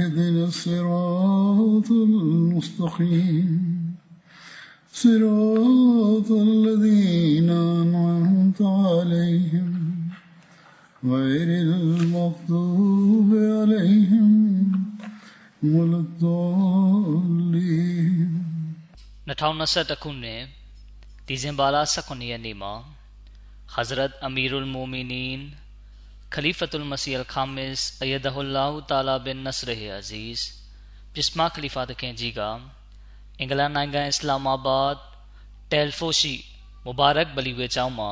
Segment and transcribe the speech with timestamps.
[0.00, 3.48] اهدنا الصراط المستقيم
[4.92, 9.68] صراط الذين أنعمت عليهم
[11.04, 14.30] غير المغضوب عليهم
[15.62, 17.36] ولا الضالين
[19.28, 20.42] 2021ခုနှစ်
[21.26, 22.74] ဒီဇင်ဘာလ18ရက်နေ့မှာ
[23.74, 25.40] Hazrat Amirul Mu'minin
[26.31, 29.67] Khalifatul Masih Al-Khamis Ayyadahullah Ta'ala bin Nasr
[29.99, 30.39] Aziz
[31.13, 32.41] ပစ္စမခလီဖာတခင်ကြီးက
[33.39, 34.95] အင်္ဂလန်နိုင်ငံအစ္စလာမာဘတ်
[35.71, 36.33] တယ်ဖိုရှိ
[36.85, 38.11] မူဘာရက်ဘလီဝေကျောင်းမှာ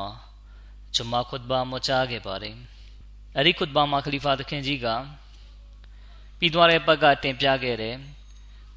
[0.96, 2.56] ဂျမာခွတ်ဘာမချခဲ့ပါတယ်။
[3.38, 4.88] အဲဒီခွတ်ဘာမှာခလီဖာတခင်ကြီးက
[6.40, 7.96] ပြီးသွားတဲ့ဘက်ကတင်ပြခဲ့တဲ့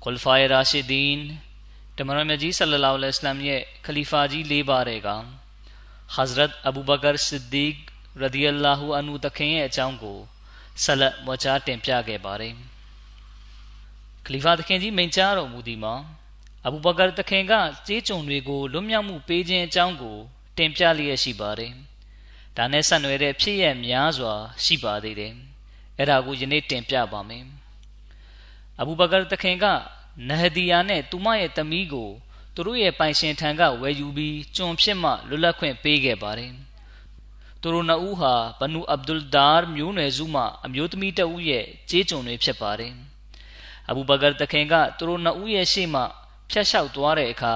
[0.03, 1.21] ခွလ်ဖာယရာရှိဒင်း
[1.97, 5.11] တမန်တော်မြတ်ကြီးဆလလောလ္လဟ်အလัยဟိဝါစလမ်ရဲ့ခလီဖာကြီး၄ပါးတဲ့က
[6.17, 10.19] Hazrat Abu Bakr Siddiq ရဒီအလာဟူအန်ဟူတခင်ရဲ့အကြောင်းကို
[10.83, 12.55] ဆက်လက်မွချားတင်ပြခဲ့ပါတယ်
[14.25, 15.95] ခလီဖာတခင်ကြီးမိန့်ကြားတော်မူသည်မှာ
[16.67, 17.53] အဘူဘကာတခင်က
[17.87, 20.17] ကြေးကြုံတွေကိုလွတ်မြောက်မှုပေးခြင်းအကြောင်းကို
[20.59, 21.73] တင်ပြလျက်ရှိပါတယ်
[22.57, 24.33] ဒါနဲ့ဆက်နွယ်တဲ့ဖြစ်ရများစွာ
[24.65, 25.35] ရှိပါသေးတယ်
[25.99, 27.45] အဲ့ဒါကိုယနေ့တင်ပြပါမယ်
[28.81, 29.65] အဘူဘကာတခင်က
[30.29, 32.11] နဟဒီယာနဲ့သူမရဲ့သမီးကို
[32.55, 36.53] သူတို့ရဲ့ပိုင်ရှင်ထံကဝယ်ယူပြီးကျွန်ဖြစ်မှလွတ်လပ်ခွင့်ပေးခဲ့ပါတယ်
[37.63, 42.93] သူတို့နှစ်ဦးဟာဘနူအဗ်ဒุลဒါမျိုးနွယ်စုမှအမျိုးသမီးတဦးရဲ့ကြေးကျွန်တွေဖြစ်ပါတယ်
[43.89, 46.03] အဘူဘကာတခင်ကသူတို့နှစ်ဦးရဲ့ရှေ့မှ
[46.51, 47.55] ဖျက်လျှောက်သွားတဲ့အခါ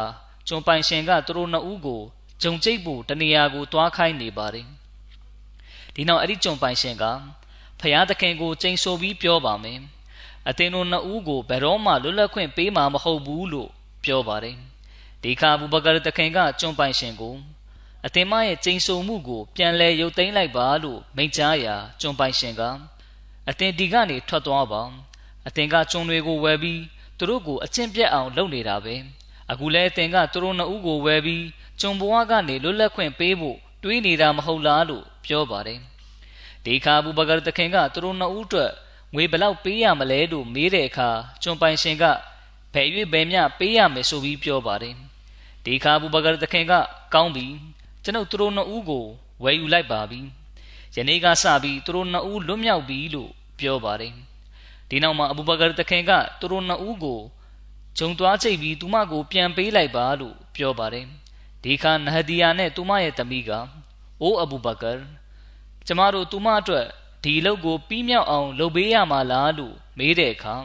[0.48, 2.02] ကျွန်ပိုင်ရှင်ကသူတို့နှစ်ဦးကို
[2.42, 4.66] ဂျုံကျိတ်ဖို့တနေရာကိုတွားခိုင်းနေပါတယ်
[5.94, 7.04] ဒီနောက်အဲ့ဒီကျွန်ပိုင်ရှင်က
[7.80, 9.80] ဖျားသခင်ကိုကျိန်ဆိုပြီးပြောပါမယ်
[10.48, 13.70] အသင်တို့နှစ်ဦးကိုဘယ်တော့မှလွတ်လပ်ခွင့်ပေးမှာမဟုတ်ဘူးလို့
[14.04, 14.56] ပြောပါတယ်
[15.22, 17.34] ဒီခါဘူဘကာတခင်ကကျွန်းပိုင်ရှင်ကို
[18.06, 22.62] အသင်မရဲ့ကျိန်ဆိုမှုကို ပြန်လဲရုပ်သိမ်းလိုက်ပါလို့မိန့်ကြားရာကျွန်းပိုင်ရှင်က
[23.48, 24.82] အသင်ဒီကနေထွက်သွားပါ
[25.46, 26.82] အသင်ကကျွန်းတွေကိုဝယ်ပြီး
[27.18, 28.94] သူတို့ကိုအကျင့်ပြတ်အောင်လုပ်နေတာပဲ
[29.50, 31.44] အခုလဲအသင်ကသူတို့နှစ်ဦးကိုဝယ်ပြီး
[31.80, 35.80] ကျွန်းဘဝကနေလွတ်လပ်ခွင့်ပေးဖို့တွေးနေတာမဟုတ်လားလို့ပြောပါတယ်
[36.64, 38.70] ဒီခါဘူဘကာတခင်ကသူတို့နှစ်ဦးအတွက်
[39.14, 41.08] ငွေဘလောက်ပေးရမလဲလို့မေးတဲ့အခါ
[41.42, 42.04] ကျွန်းပိုင်ရှင်က
[42.74, 44.94] ဘယ်၍ဘယ်မျှပေးရမယ်ဆိုပြီးပြောပါတယ်
[45.64, 46.72] ဒီခါဘူဘကာတခင်က
[47.14, 47.46] ကောင်းပြီ
[48.06, 49.04] ကျွန်ုပ်သူတို့နှစ်ဦးကို
[49.42, 50.20] ဝယ်ယူလိုက်ပါပြီ
[50.96, 54.14] ယနေ့ကစပြီးသူတို့နှစ်ဦးလွတ်မြောက်ပြီလို့ပြောပါတယ်
[54.88, 57.20] ဒီနောက်မှာအဘူဘကာတခင်ကသူတို့နှစ်ဦးကို
[57.98, 61.06] ဂျုံသွားချိတ်ပြီးသူမကိုပြန်ပေးလိုက်ပါလို့ပြောပါတယ်
[61.62, 63.50] ဒီခါနဟဒီယာနဲ့သူမရဲ့သမီးက
[64.22, 64.92] အိုးအဘူဘကာ
[65.86, 66.86] ကျမတို့သူမအတွက်
[67.24, 70.56] ဒီအလုပ်ကိုပြီးမြောက်အောင်လုပ်ပေးရမှာလားလို့မေးတဲ့အခါ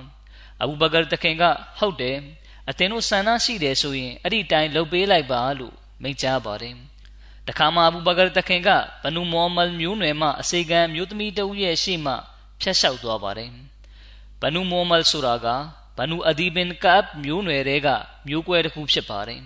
[0.61, 1.43] အဘူဘကာတခင်က
[1.79, 2.17] ဟုတ်တယ်
[2.69, 6.90] အသင်တို့ဆန္ဒရှိတယ်ဆိုရင်အဲ့ဒီတိုင်းလုပ်ပေးလိုက်ပါလို့မိန့်ကြားပါတယ်
[7.47, 8.69] တခါမှအဘူဘကာတခင်က
[9.03, 12.13] ဘနူမောမလ်မျိုးနွယ်မှအစေခံမျိုးသမီးတဦးရဲ့ရှေ့မှ
[12.61, 13.51] ဖျက်လျှောက်သွားပါတယ်
[14.41, 15.47] ဘနူမောမလ်ဆိုတာက
[15.97, 17.87] ဘနူအဒီဘင်ကပ်မျိုးနွယ်တွေက
[18.27, 19.41] မျိုးကွဲတစ်ခုဖြစ်ပါတယ်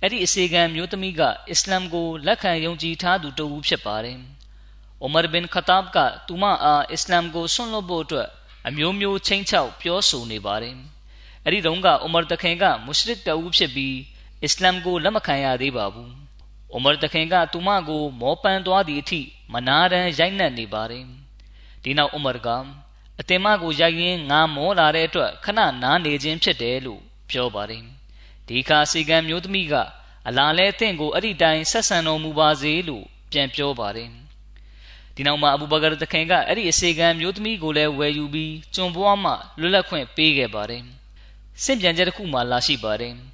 [0.00, 4.18] အဲ့ဒီအစေခံမျိုးသမီးကအစ္စလာမ်ကိုလက်ခံယုံကြည်ထားသူတဦးဖြစ်ပါတယ်
[5.02, 8.28] အိုမာဘင်ခတာဘ်ကသူမအားအစ္စလာမ်ကိုဆွန့်လွတ်ဖို့အတွက်
[8.68, 10.76] အမျိုးမျိုးချင်းချောက်ပြောဆိုနေပါတယ်။
[11.46, 13.96] အဲဒီတုန်းကအိုမာတခင်ကမုရှရစ်တအူးဖြစ်ပြီး
[14.42, 16.10] အစ္စလာမ်ကိုလက်မခံရသေးပါဘူး။
[16.74, 19.20] အိုမာတခင်ကသူမကိုမောပန်းသွားသည့်အထိ
[19.52, 21.04] မနာတမ်းရိုက်နှက်နေပါတယ်။
[21.82, 22.48] ဒီနောက်အိုမာက
[23.20, 27.82] အတင်မကိုရိုက်ရင်းငါမောလာတဲ့အတွက်ခဏနားနေခြင်းဖြစ်တယ်လို့ပြောပါတယ်။
[28.48, 29.74] ဒီခါစီကံမျိုးသမီးက
[30.28, 34.08] အလာလဲတင့်ကိုအဲ့ဒီတိုင်းဆက်ဆံတော်မူပါစေလို့ပြန်ပြောပါတယ်။
[35.14, 40.82] ဒီနောက်မှာအဘူဘကာတခင်ကအဲ့ဒီအစေခံမျိုးသမီးကိုလည်းဝယ်ယူပြီးကျွံပွားမှလွတ်လပ်ခွင့်ပေးခဲ့ပါတယ်။
[41.64, 43.14] စင့်ပြန်ချက်တစ်ခုမှလာရှိပါတယ်။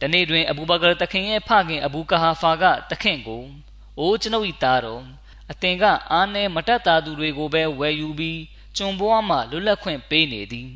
[0.00, 3.44] တနေ့တွင်အဘူဘကာတခင်ရဲ့ဖခင်အဘူကာဟာဖာကတခင်ကို
[3.98, 5.02] အိုးကျွန်ုပ်၏သားတော်
[5.50, 8.40] အသင်ကအားနည်းမတတ်တာသူတွေကိုပဲဝယ်ယူပြီး
[8.76, 10.68] ကျွန်ဘွားမှလွတ်လပ်ခွင့်ပေးနေသည်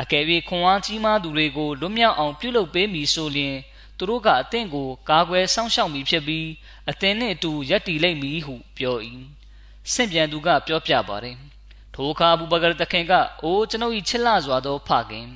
[0.00, 3.56] အကယ်၍ခွန်အားကြီးမားသူတွေကိုလွတ်မြောက်အောင်ပြုလုပ်ပေးမည်ဆိုလျှင်
[3.98, 6.46] သူတို့ကအသင်ကိုကာကွယ်စောင့်ရှောက်မည်ဖြစ်ပြီး
[6.90, 8.96] အသင်နှင့်အတူရပ်တည်လိမ့်မည်ဟုပြော၏
[9.92, 11.36] ဆင့်ပြန်သူကပြောပြပါတယ်
[11.94, 13.12] ထိုအခါဘူဘကာတခင်က
[13.42, 15.28] အိုးကျွန်ုပ်၏ချစ်လစွာသောဖခင်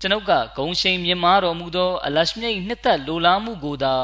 [0.00, 3.94] ကျွန်ုပ်ကဂုံရှိန်မြင်မာတော်မူသောအလရှမြိတ်နှစ်သက်လိုလားမှုကိုသာ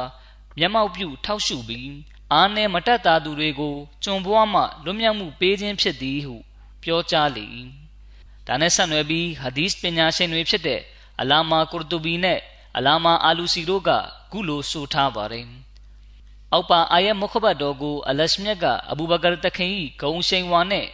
[0.59, 1.93] မျက်မှောက်ပြုထောက်ရှုပြီး
[2.33, 3.75] အားနည်းမတတ်တာသူတွေကို
[4.05, 6.35] ကျွန်ဘွားမှလွတ်မြောက်မှုပေးခြင်းဖြစ်သည်ဟု
[6.83, 7.45] ပြောကြားလေ၏
[8.47, 10.81] ဒါနဲ့ဆက်နွယ်ပြီးဟာဒီစ်ပညာရှင်တွေဖြစ်တဲ့
[11.21, 12.41] အလာမာကူတူဘီနဲ့
[12.77, 13.91] အလာမာအာလူစီတို့က
[14.33, 15.47] ခုလိုဆိုထားပါတယ်
[16.53, 19.71] အောက်ပါအာယတ်မုခဘတ်တော်ကိုအလရှမြတ်ကအဘူဘကာတခင်၏
[20.01, 20.87] ဂုံရှိန်ဝါနဲ့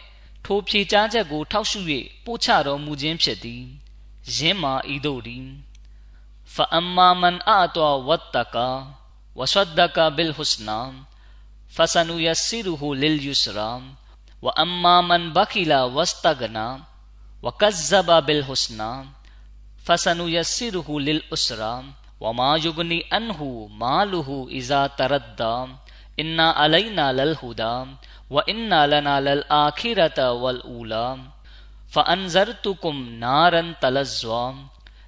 [0.45, 1.79] ထိုဖြေကြားချက်ကိုထောက်ရှု၍
[2.25, 3.63] ပို့ချတော်မူခြင်းဖြစ်သည်
[4.23, 5.71] જેમાં ઈદોરી
[6.51, 8.71] فأما من أعطى واتقى
[9.35, 10.81] وصدق بالحسنى
[11.69, 13.81] فسنيسره لليسرى
[14.41, 16.69] وأما من بخل واستغنى
[17.43, 18.91] وكذب بالحسنى
[19.85, 21.83] فسنيسره للأسرى
[22.19, 23.39] وما يغني عنه
[23.71, 25.57] ماله إذا تردى
[26.19, 27.75] إنا علينا للهدى
[28.29, 31.17] وإنا لنا للآخرة والأولى
[31.94, 34.54] فأنذرتكم نارا تلظى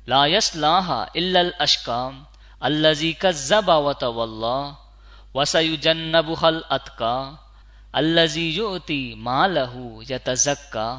[0.06, 2.12] لا يصلاها إلا الأشقى
[2.64, 4.75] الذي كذب وتولى
[5.34, 7.19] وسيجنبها الأتقى
[7.96, 9.75] الذي يؤتي ماله
[10.10, 10.90] يتزكى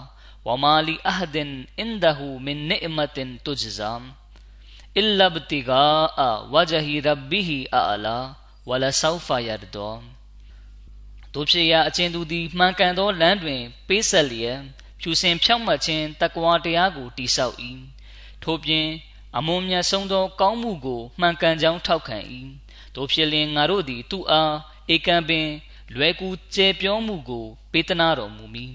[0.45, 4.00] وما لأحد عنده من نعمة تجزى
[4.97, 8.19] إلا ابتغاء وجه ربه أعلى
[8.65, 9.91] ولسوف يرضى
[11.33, 14.59] တို့ဖြစ်ရာအကျဉ်သူသည်မှန်ကန်သောလမ်းတွင် ပေးဆက်လျက်
[15.06, 17.56] ဖြူစင်ဖြောင့်မတ်ခြင်းတကွာတရားကိုတိဆောက်၏
[18.42, 18.86] ထို့ပြင်
[19.36, 22.18] အမွန်မြတ်ဆုံးသောကောင်းမှုကိုမှန်ကန်ကြောင်းထောက်ခံ၏
[22.94, 24.54] တို့ဖြစ်လျင်ငါတို့သည်သူ့အား
[24.94, 25.48] ဧကံပင်
[25.94, 28.74] လွယ်ကူကျဲပြောမှုကိုပေးသနာတော်မူမည်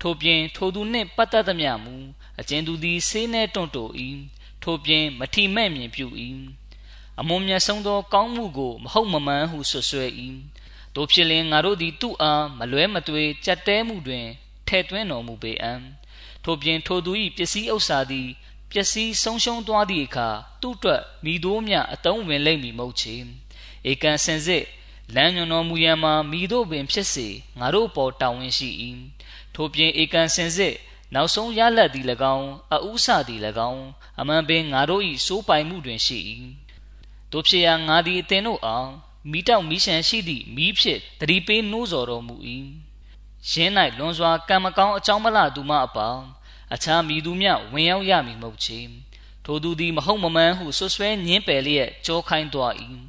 [0.00, 1.94] ထို့ပြင်ထိုသူနှင့်ပတ်သက်သမျှမူ
[2.40, 3.88] အကျဉ်သူသည်ဆေးနှဲတွန့်တို၏
[4.62, 6.06] ထို့ပြင်မထီမဲ့မြင်ပြု၏
[7.20, 10.06] အမွန်မြတ်ဆုံးသောကောင်းမှုကိုမဟုတ်မမှန်ဟုဆွဆွဲ၏
[10.94, 14.28] တို့ဖြစ်လင်ငါတို့သည်သူ့အားမလွဲမသွေကြက်တဲမှုတွင်
[14.68, 15.72] ထဲ့သွင်းတော်မူပေအံ
[16.44, 18.28] ထို့ပြင်ထိုသူ၏ပစ္စည်းဥစ္စာသည်
[18.70, 20.28] ပျက်စီးဆုံးရှုံးသွားသည့်အခါ
[20.62, 23.14] သူ့အတွက်မိတို့မြအတုံးဝင်လိမ့်မည်မဟုတ်ချေ
[23.90, 24.64] ဧကန်စင်စစ်
[25.14, 27.28] လမ်းညွန်တော်မူရန်မှာမိတို့ပင်ဖြစ်စေ
[27.58, 28.70] ငါတို့ပေါ်တာဝန်ရှိ၏
[29.54, 30.74] ထို့ပြင်ဧကန်စင်စစ်
[31.14, 32.06] နောက်ဆုံးရလတ်သည်၎
[32.36, 33.40] င်းအဥ္စသည်၎
[33.70, 33.84] င်း
[34.20, 36.18] အမှန်ပင်ငါတို့၏စိုးပိုင်မှုတွင်ရှိ၏
[37.32, 38.90] တို့ဖြစ်ရာငါသည်အသင်တို့အောင်
[39.30, 42.36] မိတောက်မိရှံရှိသည့်မိဖြစ်တတိပေးနှိုးဆော်တော်မူ၏
[43.50, 46.24] ရင်း၌လွန်စွာကံမကောင်းအကြောင်းမလားသူမအပေါင်း
[46.74, 48.78] အခြားမိသူမြဝင်ရောက်ရမည်မဟုတ်ချေ
[49.44, 52.72] ထိုသူသည်မဟုတ်မမှန်ဟုဆွဆွဲညင်းပယ်လျက်ကြောခိုင်းသွား၏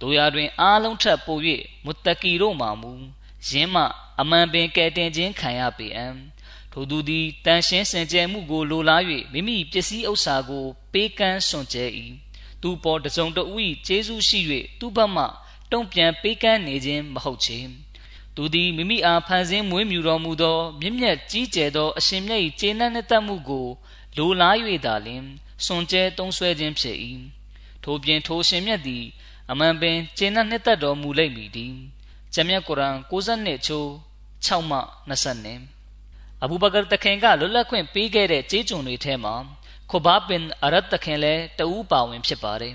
[0.00, 1.38] တို့ရာတွင်အားလုံးထက်ပို၍
[1.84, 2.92] မုတ္တကီတို့မှမူ
[3.48, 3.82] ရင်းမှ
[4.20, 6.06] အမှန်ပင်ကဲတင်ခြင်းခံရပေအံ
[6.72, 9.02] ထိုသူသည်တန်ရှင်းစင်ကြယ်မှုကိုလိုလား၍
[9.32, 11.84] မိမိပစ္စည်းဥစ္စာကို ပေးကမ်းစွန့်ကြဲ၏
[12.62, 14.40] သူပေါ်တစုံတဦး၏ကျေးဇူးရှိ၍
[14.80, 15.24] သူ့ဘက်မှ
[15.72, 17.58] တုံ့ပြန်ပေးကမ်းနေခြင်းမဟုတ်ချေ
[18.42, 23.66] သူသည်မိမိအားဖန်ဆင်းမွေးမြူတော်မူသောမြင့်မြတ်ကြီးကျယ်သောအရှင်မြတ်၏ခြေနှံ့နှက်မှုကို
[24.16, 24.54] လိုလား၍
[24.86, 25.24] သာလျှင်
[25.64, 26.96] စွန်ကျဲတုံးဆွဲခြင်းဖြစ်၏
[27.84, 29.04] ထို့ပြင်ထိုရှင်မြတ်သည်
[29.50, 31.74] အမှန်ပင်ခြေနှံ့နှက်တော်မူလိမ့်မည်သည်
[32.34, 33.88] ဂျမ်မြတ်ကုရ်အာန်62ချိုး
[34.46, 34.78] 6မှ
[35.10, 35.58] 20နဲ့
[36.42, 39.34] အဘူဘကာတခင်ကလွတ်လပ်ခွင့်ပေးခဲ့တဲ့ကြေးကျွန်တွေထဲမှာ
[39.90, 42.74] ခိုဘာဘင်အရတ်တခင်လည်းတဦးပါဝင်ဖြစ်ပါတယ်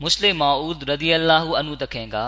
[0.00, 2.18] မွတ်စလင်မာဦးရဒီအလာဟူအနုတခင်က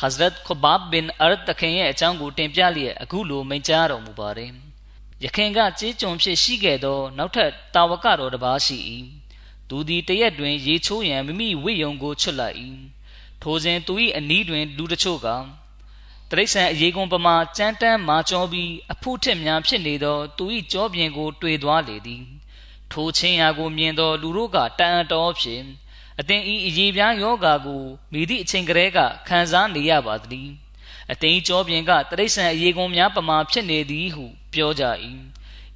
[0.00, 4.50] Hazrat Khubab bin Ard တခင်ရဲ့အကြောင်းကိုတင်ပြလျက်အခုလိုမိန့်ကြားတော်မူပါတယ်။
[5.24, 8.76] ယခင်ကကြေးကျွန်ဖြစ်ရှိခဲ့သော နောက်ထပ်တာဝကတော်တစ်ပါးရှိ၏။
[9.68, 12.56] သူသည်တရက်တွင် ရေချိုးရန်မိမိဝိယုံကိုချွတ်လိုက်၏။
[13.42, 15.28] ထိုစဉ်သူ၏အနီးတွင်လူတချို့က
[16.30, 22.22] တရိษံအရေးကွန်ပမာကြမ်းတမ်းမာကျောပြီးအဖို့ထက်များဖြစ်နေသောသူ၏ကြောပြင်ကို တွေ့သွားလေသည်။
[22.92, 25.64] ထိုချင်းရာကိုမြင်သောလူတို့ကတန်အတော်ဖြင့်
[26.22, 28.98] အသင်ဤအရေးပြားယောဂါကိုမိသည့်အချိန်ကလေးက
[29.28, 30.48] ခံစားနေရပါသည်
[31.12, 34.84] အသင်ကြောပြင်ကတရိษံအရေးကုံများပမာဖြစ်နေသည်ဟုပြောကြ၏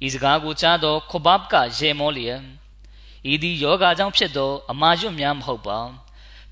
[0.05, 2.41] ဤစကားကိုကြားသောခဘပ်ကရေမောလျက်
[3.31, 5.79] ဤသည်ယောဂါကြောင့်ဖြစ်သောအမာရွတ်များမဟုတ်ပါ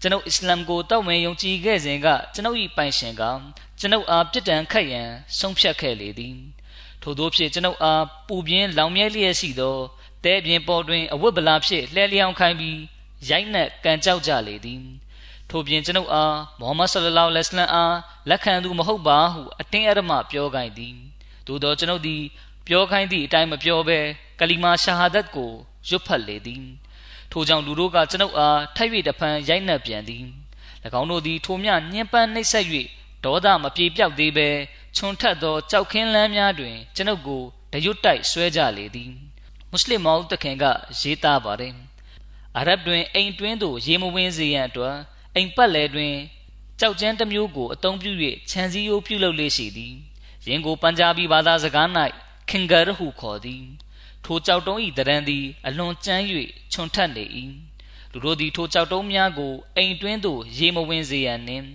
[0.01, 3.23] ကျွန်ုပ်အစ္စလမ်ကိုတောက်ဝင်ယုံကြည်ခဲ့စဉ်ကကျွန်ုပ်၏ပိုင်ရှင်က
[3.79, 5.09] ကျွန်ုပ်အားပြစ်ဒဏ်ခတ်ရန်
[5.39, 6.37] ဆုံးဖြတ်ခဲ့လေသည်
[7.01, 9.77] ထို့သောဖြင့်ကျွန်ုပ်အားပူပြင်းလောင်မြဲလျက်ရှိသော
[10.23, 12.79] တဲပြင်းပေါ်တွင်အဝတ်ဗလာဖြင့်လှဲလျောင်းခိုင်းပြီး
[13.29, 14.83] ရိုက်နှက်ကန်ကြောက်ကြလေသည်
[15.49, 17.95] ထို့ပြင်ကျွန်ုပ်အားမုဟမ္မဒ်ဆလလောလဟ်အလัยဟ်အား
[18.29, 20.95] လက်ခံသူမဟုတ်ပါဟုအတင်းအဓမ္မပြောခိုင်းသည်
[21.47, 22.21] သို့သောကျွန်ုပ်သည်
[22.67, 23.99] ပြောခိုင်းသည့်အတိုင်းမပြောဘဲ
[24.39, 25.51] ကလီမာရှာဟာဒတ်ကို
[25.89, 26.65] ရွတ်ဖတ်လေသည်
[27.31, 30.23] ထို့ကြောင့်လူတို့ကကျွန်ုပ်အားထိုက်၍တဖန်ရိုက်နှက်ပြန်သည်၎
[30.99, 32.65] င်းတို့သည်ထိုမြညှဉ်းပန်းနှိပ်စက်၍
[33.23, 34.49] ဒေါသမပြေပြောက်သေးဘဲ
[34.95, 37.41] ခြုံထက်သောကြောက်ခင်းလမ်းများတွင်ကျွန်ုပ်ကို
[37.73, 39.11] တရွတ်တိုက်ဆွဲကြလေသည်
[39.69, 40.65] မွတ်စလင်မောင်တခင်က
[40.99, 41.84] ရေးသားပါတယ်
[42.57, 44.95] အာရဗ်တွင်အိမ်တွင်းသို့ရေမဝင်စေရန်အတွက်
[45.35, 46.15] အိမ်ပတ်လည်တွင်
[46.79, 48.11] ကြောက်ကျန်းတစ်မျိုးကိုအသုံးပြု၍
[48.49, 49.95] ခြံစည်းရိုးပြုလုပ်လေရှိသည်
[50.47, 51.87] ယင်းကိုပန်ဂျာဘီဘာသာစကား၌
[52.49, 53.63] ခင်ဂရဟုခေါ်သည်
[54.25, 56.23] ထိုကြောက်တုံး၏တရံသည် အလွန်ကျန်း၍
[56.73, 57.25] ခြုံထက်နေ၏
[58.11, 61.65] လူတို့သည်ထိုကြောက်တုံးများကိုအိမ်တွင်းသို့ရေမဝင်စေရန်နှင့်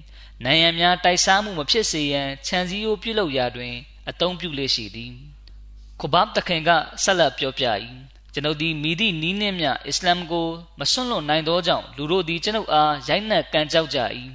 [0.44, 3.74] နိုင်ရန်များတိုက်စားမှုမဖြစ်စေရန်ခြံစည်းရိုးပြုလုပ်ရာတွင်
[4.08, 5.12] အသုံးပြုလေရှိသည်
[6.00, 6.70] ခုဘတ်တခင်က
[7.02, 7.64] ဆက်လက်ပြောပြ၏
[8.32, 13.98] ကျွန်ုပ်သည်မိသည့်နီးနှင့်မြအစ္စလာမ်ကိုမစွန့်လွတ်နိုင်သောကြောင့်လူတို့သည်ကျွန်ုပ်အားရိုက်နှက်ကန်ကြောက်ကြ၏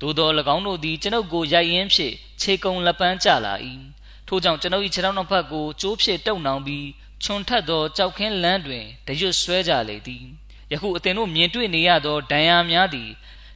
[0.00, 3.54] သို့သော၎င်းတို့သည်ကျွန်ုပ်ကိုရိုက်ရင်းဖြင့်ခြေကုံလက်ပန်းကျလာ၏
[4.28, 6.86] ထို့ကြောင့်ကျွန်ုပ်၏ခြေထောက်နှစ်ဖက်ကိုကျိုးဖြင့်တုံနှောင်ပြီး
[7.24, 10.24] ခြုံထက်သောကြောက်ခင်းလမ်းတွင်တရွတ်ဆွဲကြလေသည်
[10.72, 13.10] ယခုအသင်တို့မြင်တွေ့နေရသောဒဏ်ရာများသည်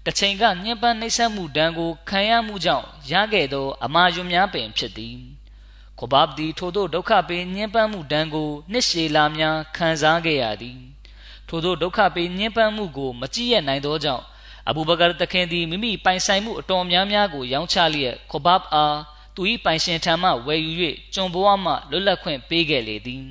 [0.07, 5.36] တချိန်ကညှဉ်းပန်းနှိပ်စက်မှုဒဏ်ကိုခံရမှုကြောင့်ရခဲ့သောအမာယွန်များပင်ဖြစ်သည်
[5.99, 10.79] ကိုဘပ်ဒီထိုတို့ဒုက္ခပေးညှဉ်းပန်းမှုဒဏ်ကိုနှစ်ရှည်လာများခံစားခဲ့ရသည်
[11.49, 14.25] ထိုတို့ဒုက္ခပေးညှဉ်းပန်းမှုကိုမကြည့်ရနိုင်သောကြောင့်
[14.69, 18.99] အဘူဘကာတခင်သည်မိမိပိုင်ဆိုင်မှုအတော်များများကိုရောင်းချလျက်ကိုဘပ်အား
[19.35, 20.73] သူ၏ပိုင်ရှင်ထံမှဝယ်ယူ၍
[21.15, 23.25] ကျွန်ဘဝမှလွတ်လပ်ခွင့်ပေးခဲ့လေသည်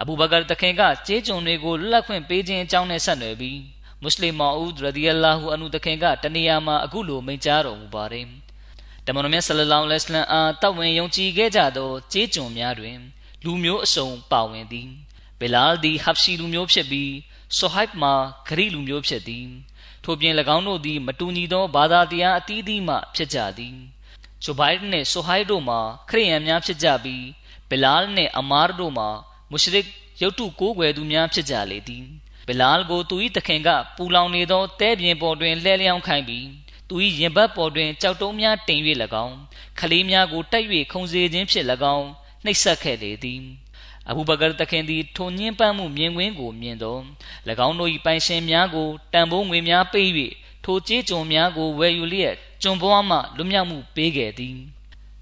[0.00, 3.58] အဘူဘကာတခင်ကကျေးကျွန်တွေကိုလွတ်လပ်ခွင့်ပေးခြင်းအကြောင်းနဲ့ဆက်နွယ်ပြီး
[4.02, 8.49] မွတ်စလင်မော်ဦးရဒီအလာဟူအန်ဟူတခင်ကတနေရာမှာအခုလိုမိန့်ကြားတော်မူပါတယ်တ
[9.14, 12.98] မန်တော်မြတ်ဆလလောင်လဟ်အလัยဟ်အားတောက်ဝင်ယုံကြည်ခဲ့ကြသောကျေးကျွန်များတွင်
[13.44, 14.88] လူမျိုးအစုံပါဝင်သည်
[15.40, 17.12] ဘီလာဒီဟပ်ရှီလူမျိုးဖြစ်ပြီး
[17.56, 18.14] ဆိုဟိုက်မှာ
[18.48, 19.46] ဂရီလူမျိုးဖြစ်သည်
[20.04, 23.76] ထို့ပြင်၎င်းတို့သည်မတူညီသောဘာသာတရားအသီးသီးမှဖြစ်ကြသည်
[24.44, 27.24] ဂျိုဘိုင်နှင့်ဆိုဟိုက်တို့မှာခရိယန်များဖြစ်ကြပြီး
[27.70, 29.08] ဘီလာနှင့်အမားတို့မှာ
[29.50, 29.86] မုရှရစ်
[30.22, 32.04] ရုတ်တုကိုးကွယ်သူများဖြစ်ကြလေသည်
[32.48, 36.46] ဘီလာကိုသူ၏တခင်ကပူလောင်နေသောတဲပြင်ပေါ်တွင်လှဲလျောင်းခိုင်းပြီး
[36.90, 38.80] သူ၏ရင်ဘတ်ပေါ်တွင်ကြောက်တုံးများတင်၍၎
[39.24, 39.36] င်း
[39.78, 42.06] ခလေးများကိုတိုက်၍ခုံစေခြင်းဖြင့်၎င်း
[42.44, 43.40] နှိပ်စက်ခဲ့လေသည်
[44.08, 46.96] အဘူဘကာတခင်သည်ထိုညှင်းပန်းမှုမြင်ကွင်းကိုမြင်သော၎
[47.66, 50.08] င်းတို့၏ပိုင်ရှင်များကိုတန်ဖိုးငွေများပေး၍
[50.64, 54.56] ထိုကြေးကျွန်များကိုဝယ်ယူလျက်ကျွန်ဘွားမှလွတ်မြောက်မှုပေးခဲ့သည်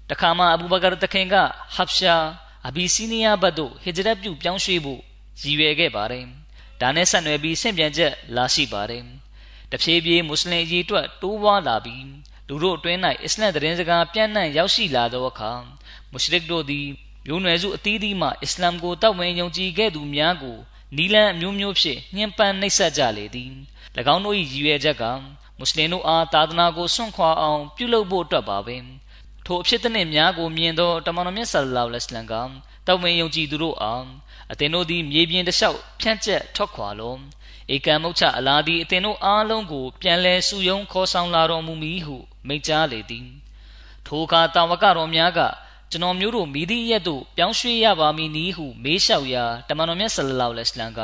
[0.09, 1.35] တခါမှအဘူဘကာတခင်က
[1.75, 2.15] ဟပ်ရှာ
[2.67, 5.01] အဘီစီးနီးယားဘတ်သို့ဟစ်ဂျရတ်ပြုပြောင်းရွှေ့ဖို့
[5.41, 6.25] ရည်ရွယ်ခဲ့ပါတယ်
[6.81, 9.03] ဒါနဲ့ဆက်နွယ်ပြီးဆင့်ပြန်ချက်လာရှိပါတယ်
[9.71, 12.05] တဖြည်းဖြည်းမွတ်စလင်အရေးအတွက်တိုးပွားလာပြီး
[12.47, 15.51] လူတို့အတွင်း၌အစ္စလမ်သတင်းစကားပြန့်နှံ့ရောက်ရှိလာသောအခါ
[16.11, 16.87] မုရှရစ်တို့သည်
[17.25, 20.57] မျိုးနွယ်စုအသီးသီးမှအစ္စလာမ်ကိုတောက်ဝင်ယုံကြည်ခဲ့သူများကို
[20.97, 23.51] နီလန်အမျိုးမျိုးဖြင့်ညှဉ်းပန်းနှိပ်စက်ကြလေသည်၎
[24.13, 25.03] င်းတို့၏ရည်ရွယ်ချက်က
[25.57, 28.77] မွတ်စလင်တို့အားသာသနာကိုစွန့်ခွာအောင်ပြုလုပ်ဖို့အတွက်ပါပဲ
[29.45, 32.33] ထိုအဖြစ်တဲ့များကိုမြင်သောတမန်တော်မြတ်ဆလ္လာလဟ်အလိုင်းဝါဆလမ်က
[32.87, 34.05] တောက်ဝင်ယုံကြည်သူတို့အား
[34.51, 37.15] အသင်တို့သည်မြေပြင်တစ်လျှောက်ဖြန့်ကျက်ထွက်ခွာလော
[37.73, 43.27] ဧကံမုတ်ချအလာသည်အသင်တို့အားလုံးကို ပြန်လဲစုယုံခေါ်ဆောင်လာတော်မူမည်ဟုမိန့်ကြားလေသည်
[44.05, 45.39] ထိုအခါတာဝကတော်များက
[45.91, 51.01] ကျွန်တော်မျိုးတို့မိသည့်ရက်သို့ပြောင်းရွှေ့ရပါမည်နည်းဟုမေးလျှောက်ရာတမန်တော်မြတ်ဆလလောလဟ်အလัยဟ်က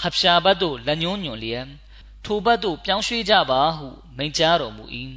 [0.00, 1.66] ဟပ်ရှာဘတ်သို့လက်ညှိုးညွှန်လျက်
[2.24, 4.84] ထိုဘတ်သို့ပြောင်းရွှေ့ကြပါဟုမိန့်ကြားတော်မူ၏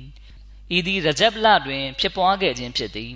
[0.76, 3.14] ဤသည်ရဂျပ်လတွင်ဖြစ်ပွားခဲ့ခြင်းဖြစ်သည်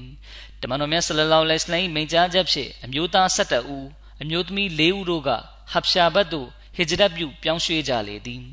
[0.61, 3.87] တမန်တော်မြတ်ဆလလောလဟ်အလัยဟ်မိန့်ကြားချက်ဖြင့်အမျိုးသား17ဦး
[4.21, 5.29] အမျိုးသမီး၄ဦးတို့က
[5.71, 8.43] ဟပ်ရှာဘတ်သို့ ဟစ်ဂျရတ်ပြုပြောင်းရွှေ့ကြလေသည်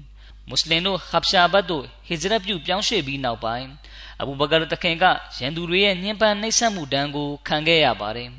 [0.48, 3.68] မွတ်စလင်တို့ဟပ်ရှာဘတ်သို့ဟစ်ဂျရတ်ပြုပြောင်းရွှေ့ပြီးနောက်ပိုင်း
[4.20, 5.04] အဘူဘကာတခင်က
[5.38, 8.30] ရန်သူတွေရဲ့ညှဉ်းပန်းနှိပ်စက်မှုဒဏ်ကိုခံခဲ့ရပါတယ်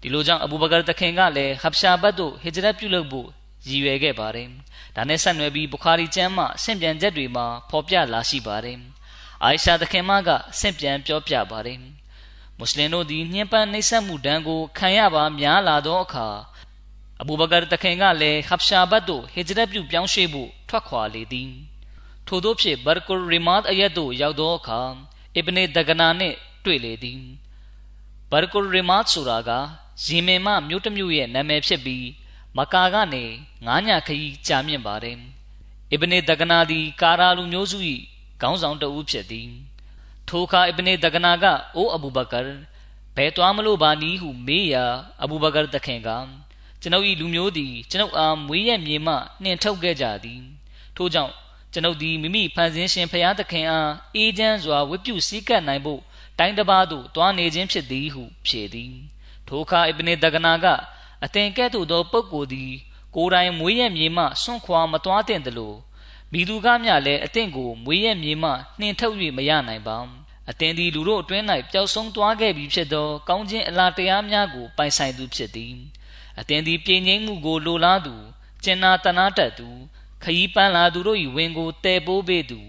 [0.00, 3.28] ဒီလိုကြောင့်အဘူဘကာတခင်ကလည်းဟပ်ရှာဘတ်သို့ဟစ်ဂျရတ်ပြုလုပ်ဖို့
[3.68, 4.48] ရည်ရွယ်ခဲ့ပါတယ်
[4.96, 8.78] ဒါနဲ့ဆက်နွယ်ပြီးဘုခါရီကျမ်းမှဆင့်ပြန်ချက်တွေမှာဖော်ပြလာရှိပါတယ်
[9.42, 11.78] အိုင်ရှာတခင်မကဆင့်ပြန်ပြောပြပါတယ်
[12.58, 16.28] မွတ်စလင်တို့သည်ညှဉ်းပန်းနှိပ်စက်မှုဒဏ်ကိုခံရပါများလာသောအခါ
[17.20, 21.52] အဘူဘကာတခင်ကလည်းဟပ်ရှာဘတ်သို့ဟစ်ဂျရတ်ပြုပြောင်းရွှေ့ဖို့ထွက်ခွာလေသည်
[22.26, 24.80] ထို့သောဖြင့်ဘာကူရီမတ်အယတ်သို့ရောက်သောအခါ
[25.34, 27.22] အစ်ဘနေဒဂနာနှင့်တွေ့လေသည်
[28.30, 29.50] ဘာကူရီမတ်ဆိုတာက
[30.02, 32.06] ဇီမင်မမြို့တစ်မြို့ရဲ့နာမည်ဖြစ်ပြီး
[32.56, 33.24] မကာကနေ
[33.66, 35.18] ငါးညခရီးကြာမြင့်ပါတယ်
[35.90, 37.78] အစ်ဘနေဒဂနာသည်ကာရာလူမျိုးစု၏
[38.40, 39.50] ခေါင်းဆောင်တဦးဖြစ်သည်
[40.28, 41.44] ထိုအခါအစ်ဘနေဒဂနာက
[41.76, 42.40] အိုအဘူဘကာ
[43.16, 44.84] ဘယ်သွားမလို့ပါနည်းဟုမေးရာ
[45.22, 46.10] အဘူဘကာတခင်က
[46.84, 50.42] ကျွန်ုပ်၏လူမျိုးသည်ကျွန်ုပ်အားမွေးရမြေမှနှင်ထုတ်ခဲ့ကြသည်
[50.96, 51.32] ထို့ကြောင့်
[51.72, 56.00] ကျွန်ုပ်သည်မိမိဖန်ဆင်းရှင်ဖျားသခင်အားအေးချမ်းစွာဝတ်ပြုစည်းကပ်နိုင်ဖို့
[56.38, 58.94] တိုင်းတစ်ပါးသို့တွားနေခြင်းဖြစ်သည်ဟုဖြေသည်
[59.48, 60.66] ထိုအခါအစ်ဘနေဒဂနာက
[61.24, 62.72] အသင်ကဲ့သို့သောပုဂ္ဂိုလ်သည်
[63.14, 65.76] ကိုယ်တိုင်မွေးရမြေမှဆွန့်ခွာမသွားတဲ့တလို့
[66.32, 68.50] မိသူကမျှလည်းအသင်ကိုမွေးရမြေမှ
[68.80, 69.98] နှင်ထုတ်၍မရနိုင်ပါ
[70.50, 75.74] အသင်သည်လူတို့အတွင်း၌ပျောက်ဆုံးသွားခဲ့ပြီဖြစ်သောကောင်းခြင်းအလားတရားများကိုပိုင်ဆိုင်သူဖြစ်သည်
[76.40, 78.14] အသင်သည်ပြင်းငိမ့်မှုကိုလိုလားသူ
[78.64, 79.68] ကျင်နာတနာတတ်သူ
[80.22, 82.60] ခยีပန်းလာသူတို့၏ဝင်ကိုတဲပိုးပေးသူ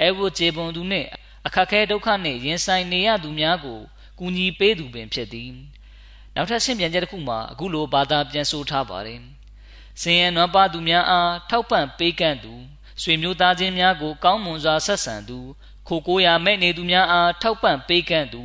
[0.00, 1.08] အဲဝတ်ကျေပွန်သူနှင့်
[1.46, 3.80] အခက်ခဲဒုက္ခနှင့်ရင်ဆိုင်နေရသူများကို
[4.18, 5.50] ကူညီပေးသူပင်ဖြစ်သည်
[6.34, 9.20] နောက်ထပ်ဆင့်ပြန်ချက်တစ်ခုမှာအခုလိုဘာသာပြန်ဆိုထားပါတယ်
[10.02, 12.54] စင်ရနွမ်းပါသူများအားထောက်ပံ့ပေးကန့်သူ
[13.02, 15.38] ဆွေမျိုးသားချင်းများကိုကောင်းမွန်စွာဆက်ဆံသူ
[15.88, 18.42] ခိုကိုရာမဲ့နေသူများအားထောက်ပံ့ပေးကန့်သူ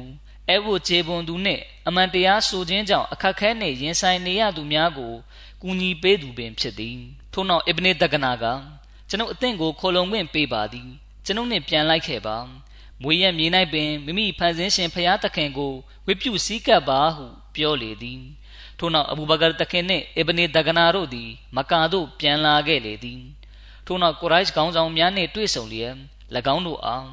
[0.50, 5.14] အဲဝတ်ခြေပွန်သူနှင့်အမှန်တရားဆိုခြင်းကြောင့်အခက်ခဲနှင့်ရင်ဆိုင်နေရသူများကို
[5.62, 7.00] ကူညီပေးသူပင်ဖြစ်သည်
[7.34, 8.46] ထို့နောက်အစ်ဘနေတကနာက
[9.10, 10.90] ကျွန်ုပ်အသင်ကိုခေါ်လုံခွင့်ပေးပါသည်
[11.26, 12.38] ကျွန်ုပ်နှင့်ပြန်လိုက်ခဲ့ပါ
[13.02, 15.74] မွေရက်မြေ၌ပင်မိမိဖန်ဆင်းရှင်ဖျားသခင်ကို
[16.06, 18.22] ဝိပုစည်းကပ်ပါဟုပြောလေသည်
[18.80, 23.22] ထို့နောက်အဘူဘကာတခင်နှင့်အစ်ဘနေတကနာတို့သည်မကာသို့ပြန်လာခဲ့လေသည်
[23.86, 25.96] ထို့နောက်ကိုရိုက်ခေါင်းဆောင်များနှင့်တွေ့ဆုံလျက်၎
[26.56, 27.08] င်းတို့အား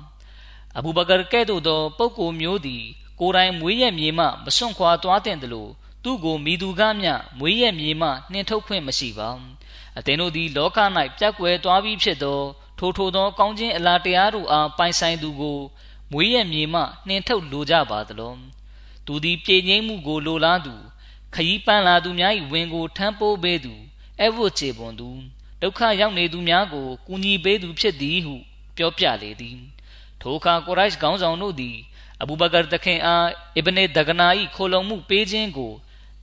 [0.79, 2.85] အဘူဘကာကဲ့သို့သောပုဂ္ဂိုလ်မျိုးသည်
[3.21, 5.71] ကိုယ်တိုင်မွေးရက်မြေမှမစွန့်ခွာသွားတဲ့တလို့
[6.05, 9.29] သူ့ကိုမိသူကမျှမွေးရက်မြေမှနှင်ထုတ်ခွင့်မရှိပါ
[9.99, 10.79] အသင်တို့သည်လောက၌
[11.19, 12.41] ပြက်ကွယ်သွားပြီးဖြစ်သော
[12.79, 15.59] ထိုထိုသောကောင်းခြင်းအလားတရားတို့အားပိုင်ဆိုင်သူကို
[16.13, 18.33] မွေးရက်မြေမှနှင်ထုတ်လိုကြပါသလော
[19.07, 20.75] သူသည်ပြေငိမ့်မှုကိုလိုလားသူ
[21.35, 23.75] ခยีပန်းလာသူများ၏ဝင်ကိုထမ်းပိုးပေးသူ
[24.21, 25.09] အဝတ်ချေပွန်သူ
[25.63, 28.35] ဒုက္ခရောက်နေသူများကိုကူညီပေးသူဖြစ်သည်ဟု
[28.77, 29.59] ပြောပြလေသည်
[30.21, 31.77] ထိုအခါကိုရိုက်ခေါင်းဆောင်တို့သည်
[32.23, 35.73] အဘူဘကာတခင်အားအစ်ဘနေဒဂနာ၏ခိုလုံမှုပေးခြင်းကို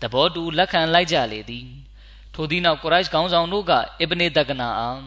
[0.02, 1.68] သဘောတူလက်ခံလိုက်ကြလေသည်
[2.34, 5.02] ထိုသည့်နောက်ကိုရိုက်ခေါင်းဆောင်တို့ကအစ်ဘနေဒဂနာအား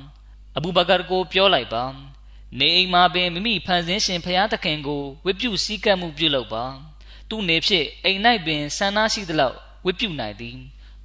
[0.56, 1.84] အဘူဘကာကိုပြောလိုက်ပါ
[2.58, 6.64] နေအိမ်မှာပင်မိမိဖန်ဆင်းရှင်ဖျားသခင်ကိုဝိပုစည်းကပ်မှုပြုလုပ်ပါ
[7.28, 10.56] သူ့နေဖြစ်အိမ်၌ပင်ဆန္ဒရှိသလောက်ဝိပုနိုင်သည်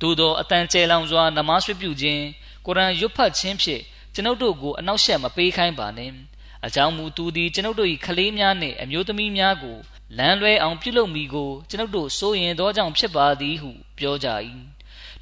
[0.02, 2.24] သို့သောအတန်ကျဲလောင်စွာနမတ်ဝိပုခြင်း
[2.66, 3.82] ကုရ်အာန်ရွတ်ဖတ်ခြင်းဖြင့်
[4.14, 6.14] ကျွန်ုပ်တို့ကိုအနောက်ရှက်မပေးခိုင်းပါနှင့်
[6.66, 9.78] အကြောင်းမူသူသည်ကျွန်ုပ်တို့၏ခလေးများနှင့်အမျိုးသမီးများကို
[10.18, 14.28] လမ်းလွဲအောင်ပြုလုပ်မိကိုကျွန်ုပ်တို့စိုးရင်သောကြောင့်ဖြစ်ပါသည်ဟုပြောကြ၏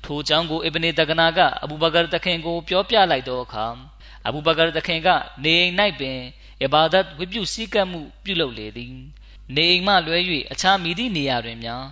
[0.03, 3.65] ထိုကြောင့်ကိုအစ်ဘနေတကနာကအဘူဘကာတခင်ကိုပြောပြလိုက်သောအခါ
[4.27, 5.07] အဘူဘကာတခင်က
[5.43, 6.19] နေအိမ်၌ပင်
[6.63, 8.93] အဘာဒတ်ဝိပုစည်းကပ်မှုပြုလုပ်လေသည်
[9.55, 10.17] နေအိမ်မှလွဲ၍
[10.51, 11.85] အခြားမိသည့်နေရာတွင်များ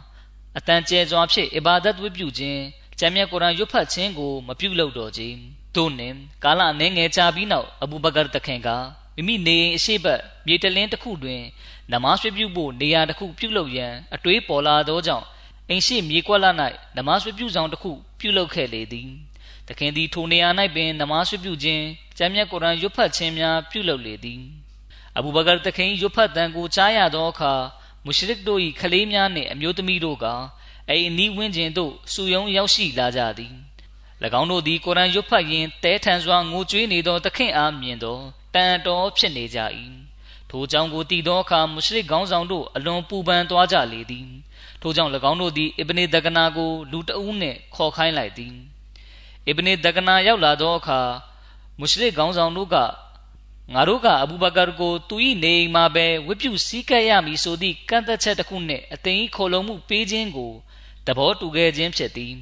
[0.57, 2.61] အတန်ကျဲစွာဖြင့်အဘာဒတ်ဝိပုခြင်း
[2.99, 5.23] ကျမ်းမြတ်ကုရ်အာန်ရွတ်ဖတ်ခြင်းကိုမပြုလုပ်တော့ကြ။
[5.75, 8.69] သို့နှင့်ကာလအနည်းငယ်ကြာပြီးနောက်အဘူဘကာတခင်က
[9.15, 11.41] မိမိနေအိမ်အရှိတ်မြေတလင်းတစ်ခုတွင်
[11.91, 15.25] နမတ်ပြုဖို့နေရာတစ်ခုပြုလုပ်ရန်အတွေးပေါ်လာသောကြောင့်
[15.69, 16.45] အိမ်ရှိမြေကွက်လ၌
[16.97, 19.09] နမတ်ပြုဆောင်တစ်ခုပြုလုပ်ခဲ့လေသည်။
[19.67, 21.83] သခင်သည်ထိုနေရာ၌ပင်နမတ်ပြုခြင်း
[22.17, 24.41] ကျမ်းမြတ်ကုရ်အာန်ရွတ်ဖတ်ခြင်းများပြုလုပ်လေသည်။
[25.17, 27.53] အဘူဘကာသခင်ရွတ်ဖတ်တန်ကိုကြားရသောအခါ
[28.05, 30.25] မုရှရစ်တို့၏ခလေးများနှင့်အမျိုးသမီးတို့က
[30.89, 33.53] အိမ်အနီးဝန်းကျင်သို့စုယုံရောက်ရှိလာကြသည်၎
[34.39, 38.19] င်းတို့သည်ကုရ်အာန်ရွတ်ဖတ်ရင်းတဲထန်စွာငိုကြွေးနေသောသခင်အားမြင်သော
[38.55, 39.59] တန်တော်ဖြစ်နေကြ၏
[40.49, 44.27] ထိုကြောင့်ကိုတည်သောအခါမုရှရစ်ခေါင်းဆောင်တို့အလွန်ပူပန်သွားကြလေသည်
[44.81, 48.55] ထိုကြောင့်၎င်းတို့သည်အစ်ဘနေဒကနာကိုလူတအုပ်နှင့်ခေါ်ခိုင်းလိုက်သည်
[49.47, 50.99] အစ်ဘနေဒကနာရောက်လာသောအခါ
[51.79, 52.75] မုရှရစ်ခေါင်းဆောင်တို့က
[53.73, 60.51] ငါတို့ကအဘူဘကာကိုသူ၏နေအိမ်မှာပဲဝိပုစည်းကပ်ရမည်ဆိုသည့်ကန့်သက်ချက်တစ်ခုနှင့်အသိ၏ခေါ်လုံမှုပေးခြင်းကို
[61.07, 62.33] သဘောတူခဲ့ခြင်းဖြစ်သည်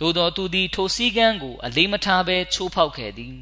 [0.00, 3.36] သို့သောသူသည်ထိုစည်းကမ်းကိုအလေးမထားဘဲချိုးဖောက်ခဲ့သည်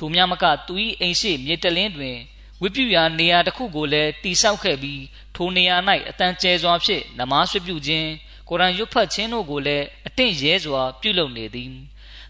[0.00, 2.16] ထိုမြမကသူ၏အိမ်ရှိမြေတလင်းတွင်
[2.60, 5.02] ဝိပုရာနေရာတစ်ခုကိုလည်းတိဆောက်ခဲ့ပြီး
[5.34, 5.76] ထိုနေရာ၌
[6.08, 8.10] အတန်ကျဲစွာဖြင့်နမဆွပြုခြင်း
[8.48, 11.70] ကုရ်အာန်ရွတ်ဖတ်ခြင်းတို့ကိုလည်းအတင့်ရဲစွာပြုလုပ်နေသည်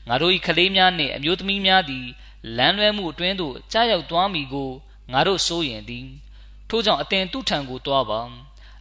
[0.09, 2.07] ငါတို့၏ကလေးများနှင့်အမျိုးသမီးများသည်
[2.57, 4.71] လမ်းလွဲမှုအတွင်းသို့ကြားရောက်သွားမည်ကို
[5.13, 6.07] ငါတို့စိုးရင်သည်
[6.69, 8.21] ထို့ကြောင့်အတင်သူ့ထံကိုတွားပါ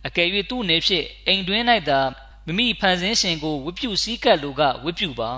[0.08, 2.00] အကယ်၍သူ့နေဖြင့်အိမ်တွင်း၌သာ
[2.46, 5.32] မိမိဖန်ဆင်းရှင်ကိုဝိပုစည်းကပ်လိုကဝိပုပါ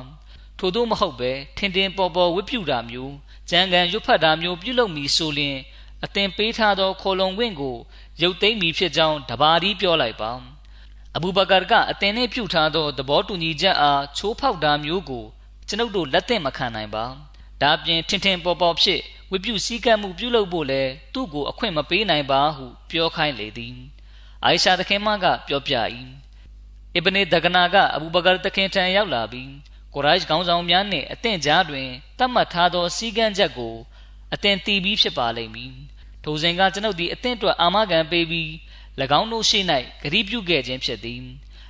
[0.57, 3.13] ထို့သောမဟုတ်ပဲထင်ထင်ပေါ်ပေါ်ဝိပုတာမျိုး
[3.49, 5.58] ကြံကံရွတ်ဖတ်တာမျိုးပြုလုပ်မည်ဆိုလျင်
[6.04, 7.77] အသင်ပေးထားသောခေါ်လုံခွင့်ကို
[8.21, 10.32] ရုပ်သိမ်းမည်ဖြစ်ကြောင်းတပါးဒီပြောလိုက်ပါ
[11.15, 15.25] အဘူဘကာကအသင်နှင့်ပြုထားသောသဘောတူညီချက်အားချိုးဖောက်တာမျိုးကို
[15.67, 17.06] ကျွန်ုပ်တို့လက်သင့်မခံနိုင်ပါ
[17.62, 19.01] ဒါပြင်ထင်ထင်ပေါ်ပေါ်ဖြစ်
[19.32, 20.82] ဝိပုစည်းကပ်မှုပြုလုပ်ဖို့လဲ
[21.13, 23.75] သူ့ကိုအခွင့်မပေးနိုင်ပါဟုပြောခိုင်းလေသည်
[24.43, 25.75] အိုင်ရှာသခင်မကပြောပြ၏
[26.95, 29.51] အစ်ဘနေဒဂနာကအဘူဘကာသခင်ထံရောက်လာပြီး
[29.93, 31.88] ကိုရိုက်ခေါင်းဆောင်များနှင့်အသင့်ကြားတွင်
[32.19, 33.75] တတ်မှတ်ထားသောစည်းကမ်းချက်ကို
[34.34, 35.73] အသင်တည်ပြီးဖြစ်ပါလိမ့်မည်
[36.23, 38.49] ထိုစဉ်ကကျွန်ုပ်သည်အသင့်အတွက်အာမခံပေးပြီး၎
[39.19, 39.60] င်းတို့ရှိ၌
[40.01, 41.21] ဂရုပြုခဲ့ခြင်းဖြစ်သည်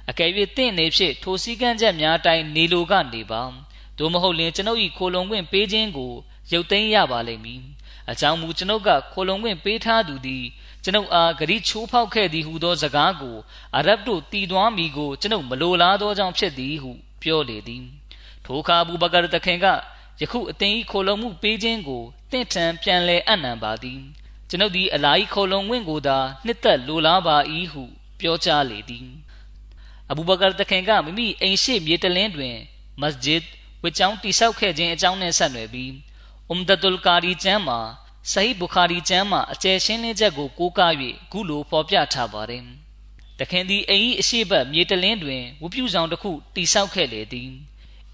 [0.10, 3.42] အကယ်၍တင့်နေဖြစ်ထိုစည်းကမ်းချက်များအတိုင်းနေလိုကနေပါ
[3.98, 6.14] သို့မဟုတ်လျှင်ကျွန်ုပ်၏ခိုလုံခွင့်ပေးခြင်းကို
[6.52, 7.62] ရုပ်သိမ်းရပါလိမ့်မည်
[8.12, 10.46] အကြောင်းမူကျွန်ုပ်ကခိုလုံခွင့်ပေးထားသူသည်
[10.84, 13.38] ကျွန်ုပ်အားဂရိချိုးဖောက်ခဲ့သည်ဟုသောစကားကို
[13.78, 18.01] အရဗ်တို့တည်သွားမိကိုကျွန်ုပ်မလိုလားသောကြောင့်ဖြစ်သည်ဟုပြောလေသည်
[18.52, 19.66] ထိုအခါဘူဘကာတခင်က
[20.22, 24.02] ယခုအသင်၏ခိုလုံမှုပေးခြင်းကိုတင့်ထံပြန်လဲအံ့နံပါသည်
[24.50, 27.38] ကျွန်ုပ်သည်အလာ၏ခိုလုံဝင့်ကိုသာနှစ်သက်လိုလားပါ၏
[27.72, 27.84] ဟု
[28.20, 29.08] ပြောကြားလေသည်
[30.10, 32.58] အဘူဘကာတခင်ကမိမိအိမ်ရှိမြေတလင်းတွင်
[33.02, 33.44] မစဂျစ်
[33.84, 35.94] ဝစ်ကြောင်းတိဆောက်ခဲ့ခြင်းအကြောင်းနဲ့ဆက်နွယ်ပြီး
[36.50, 37.80] အုမ်ဒတ်ုလ်ကာရီကျမ်းမှာ
[38.32, 40.94] ဆဟီဘူခါရီကျမ်းမှာအကျယ်ရှင်းလင်းချက်ကိုကိုးကား၍
[41.32, 42.64] ခုလိုဖော်ပြထားပါတယ်။
[43.40, 47.52] တတခင်သည်အိမ်၏အရှိဘတ်မြေတလင်းတွင်ဝပြုဆောင်တစ်ခုတိဆောက်ခဲ့လေသည်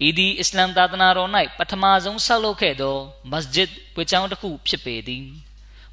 [0.06, 2.96] ဤသည်အစ္စလမ်သာသနာတော်၌ပထမဆုံးဆောက်လုပ်ခဲ့သော
[3.30, 5.24] မစဂျစ်ပွေချောင်းတစ်ခုဖြစ်ပေသည်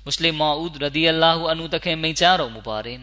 [0.03, 3.01] မွတ်စလင်မော်ဦးရဒီအလာဟူအနုတခင်မိန့်ကြားတော်မူပါသည်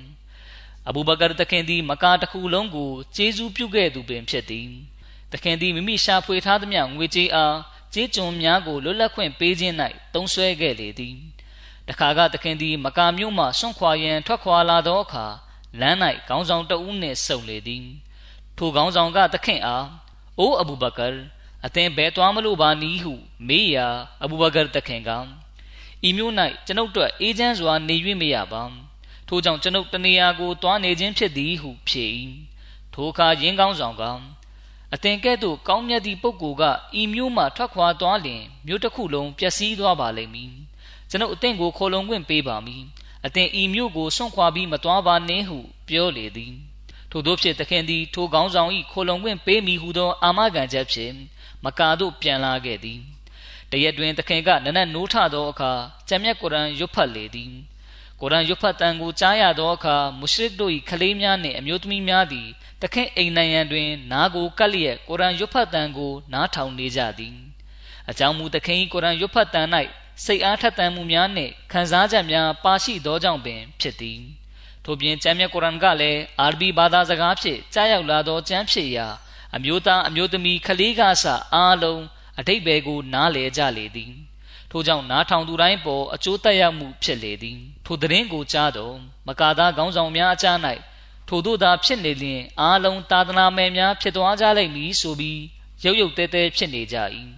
[0.88, 4.68] အဘူဘကာတခင်သည်မကာတစ်ခုလုံးကိုကျေးဇူးပြုခဲ့သူပင်ဖြစ်သည်
[5.32, 7.56] တခင်သည်မိမိရှာဖွေထားသမျှငွေကြေးအား
[7.94, 9.74] ကျေးကျွန်များကိုလွတ်လပ်ခွင့်ပေးခြင်း၌
[10.14, 11.16] သုံးစွဲခဲ့လေသည်
[11.88, 15.26] တခါကတခင်သည်မကာမြို့မှဆွန့်ခွာရန်ထွက်ခွာလာသောအခါ
[15.80, 17.84] လမ်း၌ခေါင်းဆောင်တဦးနှင့်ဆုံလေသည်
[18.56, 19.86] ထိုခေါင်းဆောင်ကတခင်အား
[20.38, 21.06] အိုးအဘူဘကာ
[21.66, 23.14] အသင်ဘယ်သွားမလို့ပါနည်းဟု
[23.48, 23.86] မေးရာ
[24.24, 25.10] အဘူဘကာတခင်က
[26.06, 26.32] ဤမျိုး၌
[26.66, 28.62] ကျွန်ုပ်တို့အေးချမ်းစွာနေ၍မရပါ
[29.28, 32.06] ထို့ကြောင့်ကျွန်ုပ်တနေရာကိုတွားနေခြင်းဖြစ်သည်ဟုဖြေ၏
[32.92, 34.02] ထိုအခါရင်းကောင်းဆောင်က
[34.94, 36.64] အသင်ကဲ့သို့ကောင်းမြတ်သည့်ပုဂ္ဂိုလ်က
[37.00, 40.52] ဤမျိုးမှထွက်ခွာသွားလျင်မြို့တစ်ခုလုံးပျက်စီးသွားပါလိမ့်မည်
[41.10, 42.82] ကျွန်ုပ်အသင်ကိုခိုလုံခွင့်ပေးပါမည်
[43.26, 46.54] အသင်ဤမျိုးကိုစွန့်ခွာပြီးမသွားပါနှင့်ဟုပြောလေသည်
[47.12, 51.14] ထို့သောဖြင့်သခင်သည်ထိုကောင်းဆောင်၏ခိုလုံခွင့်ပေးမိဟုသော အာမခံချက်ဖြင့်
[51.64, 53.00] မကာတို့ပြန်လာခဲ့သည်
[53.70, 55.72] တရက်တွင်သခင်ကနနက်နိုးထသောအခါ
[56.08, 57.52] ကျမ်းမြတ်ကုရ်အန်ရွတ်ဖတ်လေသည်
[58.20, 62.48] ကုရ်အန်ရွတ်ဖတ်တန်ကိုကြားရသောအခါမုရှရစ်တို့၏ခလေးများနှင့်အမျိုးသမီးများသည်
[62.82, 67.36] တခင်အိမ်နိုင်ရန်တွင် နားကိုကပ်လျက်ကုရ်အန်ရွတ်ဖတ်တန်ကိုနားထောင်နေကြသည်
[68.10, 69.68] အကြောင်းမူသခင်၏ကုရ်အန်ရွတ်ဖတ်တန်၌
[70.24, 74.20] စိတ်အားထက်သန်မှုများနှင့်ခံစားချက်များပါရှိသောကြောင့်ပင်ဖြစ်သည်
[74.84, 79.06] ထို့ပြင်ကျမ်းမြတ်ကုရ်အန်ကလည်းအာရဘီဘာသာစကားဖြင့်ကြားရောက်လာသောကျမ်းဖြစ်ရာ
[79.56, 82.02] အမျိုးသားအမျိုးသမီးခလေးကားစအားလုံး
[82.38, 84.12] အတိတ်ဘယ်ကို နားလည်ကြလေသည်
[84.70, 88.96] ထို့ကြောင့်နားထောင်သူတိုင်းပေါ်အကျိုးသက်ရောက်မှုဖြစ်လေသည်ထိုသတင်းကိုကြားတော့
[89.28, 90.58] မကာသားခေါင်းဆောင်များအကြား၌
[91.28, 95.40] ထို့သို့သာဖြစ်နေလျင်အားလုံးသာသနာမယ်များဖြစ်သွားကြလိမ့်မည်ဆိုပြီး
[95.84, 96.96] ရုပ်ရုပ်တဲတဲဖြစ်နေကြ၏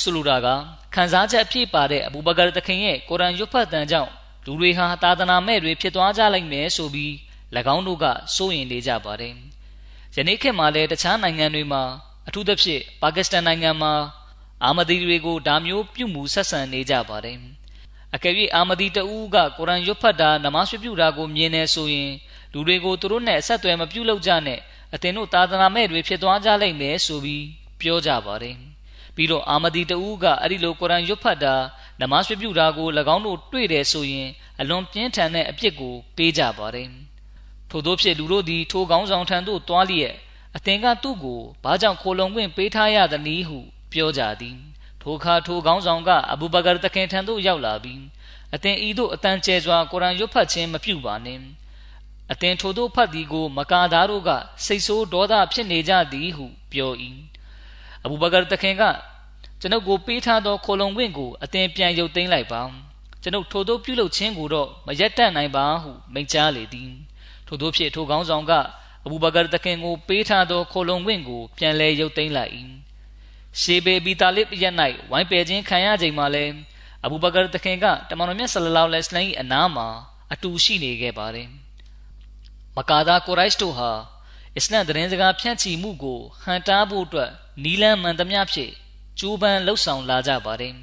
[0.00, 0.48] ဆိုလိုတာက
[0.94, 4.10] ခံစားချက်အပြည့်ပါတဲ့အဘူဘကာတခင်ရဲ့ကုရ်အန်ရွတ်ဖတ်တန်ကြောင့်
[4.48, 7.12] လူတွေဟာသာသနာမဲ့တွေဖြစ်သွားကြလိမ့်မယ်ဆိုပြီး၎
[7.74, 8.04] င်းတို့က
[8.36, 9.34] စိုးရင်နေကြပါတယ်
[10.16, 11.82] ယနေ့ခေတ်မှာလည်းတခြားနိုင်ငံတွေမှာ
[12.28, 13.94] အထူးသဖြင့်ပါကစ္စတန်နိုင်ငံမှာ
[14.64, 17.38] အာမဒီတွေကိုဒါမျိုးပြုမှုဆက်ဆံနေကြပါတယ်
[18.14, 22.10] အကယ်၍အာမဒီတဦးကကုရ်အန်ရွတ်ဖတ်တာနမတ်ပြုတာကိုမြင်နေဆိုရင်
[22.52, 24.60] လူတွေကိုသူတို့နဲ့အဆက်အသွယ်မပြုလုပ်ကြနဲ့
[24.94, 27.44] အသင်တို့သာသနာမဲ့တွေဖြစ်သွားကြလိမ့်မယ်ဆိုပြီး
[27.80, 28.56] ပြောကြပါတယ်
[29.18, 31.54] ပြီးတော့အာမဒီတဦးကအဲ့ဒီလိုကုရ်အန်ရွတ်ဖတ်တာ
[32.00, 34.28] နမတ်ပြုတာကို၎င်းတို့တွေ့တယ်ဆိုရင်
[34.60, 36.90] အလွန်ပြင်းထန်တဲ့အပြစ်ကိုပေးကြပါတယ်
[37.70, 40.14] ထို့သောဖြင့်လူတို့သည်ထိုကောင်းဆောင်ထံသို့တွားလျက်
[40.56, 43.58] အသင်ကသူ့ကိုဘာကြောင့်ခိုလုံခွင့်ပေးထားရသနည်းဟု
[43.92, 44.58] ပြောကြသည်
[45.02, 48.02] ထိုအခါထိုကောင်းဆောင်ကအဘူဘကာတခင်ထံသို့ရောက်လာပြီး
[48.54, 51.42] အသင်ဤသို့အတန်ကျဲစွာကုရ်အန်ရွတ်ဖတ်ခြင်းမပြုပါနှင့်
[52.32, 54.30] အသင်ထိုသို့ဖတ်သည်ကို မကာသားတို့က
[54.66, 56.92] စိတ်ဆိုးဒေါသဖြစ်နေကြသည်ဟုပြော၏
[58.04, 58.82] အဘူဘကာတခင်က
[59.60, 62.60] ကျွန်ုပ်ကိုပေးထားသောခိုလုံခွင့်ကိုအသင်ပြန်ရုပ်သိမ်းလိုက်ပါ
[63.22, 66.90] ကျွန်ုပ်ထိုသို့ပြုလုပ်ခြင်းကိုတော့မရက်တတ်နိုင်ပါဟုမိန့်ကြားလေသည်
[67.46, 68.52] ထို့သောဖြင့်ထိုကောင်းဆောင်က
[69.04, 72.52] အဘူဘကာတခင်ကိုပေးထားသောခိုလုံခွင့်ကိုပြန်လဲရုပ်သိမ်းလိုက်၏
[73.60, 74.74] ရှေဘေဘီတာလစ်ရက်၌
[75.10, 76.44] ဝိုင်းပယ်ခြင်းခံရချိန်မှာလဲ
[77.04, 79.88] အဘူဘကာတခင်ကတမန်တော်မြတ်ဆလလောလဟ်အလိုင်းအနားမှာ
[80.32, 81.48] အတူရှိနေခဲ့ပါတယ်
[82.76, 83.90] မကာဒါကိုရိုက်တို့ဟာ
[84.56, 87.30] အစ္စလမ်သတင်းစကားဖြန့်ချီမှုကိုဟန်တားဖို့အတွက်
[87.62, 88.72] နီလန်မှန်သမျှဖြင့်
[89.18, 90.74] ကြိုးပမ်းလှုပ်ဆောင်လာကြပါတယ်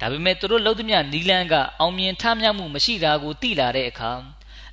[0.00, 4.12] ဒါပေမဲ့သူတို့လှုပ်သမျှနီလန်ကအောင်မြင်ထမြောက်မှုမရှိတာကိုသိလာတဲ့အခါ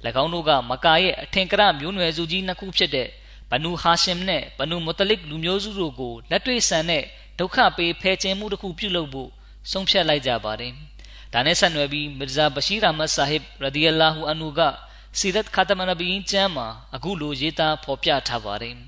[0.24, 3.08] ၎င်းတို့ကမကာရဲ့အထင်ကရမျိုးနွယ်စုကြီးနှစ်ခုဖြစ်တဲ့
[3.52, 7.04] ဘနူဟာရှင်နဲ့ဘနူမုတလစ်လူမျိုးစုတို့ကိုလက်တွေ့ဆန်တဲ့
[7.40, 9.30] ဒုက္ခပေးဖယ်ကျင်းမှုတစ်ခုပြုလုပ်ဖို့
[9.72, 10.74] ဆုံးဖြတ်လိုက်ကြပါတယ်။
[11.34, 14.60] ဒါနဲ့ဆက်နွယ်ပြီးမီဇာဘရှိရာမတ်ဆာဟစ်ရဒီအလာဟူအန်နူက
[15.18, 18.78] စီရတ်ခါတမနဘီကျမ်းမှာအခုလိုရေးသားဖော်ပြထားပါတယ်။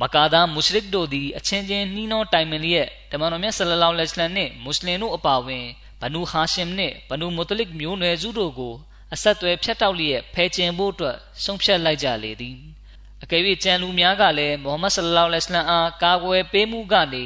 [0.00, 5.64] မကာဒါမုရှရစ်တို့သည်အချင်းချင်းနှီးနှောတိုင်ပင်လျက်တမန်တော်မြတ်ဆလလောလဟ်အလัยဟိဝါစလမ်နှင့်မွတ်စလင်တို့အပါအဝင်
[6.00, 8.74] ဘနူဟာရှင်နှင့်ဘနူမုတလစ်မျိုးနွယ်စုတို့ကို
[9.14, 12.56] အဆက်အသွယ်ဖြတ်တောက်လျက်ဖယ်ကျင်ဖို့အတွက်ဆုံးဖြတ်လိုက်ကြလေသည်။
[13.22, 17.24] အကယ်၍ကြံလူများကလည်းမိုဟမ္မဒ်ဆလလောလဟ်အလัยဟိဝါစလမ်အားကာကွယ်ပေးမှုကနေ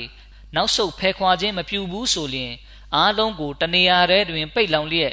[0.54, 2.52] နောက်ဆုတ်ဖဲခွာခြင်းမပြုဘူးဆိုလျှင်
[2.96, 5.12] အားလုံးကိုတနေရာထဲတွင်ပိတ်လောင်လျက်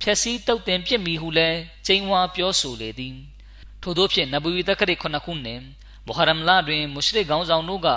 [0.00, 1.48] ဖြက်စီးတုတ်တင်ပြစ်မိဟုလဲ
[1.86, 3.16] ကျိန်ဝါပြောဆိုလေသည်
[3.82, 5.62] ထို့သောဖြင့်နဗူဝီတက္ကရီခုနှစ်ခုနှင့်
[6.08, 7.88] မုဟရမ်လာတွင်မုရှရစ်ခေါင်းဆောင်တို့က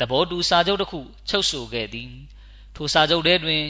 [0.00, 2.10] တဘောတူစာချုပ်တစ်ခုချုပ်ဆိုခဲ့သည်
[2.74, 3.64] ထိုစာချုပ်ထဲတွင်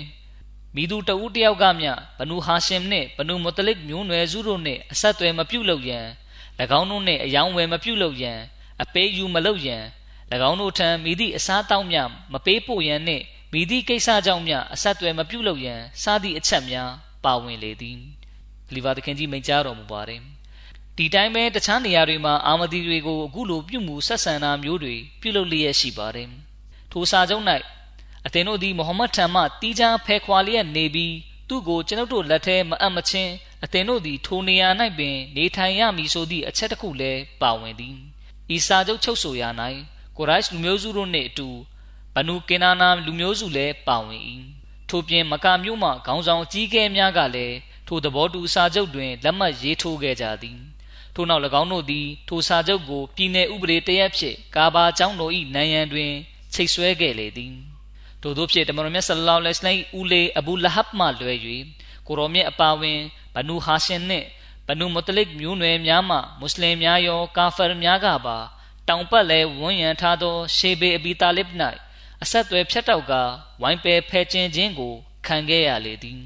[0.75, 6.07] မိသူတဦးတယောက်ကမျှဘနူဟာရှင်နှင့်ဘနူမုတလစ်မျိုးနွယ်စုတို့နှင့်အဆက်အသွယ်မပြုလုပ်ရန်၎
[6.79, 8.39] င်းတို့နှင့်အယောင်းဝယ်မပြုလုပ်ရန်
[8.83, 9.85] အပေးယူမလုပ်ရန်၎
[10.49, 16.91] င်းတို့ထံမိသည့်အစားတောက်များမပေးပို့ရန်နှင့်မိသည့်ကိစ္စကြောင့်များအဆက်အသွယ်မပြုလုပ်ရန်စသည့်အချက်များ
[17.25, 17.99] ပါဝင်လေသည်
[18.75, 20.23] လီဗာသခင်ကြီးမိန့်ကြားတော်မူပါတယ်
[21.01, 26.31] ဒီတိုင်းပဲတခြားနေရာတွေမှာအာမဒီတွေကိုအခုလိုပြုမှုဆက်ဆံတာမျိုးတွေပြုလုပ်လျက်ရှိပါတယ်
[26.93, 27.45] ထိုစာချုပ်၌
[28.27, 31.15] အသင်တို့သည်မုဟမ္မဒ်ထံမှတီးခြားဖဲခွာလျက်နေပြီး
[31.49, 33.33] သူ့ကိုကျွန်ုပ်တို့လက်ထဲမအပ်မချင်း
[33.65, 37.97] အသင်တို့သည်ထိုနေရာ၌ပင်နေထိုင်ရမည်ဆိုသည့်အချက်တစ်ခုလည်းပါဝင်သည်
[38.55, 39.49] ဤစာချုပ်ချုပ်ဆိုရာ၌
[40.17, 41.49] ကိုရိုက်လူမျိုးစုတို့နှင့်အတူ
[42.15, 44.23] ဘနူကင်နာနာလူမျိုးစုလည်းပါဝင်၏
[44.89, 47.57] ထို့ပြင်မကာမြို့မှခေါင်းဆောင်အကြီးအကဲများကလည်း
[47.87, 50.59] ထိုသဘောတူစာချုပ်တွင်လက်မှတ်ရေးထိုးခဲ့ကြသည်
[51.21, 56.13] ထို့နောက်၎င်းတို့သည်ထိုစာချုပ်ကိုပြည်내ဥပဒေတရက်ဖြင့်ကာဘာကျောင်းတော်၏နိုင်ရန်တွင်
[56.55, 57.55] ချိတ်ဆွဲခဲ့လေသည်
[58.23, 61.35] ထို့သောဖြင့်တမန်တော်မြတ်ဆလလောလ္လဟ်အလိုင်းဦးလေအဘူလဟပ်မှလွဲ၍
[62.07, 62.99] ကိုရောမြတ်အပါဝင်
[63.35, 64.27] ဘနူဟာရှင်နှင့်
[64.67, 68.37] ဘနူမုတလစ်မျိုးနွယ်များမှမွတ်စလင်များရောကာဖာများကပါ
[68.89, 71.49] တောင်ပတ်လဲဝန်းရံထားသောရှေဘေအဘီတာလစ်၌
[72.23, 73.13] အဆက်အသွယ်ဖြတ်တောက်က
[73.63, 74.95] ဝိုင်းပယ်ဖဲခြင်းခြင်းကို
[75.27, 76.21] ခံခဲ့ရလေသည်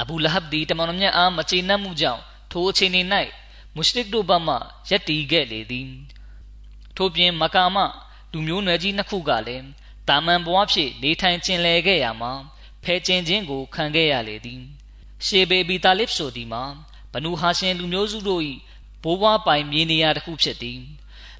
[0.00, 2.22] အဘူလဟပ်ဒီတမန်တော်မြတ်အားမချေနှံ့မှုကြောင့်
[2.52, 2.92] ထိုအချိန်၌
[3.78, 4.56] မုရှရစ်တို့ဘက်မှ
[4.90, 5.90] ရက်တီခဲ့လေသည်
[6.96, 7.76] ထို့ပြင်မကာမ
[8.32, 9.66] လူမျိုးနွယ်ကြီးနှစ်ခုကလည်း
[10.08, 12.32] တာမန်ဘဝဖြစ်နေထိုင်ကျင်လည်ခဲ့ရမှာ
[12.84, 14.62] ဖဲကျင်ခြင်းကိုခံခဲ့ရလေသည်
[15.26, 16.64] ရှေဘေဘီတာလစ်ဆိုဒီမှာ
[17.12, 18.42] ဘနူဟာရှင်လူမျိုးစုတို့၏
[19.02, 20.80] ဘိုးဘွားပိုင်မြေနေရာတစ်ခုဖြစ်သည်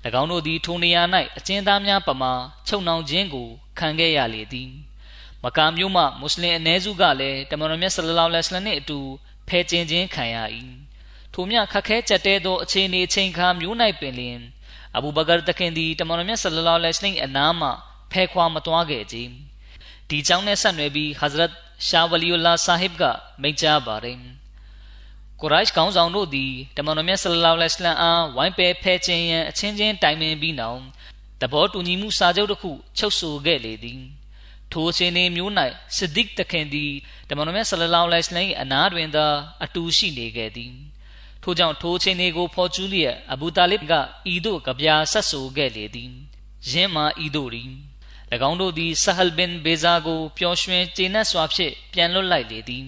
[0.21, 1.03] ၎င်းတို့သည်ထိုနေရာ၌
[1.37, 2.33] အကျဉ်းသားများပမာ
[2.69, 3.49] ချုပ်နှောင်ခြင်းကို
[3.79, 4.71] ခံခဲ့ရလေသည်
[5.45, 8.99] မကာမျိုးမှမွတ်စလင်အ ਨੇ စုကလည်းတမန်တော်မြတ်ဆလလောလဟ်အလัยဟိဝါစလမ်နှင့်အတူ
[9.49, 10.37] ဖဲကျင်ခြင်းခံရ၏
[11.41, 14.39] ထိုမြခက်ခဲကြက်တဲသောအခြေအနေချိန်ခါမျိုး၌ပင်လျင်
[14.97, 17.71] အဘူဘကာတခင်သည်တမန်တော်မြတ်ဆလလောလဟ်အလိုင်းအနားမှ
[18.13, 19.17] ဖဲခွာမသွားခဲ့ကြ
[20.09, 21.53] ဒီကြောင့်နဲ့ဆက်နွယ်ပြီးဟဇရတ်
[21.89, 23.03] ရှာဝလီယူလာဆာဟစ်က
[23.43, 24.17] မိန့်ကြားပါတယ်
[25.41, 30.81] ကိုရိုက်ခေါင်းဆောင်တို့သည်တမန်တော်မြတ်ဆလလောလဟ်အလိုင်းအားဝိုင်းပယ်ဖဲခြင်းရန်အချင်းချင်းတိုင်ပင်ပြီးနောက်
[31.41, 34.01] တဘောတူညီမှုစာချုပ်တစ်ခုချုပ်ဆိုခဲ့လေသည်
[34.73, 35.53] ထိုအချိန်မျိုး၌
[35.97, 36.93] ဆဒစ်တခင်သည်
[37.29, 39.27] တမန်တော်မြတ်ဆလလောလဟ်အလိုင်းအနားတွင်သာ
[39.65, 40.73] အတူရှိနေခဲ့သည်
[41.49, 43.93] ထို့ကြောင့်ထိုအချိန်ကိုဖော်ကျူးလျက်အဘူတာလစ်က
[44.33, 46.13] ဤသို့ကြပြာဆက်ဆိုခဲ့လေသည်
[46.71, 47.65] ယင်းမှာဤသို့ရီ၎
[48.49, 52.87] င်းတို့သည်ဆဟလ်ဘင်ဘေဇာကိုပျော်ရွှင်ကျေနပ်စွာဖြင့်ပြန်လွတ်လိုက်လေသည်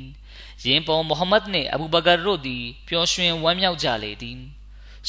[0.64, 4.38] ယင်းပေါ်မုဟမ္မဒ်နှင့်အဘူဘကာတို့သည်ပျော်ရွှင်ဝမ်းမြောက်ကြလေသည်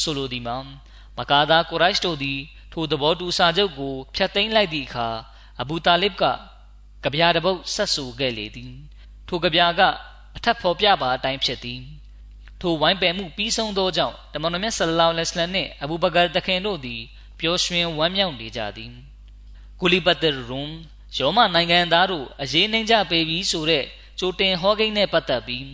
[0.01, 0.57] ဆိုလိုသည်မှာ
[1.17, 2.39] မကာဒါကိုရိုက်တို့သည်
[2.73, 5.07] ထိုသဘောတူစာချုပ်ကိုဖျက်သိမ်းလိုက်သည့်အခါ
[5.61, 6.23] အဘူတာလစ်က
[7.03, 8.73] ကြပြာတပုတ်ဆက်ဆိုခဲ့လေသည်
[9.27, 9.81] ထိုကြပြာက
[10.35, 11.81] အထက်ဖော်ပြပါအတိုင်းဖြစ်သည်
[12.61, 17.01] ထိုဝိုင်းပယ်မှုပြီးဆုံးသောကြောင့်တမန်တော်မြတ်ဆလလောလဟ်အလိုင်းနှင့်အဘူဘကာတခင်တို့သည်
[17.39, 18.91] ပျော်ရွှင်ဝမ်းမြောက်နေကြသည်
[19.79, 20.65] ဂူလီဘတ်တရုံ
[21.17, 23.85] ယောမနိုင်ငံသားတို့အရေးနှိမ့်ကြပေပြီဆိုတဲ့
[24.19, 25.65] ကြိုတင်ဟောကိန်းနဲ့ပတ်သက်ပြီး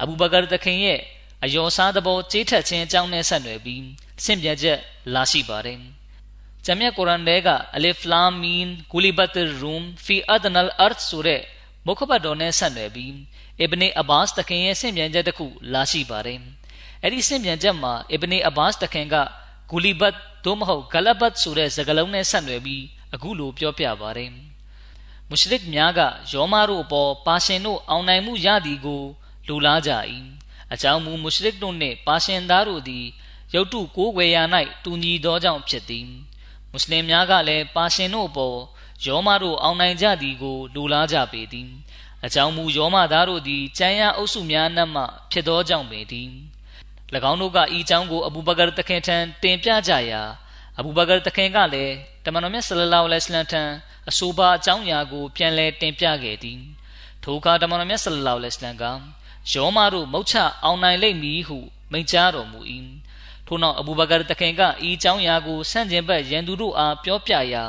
[0.00, 1.00] အဘူဘကာတခင်ရဲ့
[1.44, 3.82] အယောစားသဘောကြေးထက်ခြင်းအကြောင်းနဲ့ဆက်နွယ်ပြီး
[4.24, 4.78] ဆင့်ပြချက်
[5.14, 5.78] လာရှိပါတယ်။
[6.64, 11.42] ဂျမ်မြတ်ကုရ်အာန်ထဲကအလီဖ်လာမင်ဂူလီဘတ်ရုံဖီအဒနလ်အာတ်ဆိုတဲ့
[11.86, 13.12] မုခဘတ်တော်နဲ့ဆက်နွယ်ပြီး
[13.60, 16.38] အစ်ဘနီအဘာစ်တခင်ရဲ့ဆင့်ပြန်ချက်တစ်ခုလာရှိပါတယ်။
[17.02, 19.16] အဲ့ဒီဆင့်ပြန်ချက်မှာအစ်ဘနီအဘာစ်တခင်က
[19.70, 24.30] ဂူလီဘတ်သို့မဟုတ်ဂလဘတ်ဆိုတဲ့စကားလုံးနဲ့ဆက်နွယ်ပြီးအခုလိုပြောပြပါတယ်။
[25.28, 26.00] မုရှရစ်များက
[26.32, 29.02] ယောမတို့အပေါ်ပါရှင်တို့အောင်နိုင်မှုရသည်ကို
[29.48, 29.92] လူလားကြ၏။
[30.72, 33.06] အကြောင်းမူမုရှရစ်တို့နှင့်ပါရှင်သားတို့သည်
[33.54, 34.42] ရုတ်တုကိုးကွယ်ရာ၌
[34.84, 36.06] တူညီသောကြောင့်ဖြစ်သည်။
[36.70, 38.58] မွတ်စလင်များကလည်းပါရှင်တို့အပေါ်
[39.04, 41.68] ယောမတို့အောင်နိုင်ကြသည်ကိုလူလားကြပေသည်။
[42.26, 46.30] အကြောင်းမူယောမသားတို့သည်ကျမ်းရအုပ်စုများနှံ့မှဖြစ်သောကြောင့်ပင်သည်၎
[47.30, 50.22] င်းတို့ကဤကြောင်းကိုအဘူဘကာတခင်ထံတင်ပြကြရာ
[50.78, 53.62] အဘူဘကာတခင်ကလည်းတမန်တော်မြတ်ဆလလောလဟ်အလัยဟ်ထံ
[54.08, 56.60] အဆိုပါအကြောင်းအရာကိုပြန်လည်တင်ပြခဲ့သည်
[57.22, 58.84] ထိုအခါတမန်တော်မြတ်ဆလလောလဟ်အလัยဟ်က
[59.52, 61.58] ယောမတို့မုတ်ချအောင်နိုင်လိမ့်မည်ဟု
[61.92, 62.60] မိန့်ကြားတော်မူ၏
[63.46, 67.64] ထို့နောက်အဘူဘကာတခင်ကဤအကြောင်းအရာကိုဆန့်ကျင်ဘက်ရန်သူတို့အားပြောပြရာ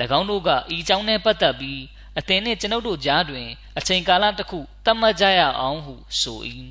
[0.18, 1.80] ၎င်းတို့ကဤအကြောင်းနဲ့ပတ်သက်ပြီး
[2.18, 6.40] အသင်နှင့်ကျွန်ုပ်တို့ကြားတွင် အချိန်ကာလတစ်ခုတတ်မှတ်ကြရအောင်ဟုဆို၏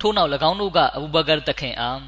[0.00, 2.00] ထို့နောက်၎င်းတို့ကအဘူဘကာတခင်အား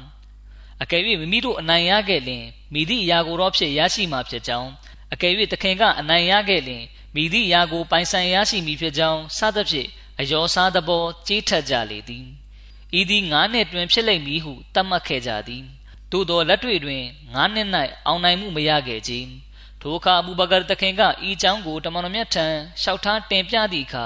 [0.83, 4.71] အကယ်၍မိမိတို့အနိုင်ရခဲ့လျင်မိသည့်အရာကိုတော့ဖြစ်ရရှိမှာဖြစ်ကြောင်း
[5.13, 6.83] အကယ်၍တခင်ကအနိုင်ရခဲ့လျင်
[7.15, 9.89] မိသည့်အရာကိုပိုင်ဆိုင်ရရှိမည်ဖြစ်ကြောင်းစသဖြင့်
[10.19, 12.25] အယောစားသဘောကြေးထက်ကြလေသည်
[12.99, 15.63] ဤသည်ငါးနှစ်တွင်ဖြစ်လိမ့်မည်ဟုသတ်မှတ်ခဲ့ကြသည်
[16.11, 17.69] သို့သောလက်တွေ့တွင်ငါးနှစ်၌
[18.05, 19.13] အောင်နိုင်မှုမရခဲ့ကြ
[19.87, 22.45] ထိုအခါအဘူဘကာတခင်ကဤအကြောင်းကိုတမန်တော်မြတ်ထံ
[22.81, 24.05] လျှောက်ထားတင်ပြသည့်အခါ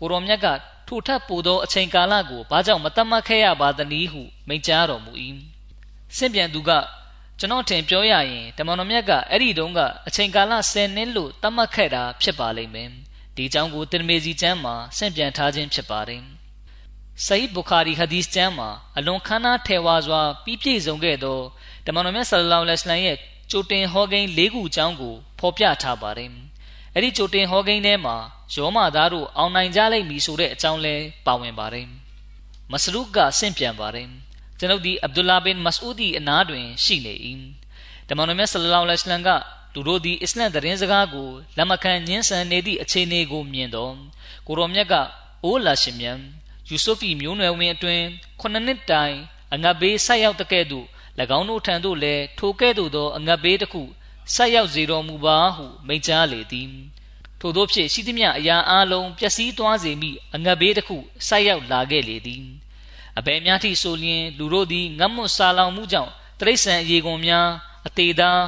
[0.00, 0.46] ကိုရောမြတ်က
[0.88, 5.12] ထိုထပ်ပို့သောအချိန်ကာလကိုဘာကြောင့်မတတ်မှတ်ခဲ့ရပါသနည်းဟုမိန့်ကြားတော်မူ၏
[6.16, 6.70] ဆင့်ပြန်သူက
[7.38, 12.88] ကျွန်တော်ထင်ပြောရရင်တမန်တော်မြတ်ကအဲ့ဒီတုန်းကအချိန်ကာလ10နှစ်လို့သတ်မှတ်ခဲ့တာဖြစ်ပါလိမ့်မယ်
[13.36, 16.22] ဒီအကြောင်းကိုတင်မေစီကျမ်းမှာဆင့်ပြန်ထားခြင်းဖြစ်ပါတယ်
[17.26, 21.38] ဆိုဟီဘူခါရီဟာဒီစ်ကျမ်းမှာအလွန်ခမ်းနားထည်ဝါစွာပြီးပြည့်စုံခဲ့သော
[21.86, 23.18] တမန်တော်မြတ်ဆလ္လာလဟ်အလိုင်ဝါဆလမ်ရဲ့
[23.50, 26.30] ကြိုတင်ဟောကိန်း၄ခုအကြောင်းကိုဖော်ပြထားပါတယ်။
[26.94, 28.16] အဲ့ဒီကြိုတင်ဟောကိန်းထဲမှာ
[28.54, 30.94] ယောမသားတို့အောင်နိုင်ကြလိမ့်မည်ဆိုတဲ့အကြောင်းလဲ
[31.26, 31.86] ပါဝင်ပါတယ်။
[32.72, 34.08] မစရုကဆင့်ပြန်ပါတယ်။
[34.58, 37.14] ကျွန်ုပ်ဒီအဗ်ဒူလာဘင်မစအူဒီအနားတွင်ရှိနေ၏။
[38.08, 39.30] တမန်တော်မြတ်ဆလလောလဟ်အလိုင်းက
[39.74, 43.94] သူတို့သည်အစ္စလမ်သတင်းစကားကိုလက်မခံညှင်းဆန်နေသည့်အခြေအနေကိုမြင်တော့
[44.46, 44.94] ကိုရောမြတ်က
[45.44, 46.18] အိုးလာရှင်မြန်
[46.68, 48.02] ယူဆုဖ်၏မျိုးနွယ်ဝင်အတွင်
[48.40, 49.16] ခုနှစ်နှစ်တိုင်
[49.52, 50.86] အငတ်ဘေးဆက်ရောက်တဲ့ကဲ့သို့၎
[51.20, 53.82] င်းတို့ထံသို့လည်းထိုကဲ့သို့သော အငတ်ဘေးတစ်ခု
[54.34, 56.70] ဆက်ရောက်စေတော်မူပါဟုမိန့်ကြားလေသည်
[57.40, 60.96] ထို့သောဖြင့်ရှိသမျှအရာအလုံးပျက်စီးသွားစေမိအငတ်ဘေးတစ်ခု
[61.28, 62.44] ဆက်ရောက်လာခဲ့လေသည်
[63.18, 67.48] အဘယ်များထိဆိုလျင် လူတို့သည်ငတ်မွတ်စာလောင်မှုကြောင့်တရိษံအရေကုန်များ
[67.86, 68.42] အသေးသား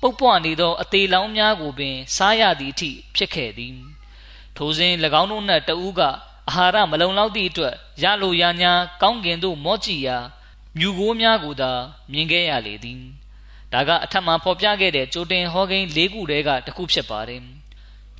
[0.00, 3.76] ပုတ်ပွားနေသော အသေးလောင်းများကိုပင် စားရသည့်အထိဖြစ်ခဲ့သည်
[4.56, 6.00] ထိုစဉ်၎င်းတို့၌တဦးက
[6.48, 10.18] အာဟာရမလုံလောက်သည့်အတွက်ရလိုရညာကောင်းကင်သို့မော့ကြည့်ရာ
[10.78, 11.72] မြူကိုးများကိုသာ
[12.12, 13.00] မြင်ခဲ့ရလေသည်
[13.72, 17.42] ဒါကအထက်မှဖော်ပြခဲ့တဲ့ကြိုတင်ဟောကိန်း၄ခုတည်းကတစ်ခုဖြစ်ပါတယ်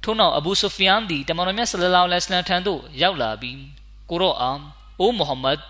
[0.03, 3.61] ထို့နောက်အဘူဆူဖီယန်သည်တမန်တော်မြတ်ဆလလောလဟ်အလัยဟ်ထံသို့ရောက်လာပြီး
[4.11, 4.53] ကိုရောအာ
[5.01, 5.61] အိုမုဟမ္မဒ်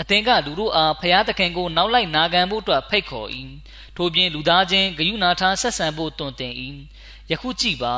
[0.00, 3.28] အသင်ကလူတို့အားဖျားသခင်ကိုနောက်လိုက်နာခံဖို့အတွက်ဖိတ်ခေါ်၏
[3.96, 6.52] ထို့ပြင်လူသားချင်းဂယုနာထားဆက်ဆံဖို့တွင်တင်၏
[7.30, 7.94] ယခုကြည့်ပါ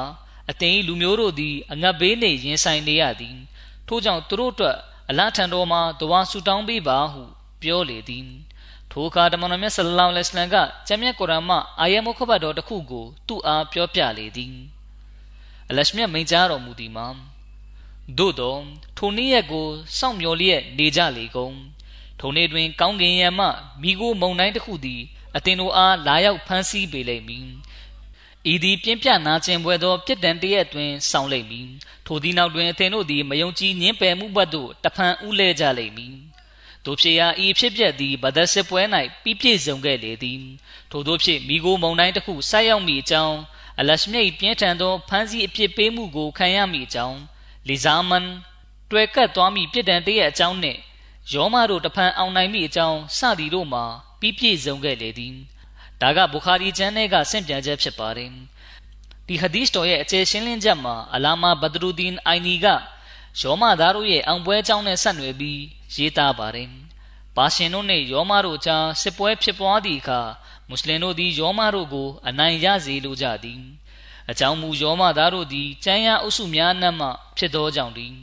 [0.51, 3.37] အသင်၏လူမျိုးတို့သည်အငတ်ဘေးနှင့်ရင်ဆိုင်နေရသည်
[3.89, 4.77] ထို့ကြောင့်သူတို့အတွက်
[5.11, 7.23] အလားထံတော်မှာတဝါဆူတောင်းပေးပါဟု
[7.63, 8.27] ပြောလေသည်
[8.91, 14.55] ထိုအခါတမန်တော်မြတ်ဆလလောလဟ်အလัยဟ်ကကျမ်းမြတ်ကုရ်အာန်မှအာယတ်မုခဘတ်တော်တစ်ခုကိုသူ့အားပြောပြလေသည်
[15.71, 17.07] အလရှမြတ်မိန့်ကြားတော်မူသည်မှာ
[18.19, 18.57] သို့သော
[18.97, 19.67] ထိုနေ့ရက်ကို
[19.99, 21.57] စောင့်မျှော်လျက်နေကြလေကုန်
[22.21, 23.47] ထိုနေ့တွင် ကောင်းကင်ယံမှ
[23.83, 25.03] မိကိုမုန်တိုင်းတစ်ခုသည်
[25.37, 27.49] အသင်တို့အားလာရောက်ဖမ်းဆီးပေလိမ့်မည်
[28.53, 31.69] ဤသည်ပြင်းပြနာခြင်းပွဲသောပြစ်ဒဏ်တရက်တွင်ဆောင်လိမ့်မည်
[32.07, 36.15] ထိုသည့်နောက်တွင်အသင်တို့သည်မယုံကြည်ညှင်းပယ်မှုဘက်သို့တဖန်ဥလဲကြလိမ့်မည်
[36.85, 38.83] တို့ဖြစ်ရာဤဖြစ်ပျက်သည်ဗဒစစ်ပွဲ၌
[39.23, 40.41] ပြီးပြည့်စုံခဲ့လေသည်
[40.91, 43.37] ထို့သောဖြင့်မိကိုမုန်တိုင်းတစ်ခုဆိုက်ရောက်မိအကြောင်း
[43.81, 47.19] အလရှမြိတ်ပြင်းထန်သောဖမ်းဆီးအပြစ်ပေးမှုကိုခံရမိအကြောင်း
[47.69, 48.27] လီဇာမန်
[48.91, 50.81] တွေ့ကပ်သွားမိပြစ်ဒဏ်တရက်အကြောင်းနှင့်
[51.33, 53.85] ယောမတို့တဖန်အောင်နိုင်မိအကြောင်းစသည်တို့မှာ
[54.21, 55.35] ပြီးပြည့်စုံခဲ့လေသည်
[56.01, 58.31] ဒါကဘူခါရီကျမ်းထဲကဆင့်ပြန်ချက်ဖြစ်ပါတယ်
[59.27, 62.67] ဒီဟဒီစ်တော်ရဲ့အကျယ်ရှင်းလင်းချက်မှာအလာမာဘဒရူဒင်အိုင်နီက
[63.41, 65.61] ယောမသားတို့ရဲ့အောင်ပွဲအကြောင်းနဲ့ဆက်နွယ်ပြီး
[65.95, 66.69] ရေးသားပါတယ်
[67.37, 70.21] ပါရှင်တို့နဲ့ယောမတို့ကြားစစ်ပွဲဖြစ်ပွားသည့်အခါ
[70.69, 73.61] မွတ်စလင်တို့သည်ယောမတို့ကို အနိုင်ရစေလိုကြသည်
[74.31, 78.15] အကြောင်းမူယောမသားတို့သည်ကျမ်းရအုပ်စုများနှံ့မှဖြစ်သောကြောင့်သည်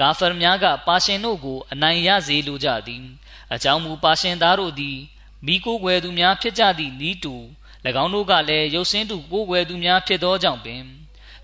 [0.00, 3.04] ကာဖာများကပါရှင်တို့ကို အနိုင်ရစေလိုကြသည်
[3.54, 4.98] အကြောင်းမူပါရှင်သားတို့သည်
[5.46, 7.34] မိကိုွယ်သူများဖြစ်ကြသည့်ဤတူ၎
[8.02, 10.82] င်းတို့ကလည်းရုပ်စင်းတူကိုွယ်သူများဖြစ်သောကြောင့်ပင်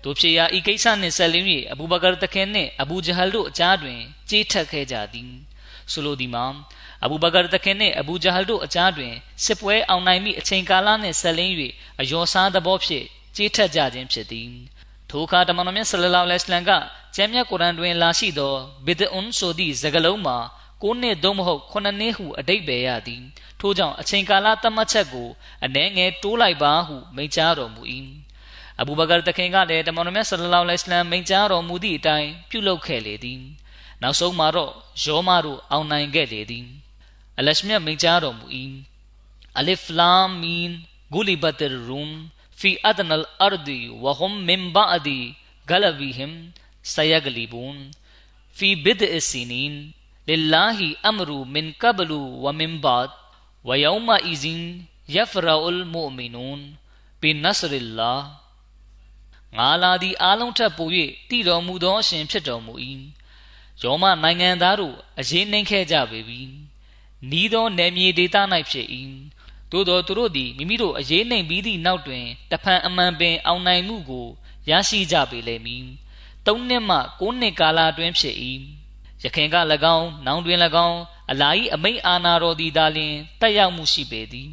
[0.03, 5.31] တို့ဖြစ်ရာဤကိစ္စနှင့်ဆက်လင်း၍အဘူဘကာတခင်နှင့်အဘူဂျဟလ်တို့အကြားတွင်ကြေးထက်ခဲ့ကြသည်
[5.91, 6.45] ဆိုလိုသည်မှာ
[7.03, 11.53] အဘူဘကာတခင်နှင့်အဘူဂျဟလ်တို့အကြားတွင်စစ်ပွဲအောင်နိုင်မိအချိန်ကာလနှင့်ဆက်လင်း၍
[11.99, 14.49] အယောစားသဘောဖြင့်ကြေးထက်ကြခြင်းဖြစ်သည်
[15.09, 16.71] ထိုအခါတမန်တော်မြတ်ဆလလောလဟ်အလัยဟ်က
[17.15, 20.37] ကျမ်းမြတ်ကုရ်အန်တွင်လာရှိသောဘီဒအွန်ဆိုသည့်စကားလုံးမှာ
[20.83, 23.21] ကိုနှစ်သို့မဟုတ်ခုနှစ်နှစ်ဟုအတိတ်ပဲရသည်
[23.59, 25.27] ထို့ကြောင့်အချိန်ကာလသတ်မှတ်ချက်ကို
[25.65, 27.81] အနှဲငယ်တိုးလိုက်ပါဟုမိန့်ကြားတော်မူ၏
[28.79, 33.41] အဘူဘကာတခင်ကလည်းတမန်တော်မြတ်ဆလလောလဟ်အလัยဟ်မိန့်ကြားတော်မူသည့်အတိုင်းပြုလုပ်ခဲ့လေသည်
[34.01, 34.71] နောက်ဆုံးမှာတော့
[35.03, 36.67] ယောမတို့အောင်နိုင်ခဲ့လေသည်
[37.37, 38.45] အလရှမြတ်မိန့်ကြားတော်မူ၏
[39.57, 40.69] အလစ်ဖလာမင်
[41.13, 41.55] ဂူလီဘတ်
[41.87, 42.13] ရူမ်
[42.59, 45.19] ဖီအဒနလ်အာဒီဝဟွမ်မင်ဘာဒီ
[45.69, 46.35] ဂလဝီဟမ်
[46.93, 47.77] ဆယဂလီဘွန်
[48.57, 49.73] ဖီဘဒ်အစီနင်
[50.27, 53.09] လလာ ه အမရူမင်ကဘလူဝမင်ဘတ်
[53.67, 54.63] ဝယောမအီဇင်
[55.15, 56.61] ယဖရာအလ်မူမီနူန်
[57.21, 58.13] ဘင်နဆရလာ
[59.57, 60.89] ငါလာသည်အားလုံးထက်ပို၍
[61.29, 62.73] တည်တော်မူသောအရှင်ဖြစ်တော်မူ၏
[63.81, 66.41] ယောမနိုင်ငံသားတို့အရေးနှိမ်ခဲ့ကြပေပြီ
[67.31, 68.35] နီးသောနယ်မြေဒေသ၌
[68.69, 68.87] ဖြစ်၏
[69.71, 74.27] သို့သောသူတို့သည်မိမိတို့အရေးနှိမ်ပြီးသည့်နောက်တွင်တဖန်အမှန်ပင်အောင်နိုင်မှုကို
[74.69, 75.83] ရရှိကြပေလိမ့်မည်
[76.45, 78.35] ၃နှစ်မှ၉နှစ်ကာလအတွင်းဖြစ်၏
[79.23, 79.55] ရခင်က၎
[79.95, 80.99] င်းနောင်တွင်၎င်း
[81.31, 84.51] အလာဤအမိတ်အာနာတော်သည်သာလျှင်တက်ရောက်မှုရှိပေသည်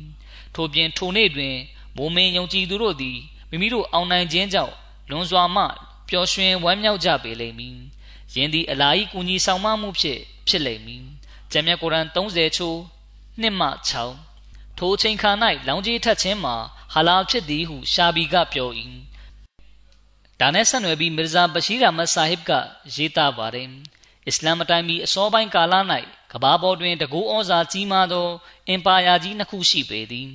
[0.55, 1.55] ထို့ပြင်ထိုနေ့တွင်
[1.97, 3.19] မိုးမင်းယုံကြည်သူတို့သည်
[3.51, 4.75] မိမိတို့အောင်နိုင်ခြင်းကြောင့်
[5.11, 5.65] လွန်စွာမှ
[6.09, 7.79] ပျော်ရွှင်ဝမ်းမြောက်ကြပေလိမ့်မည်
[8.37, 10.19] ယင်းသည်အလာဤကူညီဆောင်မမှုဖြစ်
[10.49, 11.05] ဖြစ်လိမ့်မည်
[11.53, 12.77] ကျမ်းမြတ်ကုရ်အန်30ချိုး
[13.43, 13.69] 1မှ
[14.25, 15.31] 6ထိုအချိန်ခါ၌
[15.69, 16.57] လောင်ကြီးထက်ခြင်းမှာ
[16.93, 18.71] ဟာလာဖြစ်သည်ဟုရှာဘီကပြော၏
[20.41, 22.51] ဒါနဲ့ဆက်နွယ်ပြီးမီရဇာဘရှိရာမတ်ဆာဟစ်က
[22.95, 23.69] ရေးသားပါတယ်
[24.27, 25.75] အစ္စလာမ်အတိုင်းမီအစောပိုင်းကာလ၌
[26.33, 28.29] ကဘာပေါ်တွင်တကူဩဇာကြီးမားသော
[28.69, 30.31] အင်ပါယာကြီးနှစ်ခုရှိပေသည်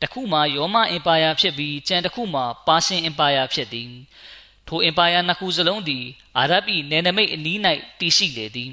[0.00, 3.90] တစ်ခုမှာယောမအင်ပါယာဖြစ်ပြီးကျန်တစ်ခုမှာပါရှင်အင်ပါယာဖြစ်သည်
[4.74, 6.04] ထိုအင်ပါယာနှစ်ခုစလုံးသည်
[6.38, 7.58] အာရဗ်၏နယ်နိမိတ်အနီး၌
[8.00, 8.72] တည်ရှိလေသည်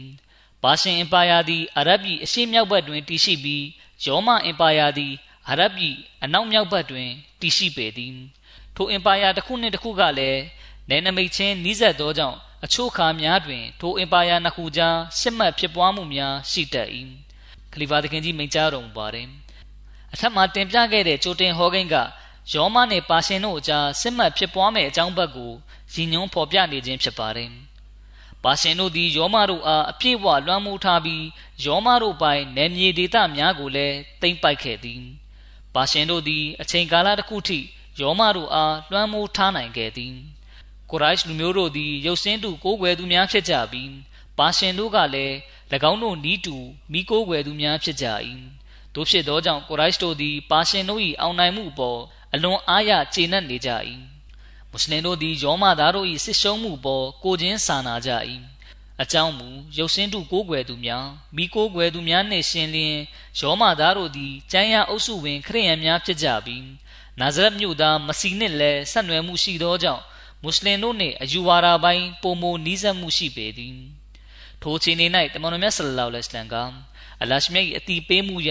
[0.64, 3.66] ပါရှင်အင်ပါယာသည်အာရဗ်၏အရှေ့မြောက်ဘက်တွင်တည်ရှိပြီး
[4.06, 5.14] ယောမအင်ပါယာသည်
[5.48, 5.74] အာရဗ်၏
[6.24, 7.10] အနောက်မြောက်ဘက်တွင်
[7.42, 8.16] တည်ရှိပေသည်
[8.76, 10.42] ထိုအင်ပါယာတစ်ခုနှင့်တစ်ခုကလည်း
[10.90, 16.90] နယ်နိမိတ်ချင်းနီးစပ်သောကြောင့်အချို့ခါများတွင်ထိုအင်ပါယာနှစ်ခုကြားစစ်မှတ်ဖြစ်ပွားမှုများရှိတတ်၏
[17.74, 19.28] ခလီဖာသခင်ကြီးမိန့်ကြားတော်မူပါတယ်
[20.14, 21.96] အထက်မှာတင်ပြခဲ့တဲ့ကြိုတင်ဟောကိန်းက
[22.54, 25.54] ယောမနဲ့ပါရှင်တို့အကြားစစ်မှတ်ဖြစ်ပွားမဲ့အကြောင်းဘက်ကို
[25.94, 27.52] ရည်ညွှန်းဖော်ပြနေခြင်းဖြစ်ပါတယ်
[28.44, 31.26] ပါရှင်တို့သည်ယောမတို့အားအပြည့်အဝလွှမ်းမိုးထားပြီး
[31.66, 35.02] ယောမတို့ပိုင်နယ်မြေဒေသများကိုလည်းသိမ်းပိုက်ခဲ့သည်
[35.76, 37.60] ပါရှင်တို့သည်အချိန်ကာလတစ်ခုထိ
[38.00, 40.16] ယောမတို့အားလွှမ်းမိုးထားနိုင်ခဲ့သည်
[40.90, 43.92] ကိုရိုက်လူမျိုးတို့သည်ရုပ်စင်းတူကိုးကွယ်သူများဖြစ်ကြပြီး
[44.38, 45.36] ပါရှင်တို့ကလည်း၎
[45.92, 46.58] င်းတို့နီးတူ
[46.92, 48.06] မိကိုးကွယ်သူများဖြစ်ကြ၏
[48.96, 52.00] တို့ဖြစ်သောကြောင့်ကိုရိုက်တို့သည်ပါရှင်တို့၏အောင်နိုင်မှုပေါ်
[52.34, 53.70] အလွန်အားရကျေနပ်နေကြ၏
[54.72, 58.10] မွတ်စလင်တို့သည်ယောမသားတို့၏စစ်ရှုံးမှုပေါ်ကိုချင်းစာနာကြ၏
[59.02, 59.48] အကြောင်းမူ
[59.78, 61.06] ရုပ်စင်းတုကိုးကွယ်သူများ
[61.36, 62.96] မိကိုးကွယ်သူများနှင့်ရှင်လျင်
[63.40, 66.66] ယောမသားတို့သည်ကျမ်းရအုပ်စုဝင်ခရိယန်များဖြစ်ကြပြီး
[67.20, 70.04] နာဇရက်မြို့သားမစီနှင့်လည်းဆက်နွယ်မှုရှိသောကြောင့်
[70.44, 73.76] မွတ်စလင်တို့နှင့်အယူဝါဒပိုင်းပုံမနီးစပ်မှုရှိပေသည်
[74.62, 74.98] ထိုချိန်၌
[75.34, 76.56] တမန်တော်မြတ်ဆလလောလဟ်အလိုင်းက
[77.22, 78.50] အလရှမြတ်၏အတီးပေးမှုရ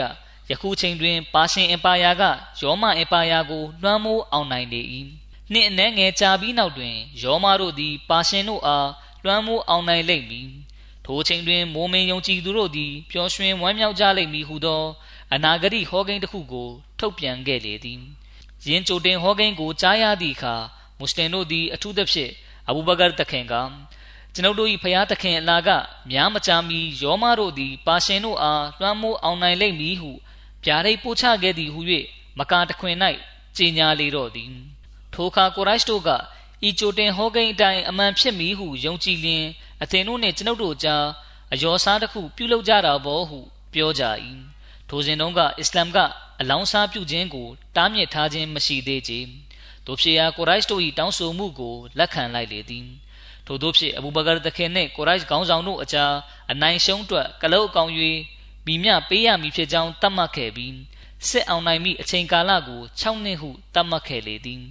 [0.51, 2.23] ယခုချိန်တွင်ပါရှင်အင်ပါယာက
[2.61, 4.83] ယောမအင်ပါယာကိုလွှမ်းမိုးအောင်နိုင်နေ၏
[5.53, 8.91] နှင့်အနှဲငယ်ကြာပြီးနောက်တွင်ယောမတို့သည် ပါရှင်တို့အား
[9.25, 10.49] လွှမ်းမိုးအောင်နိုင်လိမ့်မည်
[11.05, 14.83] ထိုချိန်တွင် မိုးမင်းယုံကြည်သူတို့သည် ပျော်ရွှင်ဝမ်းမြောက်ကြလိမ့်မည်ဟုသော
[15.33, 16.69] အနာဂတိဟောကိန်းတစ်ခုကို
[16.99, 18.01] ထုတ်ပြန်ခဲ့လေသည်
[18.67, 20.55] ယင်းကြိုတင်ဟောကိန်းကိုကြားရသည့်အခါ
[20.99, 22.33] မွတ်စလင်တို့သည် အထူးသဖြင့်
[22.69, 23.55] အဘူဘကာတခင်က
[24.35, 25.69] ကျွန်ုပ်တို့၏ဖျားသခင်အလာက
[26.11, 30.11] များမကြာမီယောမတို့သည် ပါရှင်တို့အားလွှမ်းမိုးအောင်နိုင်လိမ့်မည်ဟု
[30.65, 31.81] ဗျာဒိတ်ပို့ချခဲ့သည်ဟု၍
[32.39, 32.97] မကာတခွင်၌
[33.57, 34.51] ကြေညာလေတော့သည်
[35.19, 36.11] ထိုအခါကိုရိုက်တို့က
[36.69, 39.45] ဤကြိုတင်ဟောကိန်းအတိုင်းအမှန်ဖြစ်မည်ဟုယုံကြည်လျင်
[39.83, 41.05] အသင်တို့နှင့်ကျွန်ုပ်တို့ကြား
[41.53, 43.39] အယောစားတစ်ခုပြုလုပ်ကြတာဘောဟု
[43.73, 44.05] ပြောကြ၏
[44.89, 45.99] ထိုစဉ်တုန်းကအစ္စလာမ်က
[46.41, 49.13] အလောင်းစားပြုခြင်းကိုတားမြစ်ထားခြင်းမရှိသေးကြ
[49.87, 52.87] တို့ဖြစ်ရာကိုရိုက်တို့၏တောင်းဆိုမှုကိုလက်ခံလိုက်လေသည်
[53.47, 56.15] ထို့သောဖြင့်အဘူဘကာတခင်နှင့်ကိုရိုက်ခေါင်းဆောင်တို့အကြား
[56.51, 57.91] အနိုင်ရှုံးအတွက်ကလုတ်အကောင်၍
[58.67, 60.75] မိမြပေးရမည်ဖြစ်ကြောင်းသတ်မှတ်ခဲ့ပြီး
[61.29, 64.63] စစ်အောင်နိုင်မိအချိန်ကာလကို6နှစ်ဟုသတ်မှတ်ခဲ့လေသည်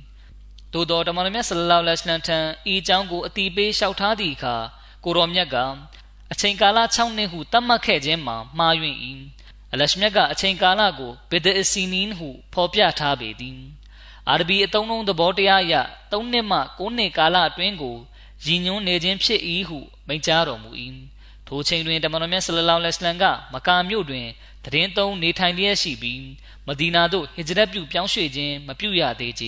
[0.73, 2.37] သို့တော်တမန်တော်မြတ်ဆလလောလဟ်အလัยဟိထံ
[2.71, 4.55] ဤအကြောင်းကိုအတိပေးလျှောက်ထားသည့်အခါ
[5.03, 5.55] ကိုရောမြတ်က
[6.31, 8.97] အချိန်ကာလ6နှစ်ဟုသတ်မှတ်ခဲ့ခြင်းမှာမှားယွင်း၏
[9.73, 13.59] အလရှမြတ်ကအချိန်ကာလကိုဘီဒအစီနီန်ဟုဖော်ပြထားပေသည်
[14.29, 15.75] အာရဘီအသုံးလုံးသဘောတရားအရ
[16.11, 17.95] 3နှစ်မှ9နှစ်ကာလအတွင်းကို
[18.45, 20.71] ရည်ညွှန်းနေခြင်းဖြစ်၏ဟုမိန့်ကြားတော်မူ၏
[21.47, 24.27] ထိုချိန်တွင်တမန်တော်မြတ်ဆလလောလဟ်အလัยဟ်ကမကာမြို့တွင်
[24.65, 26.21] တရင်သုံးနေထိုင်လျက်ရှိပြီး
[26.67, 29.45] မဒီနာသို့ဟစ်ဂျရတ်ပြုပြောင်းရွှေ့ခြင်းမပြုရသေးကြ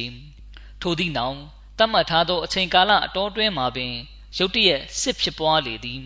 [0.82, 1.38] ထိုသည့်နောက်
[1.78, 3.94] တတ်မှတ်ထားသောအချိန်ကာလအတော်တွင်းမှာပင်
[4.38, 6.02] ရုတ်တရက်စစ်ဖြစ်ပွားလေသည်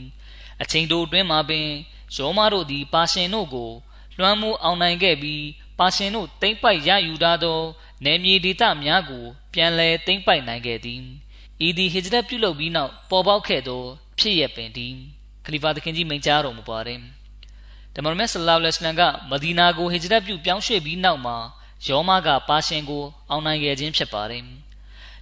[0.61, 1.67] အချိန်တိုအတွင်းမှာပင်
[2.15, 3.71] ယောမတို့သည်ပါရှင်တို့ကို
[4.17, 5.45] လွှမ်းမိုးအောင်နိုင်ခဲ့ပြီး
[5.79, 7.59] ပါရှင်တို့တိမ့်ပိုက်ရယူထားသော
[8.05, 11.01] နယ်မြေဒေသများကို ပြန်လည်တိမ့်ပိုက်နိုင်ခဲ့သည်
[11.67, 13.83] ဤသည်ဟစ်ဂျရတ်ပြုလုပ်ပြီးနောက်ပေါ်ပေါက်ခဲ့သော
[14.19, 14.93] ဖြစ်ရပင်သည်
[15.45, 16.99] ခလီဖာသခင်ကြီးမိန့်ကြားတော်မူပါတယ်
[17.93, 21.37] တမန်တော်မြတ်ဆလ္လာလဟ်အလัยဟ်ကမဒီနာကိုဟစ်ဂျရတ်ပြုပြောင်းရွှေ့ပြီးနောက်မှာ
[21.87, 24.43] ယောမကပါရှင်ကို အောင်နိုင်ခဲ့ခြင်းဖြစ်ပါတယ်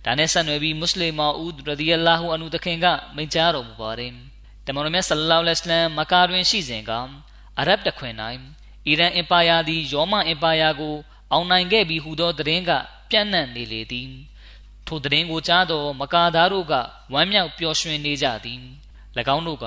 [0.05, 2.86] ဒါနဲ့ဆက်နွယ်ပြီးမွတ်စလင်မာဦးရဒီယလာဟူအန်ဟူသခင်က
[3.16, 4.12] မိန့်ကြားတော်မူပါတယ်
[4.66, 6.91] တမန်တော်မြတ်ဆလ္လာလဟ်အလัยဟ်မကာတွင်ရှိစဉ်က
[7.59, 8.14] အရဗ်တခွင်၌
[8.88, 10.95] အီရန်အင်ပါယာသည်ယောမအင်ပါယာကို
[11.32, 12.72] အောင်နိုင်ခဲ့ပြီးဟူသောသတင်းက
[13.09, 14.09] ပြန့်နှံ့နေလေသည်
[14.88, 16.74] ထိုသတင်းကိုကြားသောမကာသားတို့က
[17.14, 18.62] ဝမ်းမြောက်ပျော်ရွှင်နေကြသည်၎
[19.36, 19.66] င်းတို့က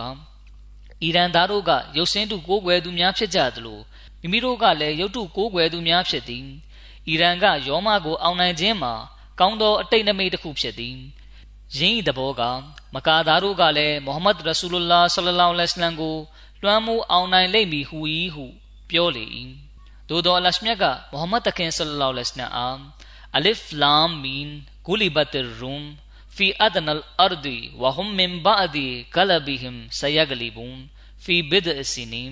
[1.03, 3.81] အီရန်သားတို့ကရုပ်စင်းတုကိုးကွယ်သူများဖြစ်ကြသလို
[4.21, 6.47] မိမိတို့ကလည်းရုပ်တုကိုးကွယ်သူများဖြစ်သည်
[7.09, 8.95] အီရန်ကယောမကိုအောင်နိုင်ခြင်းမှာ
[9.41, 10.97] ကောင်းသောအတိတ်နမိတ်တစ်ခုဖြစ်သည်
[11.77, 12.43] ယင်းဤသဘောက
[12.95, 16.17] မကာသားတို့ကလည်းမိုဟမ္မဒ်ရဆူလုလာဆလလောလဟ်အလัยဟ်ကို
[16.63, 17.99] လွှမ်းမိုးအောင်နိုင်လိမ့်မည်ဟူ၏
[18.35, 18.45] ဟု
[18.91, 19.25] ပြောလေ၏
[20.09, 22.79] သို့သောအလရှမြတ်ကမိုဟမ္မဒ်တခင်ဆလလောလဟ်အလัยဟ်အား
[23.37, 24.49] အလစ်လာမ်မင်
[24.87, 25.29] ဂူလီဘတ်
[25.59, 25.85] ရုမ်
[26.37, 30.77] ဖီအဒနလ်အာရဒီဝဟွမ်မင်ဘာဒီဂလဘီဟင်ဆယဂလီဘွန်
[31.25, 32.25] ဖီဘစ်အစီနီ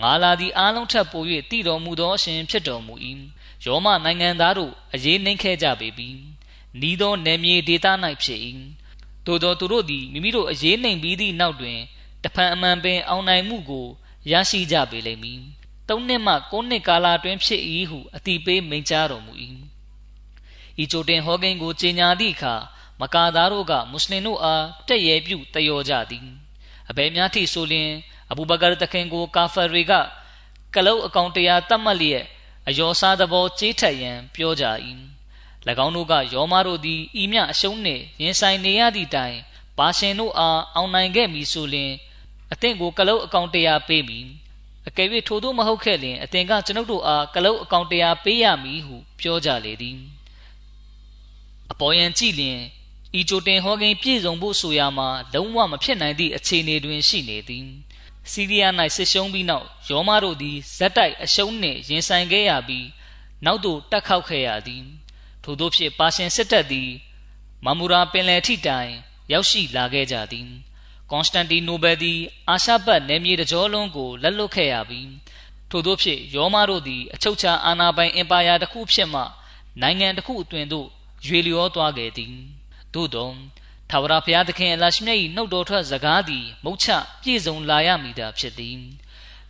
[0.00, 2.94] ငါလာသည်အားလုံးထပ်ပို၍တည်တော်မူသောအရှင်ဖြစ်တော်မူ၏
[3.64, 6.08] ယောမနိုင်ငံသားတို့အရေးနှိမ့်ခဲ့ကြပေပြီ
[6.80, 7.86] နီးသောနယ်မြေဒေသ၌
[8.22, 8.40] ဖြစ်၏
[9.26, 11.78] သို့သောသူတို့သည်မိမိတို့အရေးနှိမ့်ပြီးသည့်နောက်တွင်
[12.24, 13.86] တဖန်အမှန်ပင်အောင်နိုင်မှုကို
[14.30, 15.40] ရရှိကြပေလိမ့်မည်
[15.88, 19.32] သုံးနှစ်မှကိုးနှစ်ကာလအတွင်းဖြစ်၏ဟုအတိပေးမိန့်ကြားတော်မူ၏
[20.82, 22.54] ဤကြိုတင်ဟောကိန်းကိုကြေညာသည့်အခါ
[23.00, 26.26] မကာသားတို့ကမွတ်စလင်တို့အားတက်ရဲပြုတယောကြသည်
[26.90, 27.90] အဘယ်များထိဆိုလျင်
[28.30, 29.92] အဘူဘကာတခင်ကိုကာဖာတွေက
[30.74, 32.24] ကလုတ်အကောင်တရားတတ်မှတ်လျက်
[32.68, 34.64] အယောစားသဘောကြေးထက်ရန်ပြောကြ၏၎
[35.84, 39.36] င်းတို့ကယောမတို့သည်ဤမြအရှုံးနှင့်ရင်ဆိုင်နေရသည့်တိုင်
[39.78, 41.92] ဘာရှင်တို့အားအောင်နိုင်ခဲ့မည်ဆိုလျှင်
[42.52, 44.26] အသင်ကိုကလုတ်အကောင်တရားပေးမည်
[44.88, 49.98] အကယ်၍ထို့သောမဟုတ်ခဲ့လျင်အသင်ကကျွန်ုပ်တို့အားကလုတ်အကောင်တရားပေးရမည်ဟုပြောကြလေသည်
[51.72, 52.60] အပေါ်ယံကြည့်လျင်
[53.18, 57.66] ဤကြိုတင်ဟောကိန်းပြည့်စုံဖို့ဆိုရမှာလုံးဝမဖြစ်နိုင်သည့်အခြေအနေတွင်ရှိနေသည်
[58.30, 62.86] စီးရီးယား၌ဆစ်ရှုံးပြီးနောက်ယောမတို့သည်ဇက်တိုက်အရှုံးနှင့်ရင်ဆိုင်ခဲ့ရပြီး
[63.44, 64.84] နောက်သို့တက်ခောက်ခဲ့ရသည်
[65.44, 66.90] ထို့သောဖြင့်ပါရှင်စစ်တပ်သည်
[67.64, 68.90] မမူရာပင်လယ်ထိတိုင်
[69.32, 70.48] ရောက်ရှိလာခဲ့ကြသည်
[71.10, 72.18] ကွန်စတန်တီနိုဘယ်သည်
[72.48, 75.10] အာရှပတ်နယ်မြေတကြောလုံးကိုလက်လွတ်ခဲ့ရပြီး
[75.70, 79.22] ထို့သောဖြင့်ရောမတို့သည်အချုပ်ချာအာဏာပိုင်အင်ပါယာတစ်ခုဖြစ်မှ
[79.80, 80.86] နိုင်ငံတစ်ခုအတွင်သို့
[81.26, 82.34] ရွေလျောသွားခဲ့သည်
[82.94, 83.30] သို့သော
[83.90, 86.86] ထာဝရဘုရားသခင်အလရှိမြတ်၏နှုတ်တော်ထွက်စကားသည်မုတ်ချ
[87.22, 88.78] ပြည့်စုံလာရမည်သာဖြစ်သည်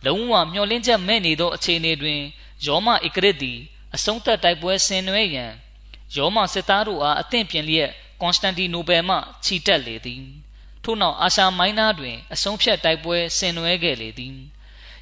[0.05, 2.21] လုံးဝမျောလင်းချက်မဲ့နေသောအခြေအနေတွင်
[2.65, 3.59] ယောမဧကရစ်သည်
[3.95, 5.51] အဆုံးသတ်တိုက်ပွဲဆင်နွှဲရန်
[6.15, 10.23] ယောမစစ်သားတို့အားအသင့်ပြင်လျက်ကွန်စတန်တီနိုပယ်မှခြိတက်လေသည်
[10.83, 14.35] ထို့နောက်အာရှာမိုင်းနာတွင်အဆုံးဖြတ်တိုက်ပွဲဆင်နွှဲခဲ့လေသည်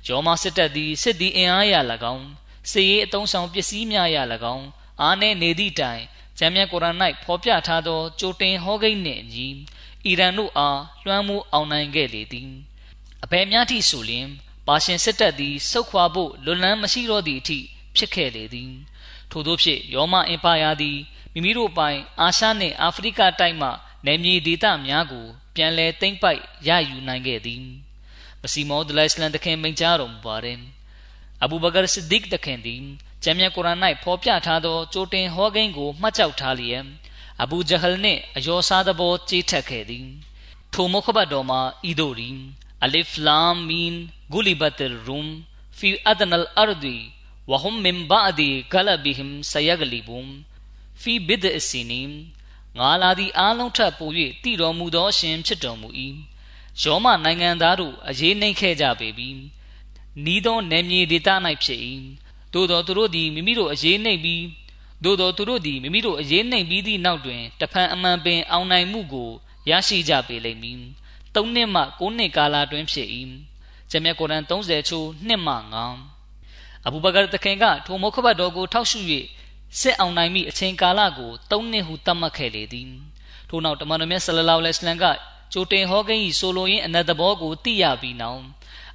[0.08, 1.74] ယောမစစ်တပ်သည်စစ်သည်အင်အားရ၎
[2.14, 2.28] င်း
[2.72, 4.18] စစ်ရေးအုံဆောင်ပစ္စည်းများရ၎
[4.56, 4.68] င်း
[5.02, 6.04] အားနည်းနေသည့်တိုင်
[6.40, 9.48] ဂျမ်းမြတ်ကုရ်အာန်၌ဖော်ပြထားသောကြိုတင်ဟောကိန်းနှင့်အညီ
[10.06, 12.50] အီရန်တို့အားလွှမ်းမိုးအောင်နိုင်ခဲ့လေသည်
[13.24, 14.28] အဘယ်များသည့်ဆိုလျှင်
[14.68, 17.60] ပါရှင်စစ်တပ်သည်စုခွာဖို့လွတ်လန်းမရှိတော့သည့်အထိ
[17.96, 18.72] ဖြစ်ခဲ့လေသည်
[19.32, 20.98] ထို့သောဖြင့်ရောမအင်ပါယာသည်
[21.34, 23.70] မိမိတို့ပိုင်အာရှနှင့်အာဖရိကတိုက်မှ
[24.06, 25.26] နယ်မြေဒေသများကို
[25.56, 27.64] ပြန်လည်သိမ်းပိုက်ရယူနိုင်ခဲ့သည်
[28.42, 30.60] မစီမောဒလိုင်စလန်တခင်မိန့်ကြားတော်မူပါတယ်
[31.44, 32.82] အဘူဘကာဆစ်ဒစ်တခင်သည်
[33.24, 36.84] ကျမ်းမြတ်ကုရ်အာန်၌ဖော်ပြထားသောကြိုတင်ဟောကိန်းကိုမှတ်ကြောက်ထားလျက်
[37.42, 40.08] အဘူဂျဟလ်နှင့်အယောစားသဘောကြေးထက်ခဲ့သည်
[40.74, 42.30] ထိုမုခဘတ်တော်မှာဤသို့ရီ
[42.84, 43.94] အလစ်လာမင်
[44.32, 45.30] ဂူလီဘတ်ရ်ရုမ်
[45.78, 46.96] ဖီအဒနလ်အာရဒီ
[47.50, 50.32] ဝဟွမ်မင်ဘာဒီဂလဘီဟမ်ဆယဂလီဘုမ်
[51.02, 52.02] ဖီဘစ်ဒ်အစီနီ
[52.78, 54.10] ငါလာသည့်အားလုံးထပ်ပို၍
[54.44, 55.90] တည်တော်မူသောအရှင်ဖြစ်တော်မူ၏
[56.82, 59.30] ယောမနိုင်ငံသားတို့အရေးနှိမ့်ခဲ့ကြပေပြီ
[60.26, 61.30] နီးသောနယ်မြေဒေသ၌
[61.64, 61.82] ဖြစ်၏
[62.54, 64.44] သို့သောသူတို့သည်မိမိတို့အရေးနှိမ့်ပြီး
[65.04, 69.30] သို့သောသူတို့သည်မိမိတို့အရေးနှိမ့်ပြီးသည့်နောက်တွင်တဖန်အမှန်ပင်အောင်နိုင်မှုကို
[69.70, 70.80] ရရှိကြပေလိမ့်မည်။
[71.36, 73.08] ၃နှစ်မှ၉နှစ်ကာလတွင်ဖြစ်၏။
[73.92, 75.56] ဂျမ်မြတ်ကုရ်အန်30ချိုးနှစ်မှ
[76.20, 79.00] 9အဘူဘကာတခင်ကထိုမုခဘတ်တော်ကိုထောက်ရှု၍
[79.80, 82.90] စစ်အောင်နိုင်မိအချိန်ကာလကို၃နှစ်ဟုသတ်မှတ်ခဲ့လေသည်။
[83.50, 85.06] ထို့နောက်တမန်တော်မြတ်ဆလလောလဟ်အလัยဟိဝါစလမ်က
[85.54, 88.42] ကြိုတင်ဟောကိန်း၏ဆိုလိုရင်းအနတ်သဘောကိုသိရပြီးနောက်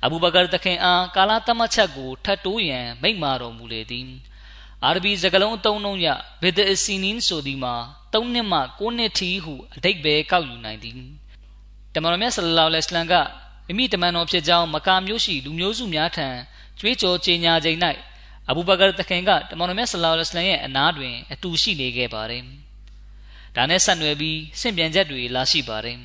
[0.04, 4.08] အဘူဘကာတခင်အားကာလာတမတ်ချက်ကိုထတ်တိုးရန်မိန့်မာတော်မူလေသည်
[4.84, 6.06] အာရဘီစကားလုံးအသုံးနှုန်းရ
[6.42, 7.74] ဘစ်ဒအစီနင်းဆိုသည်မှာ
[8.12, 10.94] ၃နှစ်မှ၉နှစ်ထိဟုအတိတ်ပဲကောက်ယူနိုင်သည်
[11.94, 13.14] တမန်တော်မြတ်ဆလလောလဟ်အလัยဟိဝါစလမ်က
[13.66, 16.28] မိမိတမန်တော်ဖြစ်ကြောင်းမကာမျိုးရှိလူမျိုးစုများထံ
[16.78, 17.78] ကြွေးကြော်ကြေညာချိန်၌
[18.48, 22.42] အဘူဘကာတခင်ကတမန်တော်မြတ်ဆလလောလဟ်အလัยဟိဝါစလမ်ရဲ့အနားတွင်အတူရှိနေခဲ့ပါတယ်
[23.56, 25.98] ဒါနဲ့ဆက်နွယ်ပြီးဆင့်ပြန်ချက်တွေလာရှိပါတယ်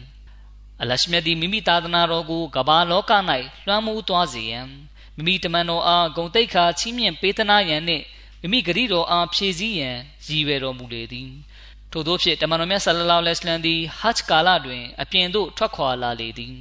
[0.81, 3.11] အလရှမြတ်သည်မိမိသာသနာတော်ကိုကမ္ဘာလောက၌
[3.67, 4.67] လွှမ်းမိုးသွားစေရန်
[5.15, 8.03] မိမိတမန်တော်အားဂုံတိတ်ခါချီးမြှင့်ပေးသနာရန်နှင့်
[8.41, 11.29] မိမိဂရီတော်အားဖြည့်ဆည်းရန်ရည်ရွယ်တော်မူလေသည်
[11.91, 16.55] ထို့သောဖြင့်တမန်တော်မြတ်ဆလလောလဟ်အလัยဟ်သည်ဟတ်ကာလတွင်အပြင်သို့ထွက်ခွာလာလေသည်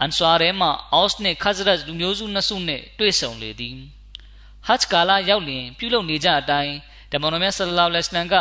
[0.00, 3.76] အန်ဆာရဲမှအော့စ်နှင့်ခဇရတ်လူမျိုးစုနှစ်စုနှင့်တွေ့ဆုံလေသည်
[4.66, 6.74] ဟတ်ကာလရောက်လျင်ပြုလုပ်နေကြအတိုင်း
[7.12, 8.36] တမန်တော်မြတ်ဆလလောလဟ်အလัยဟ်က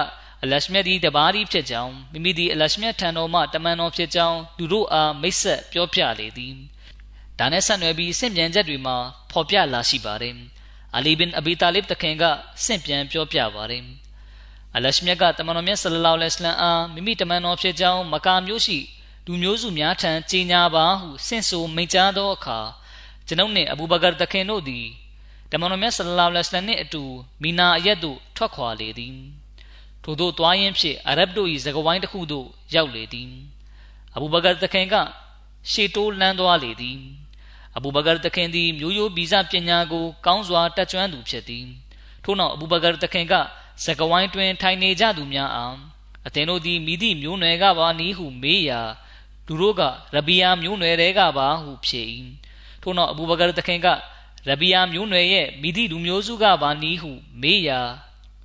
[0.45, 6.53] အလရှမြတ်သည်တပါးသည်ဖြစ်ကြောင်းမိမိသည်အလရှမြတ်ထံတော်မှတမန်တော်ဖြစ်ကြောင်းသူတို့အားမိတ်ဆက်ပြောပြလေသည်
[7.39, 8.95] ဒါနဲ့ဆက်နွယ်ပြီးစင့်ပြန်ချက်တွေမှာ
[9.31, 10.35] ဖော်ပြလာရှိပါတယ်
[10.95, 12.23] အလီဘင်အဘီတာလစ်တခင်က
[12.65, 13.83] စင့်ပြန်ပြောပြပါတယ်
[14.75, 18.77] အလရှမြတ်ကတမန်တော်မြတ်ဆလလောလဟ်အလัยဟ်အားမိမိတမန်တော်ဖြစ်ကြောင်းမကာမျိုးရှိ
[19.25, 22.59] လူမျိုးစုများထံကြီးညာပါဟုဆင့်ဆိုမိန့်ကြားသောအခါ
[23.27, 24.85] ကျွန်ုပ်နှင့်အဘူဘကာတခင်တို့သည်
[25.51, 27.03] တမန်တော်မြတ်ဆလလောလဟ်အလัยဟ်နှင့်အတူ
[27.41, 29.15] မီနာအရက်သို့ထွက်ခွာလေသည်
[30.05, 33.29] ထို့သို့သွားရင်းဖြင့်အာရဗ်တို့၏ဇကဝိုင်းတစ်ခုသို့ရောက်လေသည်
[34.15, 34.95] အဘူဘကာတခင်က
[35.71, 36.99] ရှေတိုးလန်းသွားလေသည်
[37.77, 41.65] အဘူဘကာတခင်သည်မျိုးရိုးဗီဇပညာကိုကောင်းစွာတတ်ကျွမ်းသူဖြစ်သည်
[42.23, 43.33] ထို့နောက်အဘူဘကာတခင်က
[43.83, 45.75] ဇကဝိုင်းတွင်ထိုင်နေကြသူများအား
[46.27, 48.81] အသင်တို့သည်မိသည့်မျိုးနွယ်ကပါနည်းဟုမေးရာ
[49.47, 49.81] သူတို့က
[50.15, 52.01] ရဘီယာမျိုးနွယ်တွေကပါဟုဖြေ၏
[52.81, 53.87] ထို့နောက်အဘူဘကာတခင်က
[54.47, 57.79] ရဘီယာမျိုးနွယ်ရဲ့မိသည့်လူမျိုးစုကပါနည်းဟုမေးရာ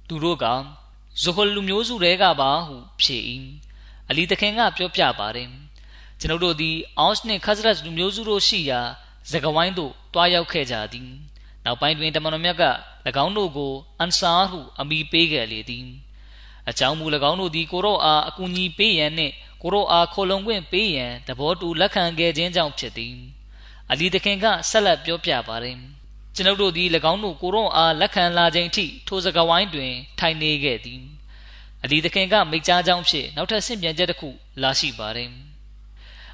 [0.09, 0.47] သူတို့က
[1.23, 3.19] ဇဟွလ်လူမျိုးစုတွေကပါဟုဖြေ၏
[4.09, 5.49] အလီတခင်ကပြောပြပါတယ်
[6.21, 8.81] ကျွန်ုပ်တို့သည်အော့စ်နှင့်ခဇရတ်လူမျိုးစုတို့ရှိရာ
[9.31, 11.09] ဇဂဝိုင်းသို့တွားရောက်ခဲ့ကြသည်
[11.65, 12.65] နောက်ပိုင်းတွင်တမန်တော်မြတ်က၎
[13.25, 15.87] င်းတို့ကိုအန်ဆာဟုအမိပေးခဲ့လေသည်
[16.69, 23.17] အကြောင်းမူ၎င်းတို့သည်ကိုရောအားအကူအညီပေးရန်နှင့်ကိုရောအားခိုလုံခွင့်ပေးရန်တဘောတူလက်ခံခဲ့ခြင်းကြောင့်ဖြစ်သည်
[23.91, 25.79] အလီတခင်ကဆက်လက်ပြောပြပါတယ်
[26.41, 31.03] ကျွန်ုပ်တို့သည်၎င်းတို့ကိုရောအားလက်ခံလာခြင်းအထိထိုစကားဝိုင်းတွင် ထိုင်နေခဲ့သည်
[31.85, 34.31] အလီသခင်ကမိတ်ကြားကြောင်းဖြစ်နောက်ထပ်ဆင့်ပြန်ချက်တစ်ခု
[34.63, 35.31] လာရှိပါတယ်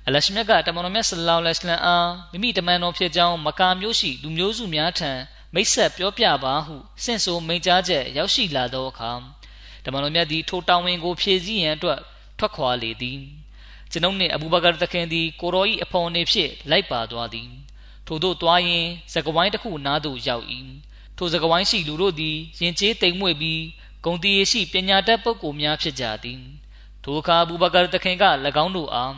[0.06, 5.10] အလရှမြတ်ကတမန်တော်မြတ်ဆလလောလဟ်အလัยဟ်အားမိမိတမန်တော်ဖြစ်ကြောင်းမကာမျိုးရှိလူမျိုးစုများထံ
[5.54, 9.12] မိတ်ဆက်ပြောပြပါဟုဆင့်ဆိုမိန့်ကြားချက်ရောက်ရှိလာသောအခါ
[9.84, 12.00] တမန်တော်မြတ်သည်ထိုတောင်းဝင်ကိုဖြည့်ဆည်းရန်အတွက်
[12.38, 13.18] ထွက်ခွာလေသည်
[13.92, 17.50] ကျွန်ုပ်နှင့်အဘူဘကာသခင်သည်ကိုရောဤအဖော်နေဖြင့်လိုက်ပါသွားသည်
[18.06, 20.44] ထို့သို့သွားရင်စကဝိုင်းတစ်ခုနားသို့ရောက်၏
[21.16, 23.62] ထိုစကဝိုင်းရှိလူတို့သည်ရင်ကျေးတိမ်မွေ့ပြီး
[24.04, 26.40] ဂုံတီရရှိပညာတတ်ပုဂ္ဂိုလ်များဖြစ်ကြသည်
[27.04, 28.24] ထိုအခါဘူဘကာတခင်က၎
[28.64, 29.16] င်းတို့အား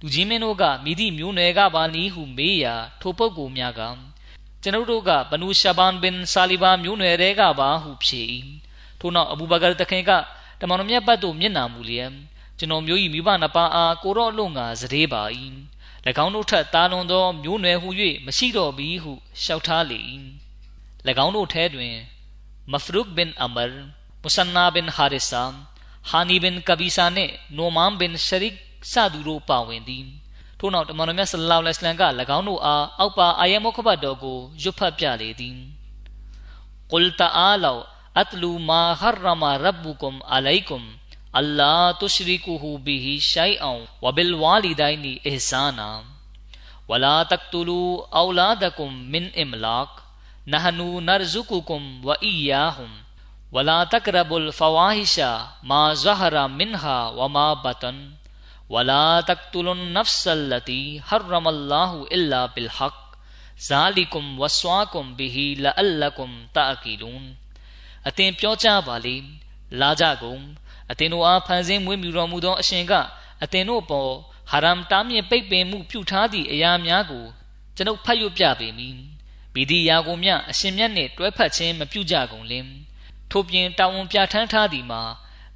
[0.00, 3.82] လူကြီးမင်းတို့ကမိသည့်မျိုးနွယ်ကပါနည်းဟုမေးရာထိုပုဂ္ဂိုလ်များက
[4.62, 8.22] ကျွန်ုပ်တို့ကဘနူရှာဘန်ဘင်ဆာလီဘာမျိုးနွယ်တွေကပါဟုဖြေ၏
[9.00, 10.10] ထို့နောက်အဘူဘကာတခင်က
[10.60, 12.12] တမန်တော်မြတ်ဘတ်သို့မျက်နာမူလျက်
[12.58, 15.22] ကျွန်တော်မျိုး၏မိဘနှစ်ပါးအားကိုရော့လုံငါစရေပါ၏၎
[16.24, 17.88] ၎င်းတို့ထက်သာလွန်သောမျိုးနွယ်ဟု၍
[18.26, 19.98] မရှိတော့ပြီဟုလျှောက်ထားလေ၏၎
[21.24, 21.94] င်းတို့ထဲတွင်
[22.72, 23.64] မဖရုခ်ဘင်အမာ
[24.22, 25.42] မုဆန်နာဘင်ဟာရစ်ဆာ
[26.10, 28.54] ဟာနီဘင်ကဘီဆာနှင့်နိုမမ်ဘင်ရှရစ်
[28.92, 30.04] စသူတို့ပါဝင်သည်
[30.58, 32.04] ထို့နောက်တမန်တော်မြတ်ဆလ္လာလဟ်အလိုင်းက၎
[32.36, 35.56] င်းတို့အားအောက်ပါအာယမုခဘတ်တော်ကိုရွတ်ဖတ်ပြလေသည်
[36.92, 37.78] ကုလ်တာအာလော
[38.20, 40.86] အတလူမာဟာရမာရဘ်ဘူကွမ်အလိုင်ကွမ်
[41.35, 46.03] الا تشركوا به شيئا وبالوالدين احسانا
[46.87, 50.03] ولا تقتلوا اولادكم من املاق
[50.47, 52.91] نحن نرزقكم واياهم
[53.51, 55.19] ولا تقربوا الفواحش
[55.63, 58.11] ما ظهر منها وما بطن
[58.69, 63.03] ولا تقتلوا النفس التي حرم الله إلا بالحق
[63.71, 67.35] ذلكم وصاكم به لعلكم تعقلون
[68.09, 69.15] အသင်ပြောကြပါလေ
[69.81, 70.41] လာကြကုန်
[70.90, 72.92] အသင်တို့အားဖန်ဆင်းမွေးမြူတော်မူသောအရှင်က
[73.42, 74.10] အသင်တို့ပေါ်
[74.50, 77.24] ဟာရမ်တားမြင့်ပိတ်ပင်မှုပြုထားသည့်အရာများကို
[77.76, 78.94] ကျွန်ုပ်ဖတ်ရွတ်ပြပေမည်
[79.54, 82.66] မိသည့်ရာကိုမျှအရှင်မြတ်နှင့်တွဲဖက်ခြင်းမပြုကြကုန်လင်
[83.30, 85.02] ထို့ပြင်တာဝန်ပြဋ္ဌာန်းထားသည်မှာ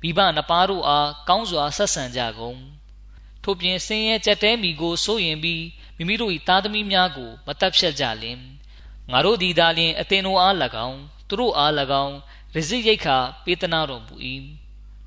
[0.01, 2.59] မိဘနှစ်ပါးတို့အားကောင်းစွာဆက်ဆံကြကုန်
[3.45, 5.65] ထို့ပြင်ဆင်းရဲကြက်တဲမိကိုစိုးရင်ပြီး
[5.97, 8.39] မိမိတို့၏သားသမီးများကိုမတပ်ဖြတ်ကြလင်
[9.11, 10.55] ငါတို့သည်သာလျှင်အသင်တို့အား၎
[10.89, 11.73] င်းသူတို့အား၎
[12.05, 12.15] င်း
[12.55, 14.15] ရဇိရိတ်ခါပေးသနာတော်မူ၏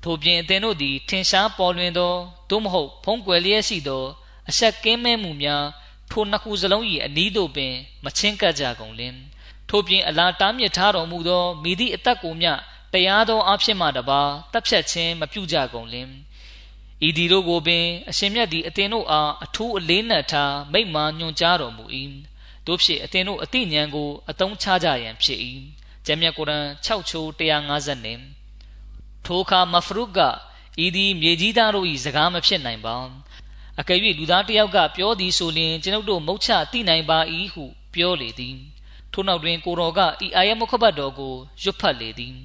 [0.06, 2.14] ထို့ပြင်အသင်တို့သည် ထင်ရှားပေါ်လွင်သော
[2.50, 4.04] သို့မဟုတ် ဖုံးကွယ်လျက်ရှိသော
[4.48, 5.64] အဆက်ကင်းမဲ့မှုများ
[6.10, 7.72] ထိုနှစ်ခုစလုံး၏အနီးသို့ပင်
[8.04, 9.14] မချင်းကပ်ကြကုန်လင်
[9.68, 12.52] ထို့ပြင်အလားတားမြစ်ထားတော်မူသောမိသည့်အသက်ကိုမျှ
[12.92, 16.08] တရားသောအဖြစ်မှတပါတပ်ဖြတ်ခြင်းမပြုကြကုန်လင်
[17.06, 21.84] ဤဒီတို့ကိုပင် အရှင်မြတ်သည်အသင်တို့အားအထူးအလေးနက်ထားမိန့်မာညွှန်ကြားတော်မူ၏
[22.66, 25.40] တို့ဖြစ်အသင်တို့အသိဉာဏ်ကိုအသုံးချကြရန်ဖြစ်၏
[26.06, 28.35] ကျမ်းမြတ်ကုရ်အန်6ချိုး150နဲ့
[29.26, 30.18] ထိုအခါမဖရုက
[30.84, 32.96] ဤသည်မြေကြီးသားတို့၏စကားမဖြစ်နိုင်ပါ
[33.80, 37.18] အကယ်၍လူသားတစ်ယောက်ကပြောသည်ဆိုလျှင်ကျွန်ုပ်တို့မုတ်ချသိနိုင်ပါ၏
[37.54, 37.64] ဟု
[37.94, 38.56] ပြောလေသည်
[39.12, 42.36] ထို့နောက်တွင်ကိုတော်ကဤအာယမုခဘတ်တော်ကိုရွတ်ဖတ်လေသည်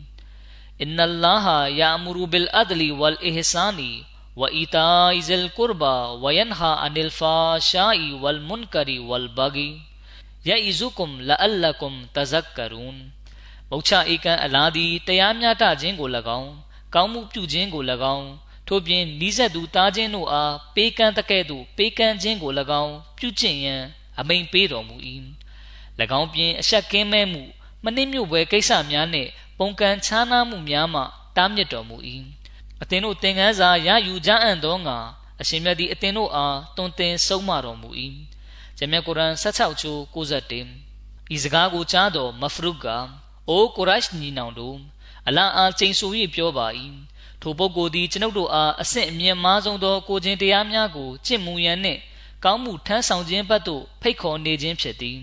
[0.82, 3.92] အင်နလ္လာဟာယာမူရူဘီလ်အဒလီဝလ်အီဟ်ဆာနီ
[4.40, 7.36] ဝအီတာအီဇလ်ကူရဘာဝယန်ဟာအန်လ်ဖာ
[7.68, 9.68] ရှာအီဝလ်မွန်ကရီဝလ်ဘဂီ
[10.48, 12.98] ယာအီဇူကွမ်လအလလကွမ်တဇက်ကရူန်
[13.70, 16.10] မုတ်ချဧကန်အလားသည်တရားမျှတခြင်းကို၎
[16.40, 16.52] င်း
[16.96, 17.84] ကောင်းမှုပြုခြင်းကို၎
[18.16, 18.30] င်း
[18.68, 23.82] ထို့ပြင်နိဆက်သူတားခြင်းတို့အားပေးကမ်းတကဲ့သို့ပေးကမ်းခြင်းကို၎င်းပြုကျင့်ရန်
[24.20, 24.96] အမိန်ပေးတော်မူ၏၎
[26.20, 27.42] င်းပြင်အဆက်ကင်းမဲ့မှု
[27.84, 29.30] မနှိမ့်မြုပ်ပွဲကိစ္စများနှင့်
[29.60, 31.02] ပုံကံခြားနားမှုများမှ
[31.38, 31.98] တားမြစ်တော်မူ၏
[32.82, 34.98] အသင်တို့သင်ခန်းစာရယူကြအံ့သောငါ
[35.42, 37.90] အရှင်မြတ်သည်အသင်တို့အားတွင်တင်ဆုံးမတော်မူ၏
[38.78, 42.86] ဂျမြတ်ကုရ်အန်16ချိုး61ဤစကားကိုကြားတော်မဖရုက
[43.50, 44.78] အိုကိုရရှ်ညီနောင်တို့
[45.28, 46.02] အလာအားချိန်ဆ၍
[46.36, 46.68] ပြောပါ၏
[47.42, 52.00] ထိုပုဂ္ဂိုလ်သည်ကျွန်ုပ်တို့အားအဆင့်အမြင့်မားဆုံးသောကိုခြင်းတရားများကိုကျင့်မှုရန်နှင့်
[52.44, 55.20] ကောင်းမှုထမ်းဆောင်ခြင်းဘက်သို့ဖိတ်ခေါ်နေခြင်းဖြစ်သည်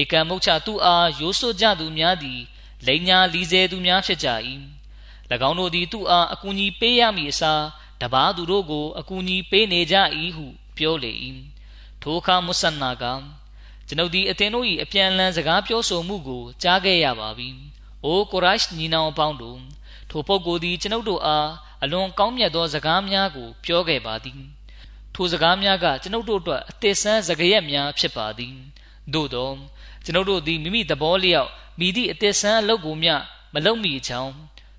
[0.00, 2.40] ဧကံမုတ်ချသူအားရိုးစွကြသူများသည်
[2.86, 4.28] လိန်ညာလီစေသူများဖြစ်ကြ၏၎
[5.48, 7.62] င်းတို့သည်သူ့အားအကူအညီပေးရမည်အစား
[8.00, 9.96] တပါးသူတို့ကိုအကူအညီပေးနေကြ၏
[10.36, 11.12] ဟုပြောလေ၏
[12.02, 13.04] ထိုအခါမုဆန်နာက
[13.86, 17.50] ကျွန်ုပ်သည်အသင်တို့၏အပြန်အလှန်စကားပြောဆိုမှုကိုကြားခဲ့ရပါပြီ။
[18.04, 19.58] အိုကိုရိုက်ညီနောင်အပေါင်းတို့
[20.10, 21.48] ထိုပုဂ္ဂိုလ်သည်ကျွန်ုပ်တို့အား
[21.82, 24.40] အလွန်ကောင်းမြတ်သောစကားများကို ပြောခဲ့ပါသည်။
[25.14, 28.54] ထိုစကားများကကျွန်ုပ်တို့အတွက်အသစ်ဆန်းစကားရက်များဖြစ်ပါသည်။
[29.14, 29.50] သို့သော
[30.04, 31.48] ကျွန်ုပ်တို့သည်မိမိသဘောလျောက်
[31.78, 33.14] မိသည့်အသစ်ဆန်းအလုပ်ကိုမျှ
[33.54, 34.34] မလုပ်မိကြောင်း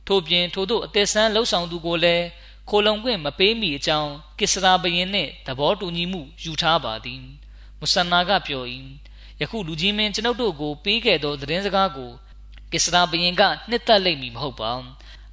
[0.08, 2.26] ထို့ပြင်ထို့သို့အသက်ဆန်းလှုပ်ဆောင်သူကိုလည်း
[2.70, 7.22] ခိုလုံခွင့်မပေးမိအကြောင်းကိစရာဘရင်နှင့်သဘောတူညီမှုယူထားပါသည်
[7.80, 8.64] မုဆန်နာကပြော၏
[9.42, 12.12] ယခုလူကြီးမင်းကျွန်ုပ်တို့ကိုပေးခဲ့သောသတင်းစကားကို
[12.72, 14.72] ကိစရာဘရင်ကနှစ်သက်လိမ့်မည်မဟုတ်ပါ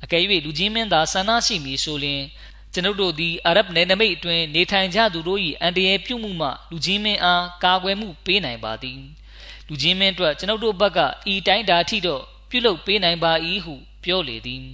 [0.04, 2.22] အကယ်၍လူကြီးမင်းသာဆန္ဒရှိမည်ဆိုလျှင်
[2.72, 9.00] ကျွန်ုပ်တို့သည်အာရဗ်နယ်နိမိတ်အတွင်းနေထိုင်ကြသူတို့၏အန်တရာယ်ပြုမှုမှလူကြီးမင်းအားကာကွယ်မှုပေးနိုင်ပါသည်
[9.68, 10.98] လူကြီးမင်းအတွက်ကျွန်ုပ်တို့ဘက်က
[11.32, 13.32] ဤတိုင်းတာထိတော့ပြုလုပ်ပေးနိုင်ပါ၏
[13.64, 13.74] ဟု
[14.04, 14.64] ပြောလေသည်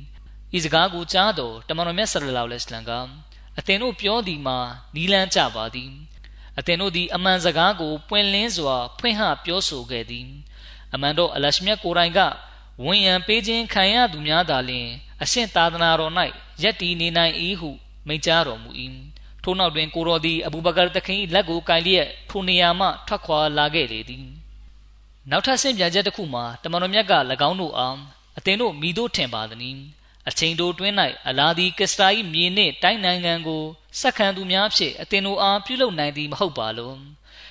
[0.57, 2.93] ဤစကားကိုကြားတော်တမန်တော်မြတ်ဆလလောလ္လဟ်အလัยဟ်က
[3.59, 4.59] အသင်တို့ပြောသည်မှာ
[4.95, 5.91] နီးလန်းကြပါသည်
[6.59, 10.27] အသင်တို့သည်အမှန်စကားကိုပွင့်လင်းစွာဖွင့်ဟပြောဆိုခဲ့သည်
[10.95, 12.21] အမှန်တော့အလရှမြတ်ကိုယ်တိုင်က
[12.83, 14.89] ဝန်ရံပေးခြင်းခံရသူများသာလျှင်
[15.23, 16.13] အရှင်သာသနာတော်၌
[16.63, 17.71] ယက်တီနေနိုင်၏ဟု
[18.07, 18.71] မိန့်ကြားတော်မူ၏
[19.43, 24.27] ထို့နောက်တွင်ကိုတော်သည်အဘူဘကာတခင်၏လက်ကိုကင်လျက်ထိုနေရာမှထွက်ခွာလာခဲ့လေသည်
[25.31, 27.15] နောက်ထပ်ဆင့်ပြန်ချက်တစ်ခုမှာတမန်တော်မြတ်က၎
[27.49, 27.97] င်းတို့အား
[28.39, 29.79] အသင်တို့မိတို့ထင်ပါသည်
[30.29, 30.95] အချိန်တိုတွင်း၌
[31.29, 33.63] အလာဒီကစ္စတာ၏မြေနှင့်တိုင်းနိုင်ငံကို
[34.01, 36.93] စက္ကန့်သူများဖြင့်အသင်တို့အားပြုလုပ်နိုင်သည်မဟုတ်ပါလော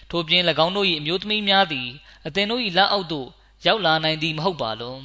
[0.09, 1.88] ထို့ပြင်၎င်းတို့၏အမျိုးသမီးများသည်
[2.28, 3.30] အသင်တို့၏လက်အောက်သို့
[3.66, 4.97] ရောက်လာနိုင်သည်မဟုတ်ပါလော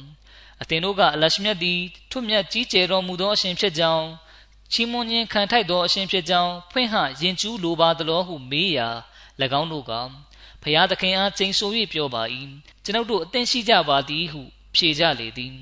[0.61, 1.79] အသင်တို့ကအလရှမြတ်သည်
[2.11, 4.07] ထွတ်မြတ်ကြီးကျယ်တော်မူသောအရှင်ဖြစ်ကြောင်း
[4.71, 8.89] ချီးမွမ်းခြင်းခံထိုက်သောအရှင်ဖြစ်ကြောင်းဖွင့်ဟယင်ကျူးလိုပါသလိုဟုမေးရာ၎
[9.59, 9.91] င်းတို့က
[10.63, 12.23] ဖျားသခင်အားကျိန်ဆို၍ပြောပါ၏
[12.83, 14.41] ကျွန်ုပ်တို့အသင်ရှိကြပါသည်ဟု
[14.75, 15.55] ဖြေကြလေသည်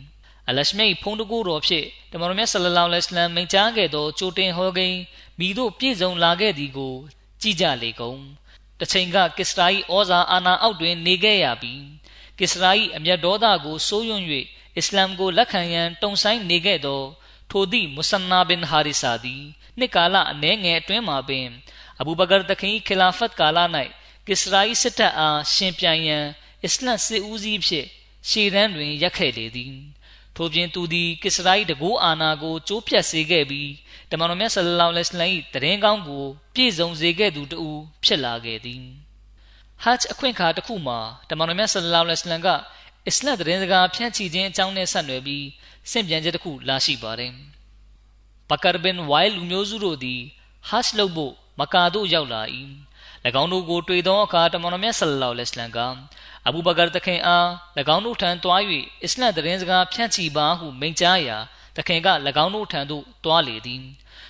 [0.49, 4.99] အလရှမိတ်ဖုံးတကူတော်ဖြင့်တမန်တော်မြတ်ဆလလောလဟ်အလัยဟိမိန့်ကြားခဲ့သောကြိုတင်ဟောကိန်း
[5.39, 6.93] မိတို့ပြည့်စုံလာခဲ့သည်ကို
[7.41, 8.19] ကြည်ကြလေကုန်
[8.79, 11.81] တချိန်ကကစ္စရာ၏ဩဇာအာဏာအောက်တွင်နေခဲ့ရပြီး
[12.39, 14.23] ကစ္စရာ၏အမျက်ဒေါသကိုစိုးရွံ့၍
[14.77, 17.03] အစ္စလာမ်ကိုလက်ခံရန်တုံဆိုင်နေခဲ့သော
[17.51, 19.43] ထိုသည့်မုဆန်နာဘင်ဟာရီဆာသည်
[19.77, 21.47] နှစ်ကာလအနည်းငယ်အတွင်းမှာပင်
[21.99, 23.59] အဘူဘကာတခင်ခလာဖတ်ကာလ၌
[24.27, 26.25] ကစ္စရာ၏စစ်တပ်အားရှင်ပြိုင်ရန်
[26.63, 27.87] အစ္စလမ်စစ်ဦးစီးဖြင့်
[28.29, 29.75] ရှေ့တန်းတွင်ရက်ခဲ့လေသည်
[30.35, 33.71] ထို့ပြင်သူသည်ကစ္စရာ၏တကူအာနာကိုကျိုးပြတ်စေခဲ့ပြီး
[34.11, 36.25] တမန်တော်မြတ်ဆလလောလဟ်အလိုင်း၏တရင်ကောင်းကို
[36.55, 37.69] ပြည့်စုံစေခဲ့သူတူ
[38.03, 39.06] ဖြစ်လာခဲ့သည်
[39.83, 40.99] ဟတ်အခွင့်အခါတစ်ခုမှာ
[41.29, 42.49] တမန်တော်မြတ်ဆလလောလဟ်အလိုင်းက
[43.07, 45.45] အစ္စလမ်တရင်စကားဖြန့်ချီခြင်းအကြောင်းနဲ့ဆက်နွယ်ပြီး
[45.91, 47.31] စင့်ပြန်ချက်တစ်ခုလာရှိပါတယ်
[48.49, 50.21] ဘကာဘင်ဝိုင်လူမျိုးစုတို့သည်
[50.69, 52.41] ဟတ်လုပ်ဖို့မကာတို့ရောက်လာ၏၎
[53.41, 55.79] င်းတို့ကိုတွေ့သောအခါတမန်တော်မြတ်ဆလလောလဟ်အလိုင်းက
[56.47, 57.47] အဘူဘကာတခင်အား၎
[57.95, 58.61] င်းတို့ထံတွား၍
[59.03, 61.37] အစ္စလမ်တရင်စကားဖြန့်ချီပါဟုမိန့်ကြားရာ
[61.77, 62.09] တခင်က၎
[62.43, 63.83] င်းတို့ထံသို့တွားလေသည်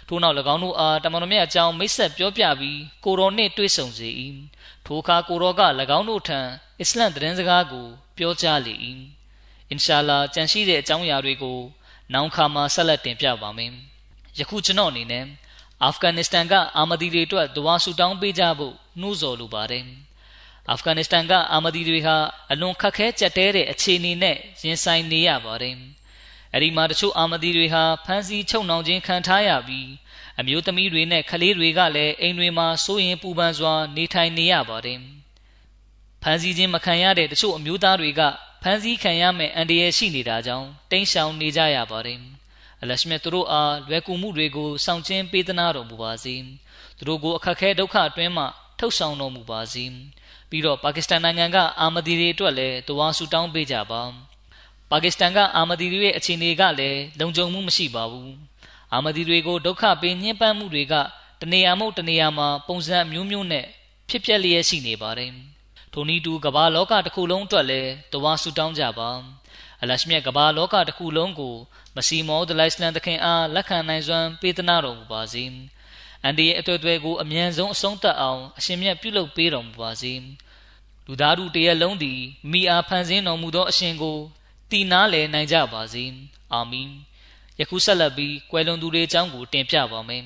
[0.07, 4.09] ထို့နောက်၎င်းတို့အားတမန်တော်မြတ်အကြောင်းမိတ်ဆက်ပြောပြပြီးကိုရောနှင့်တွေ့ဆုံစေ၏
[4.89, 5.61] ထိုအခါကိုရောက၎
[5.97, 6.39] င်းတို့ထံ
[6.81, 7.85] အစ္စလမ်တရင်စကားကို
[8.17, 8.73] ပြောကြားလေ၏
[9.69, 11.59] အင်ရှာလာကြံရှိတဲ့အကြောင်းအရာတွေကို
[12.13, 13.71] နောက်ခါမှာဆက်လက်တင်ပြပါမယ်
[14.39, 15.25] ယခုကျွန်တော်အနေနဲ့
[15.83, 19.85] အာဖဂန်နစ္စတန်ကအာမဒီတွေအတွက်ဒဝါဆူတောင်းပေးကြဖို့နှိုးဆော်လိုပါတယ်
[20.69, 22.17] အာဖဂန်နစ္စတန်ကအာမဒီတွေဟာ
[22.51, 25.75] အလွန်ခက်ခဲကြက်တဲတဲ့အခြေအနေနဲ့ရင်ဆိုင်နေရပါတယ်
[26.53, 29.87] အဲ့ဒီမှာတချို့အာမဒီတွေဟာဖမ်းဆီးချုပ်နှောင်ခြင်းခံထားရပြီး
[30.39, 34.99] အမျိုးသမီးတွေနဲ့ကလေးတွေကလည်းအိမ်တွေမှာစိုးရင်ပူပန်စွာနေထိုင်နေရပါတယ်
[36.23, 38.21] ဖမ်းဆီးခြင်းမခံရတဲ့တချို့အမျိုးသားတွေက
[38.63, 42.19] ဖမ်းဆီးခံရမယ့်အန္တရာယ်ရှိနေတာကြောင့်တိမ်းရှောင်နေကြရပါတယ်
[42.81, 46.35] အလရှမြတ်သူတို့အားလွယ်ကူမှုတွေကိုဆောင်ကျဉ်ပေးသနာတော်မူပါစေ
[46.97, 48.45] သူတို့ကိုအခက်ခဲဒုက္ခအတွင်းမှ
[48.79, 49.85] ထုတ်ဆောင်တော်မူပါစေ
[50.49, 54.01] ပြီးတော့ပါကစ္စတန်နိုင်ငံကအာမဒီတွေအတွက်လည်းတဝါဆူတောင်းပေးကြပါ
[54.91, 58.46] ပါကစ္စတန်ကအာမဒီတွေရဲ့အခြေအနေကလည်းလုံခြုံမှုမရှိပါဘူး
[58.93, 60.93] အာမဒီတွေကိုဒုက္ခပေးညှဉ်းပန်းမှုတွေက
[61.41, 63.65] တနေရာမဟုတ်တနေရာမှာပုံစံမျိုးမျိုးနဲ့
[64.09, 65.31] ဖြစ်ပျက်လျက်ရှိနေပါတယ်
[65.93, 69.09] ထိုနည်းတူကမ္ဘာလောကတစ်ခုလုံးအတွက်လည်းတဝါဆူတောင်းကြပါ
[69.81, 71.55] အလရှမြတ်ကမ္ဘာလောကတစ်ခုလုံးကို
[71.95, 75.43] မစီမောဒလိုင်စလန်တခင်အားလက်ခံနိုင်စွမ်းပေးသနာတော်မူပါစေ
[76.23, 80.13] အန်ဒီရဲ့အတွေ့အကြုံကိုအမြန်ဆုံးအဆုံးသတ်အောင်အရှင်မြတ်ပြုလုပ်ပေးတော်မူပါစေ
[81.05, 82.19] လူသားတို့တရက်လုံးသည်
[82.51, 84.17] မိအားဖန်ဆင်းတော်မူသောအရှင်ကို
[84.71, 86.03] တည်နာလဲနိုင်ကြပါစေ
[86.53, 86.89] အာမင်
[87.59, 90.23] ယခုဆက်လက်ပြီးကွယ်လွန်သူတွေအကြောင်းကိုတင်ပြပါမယ်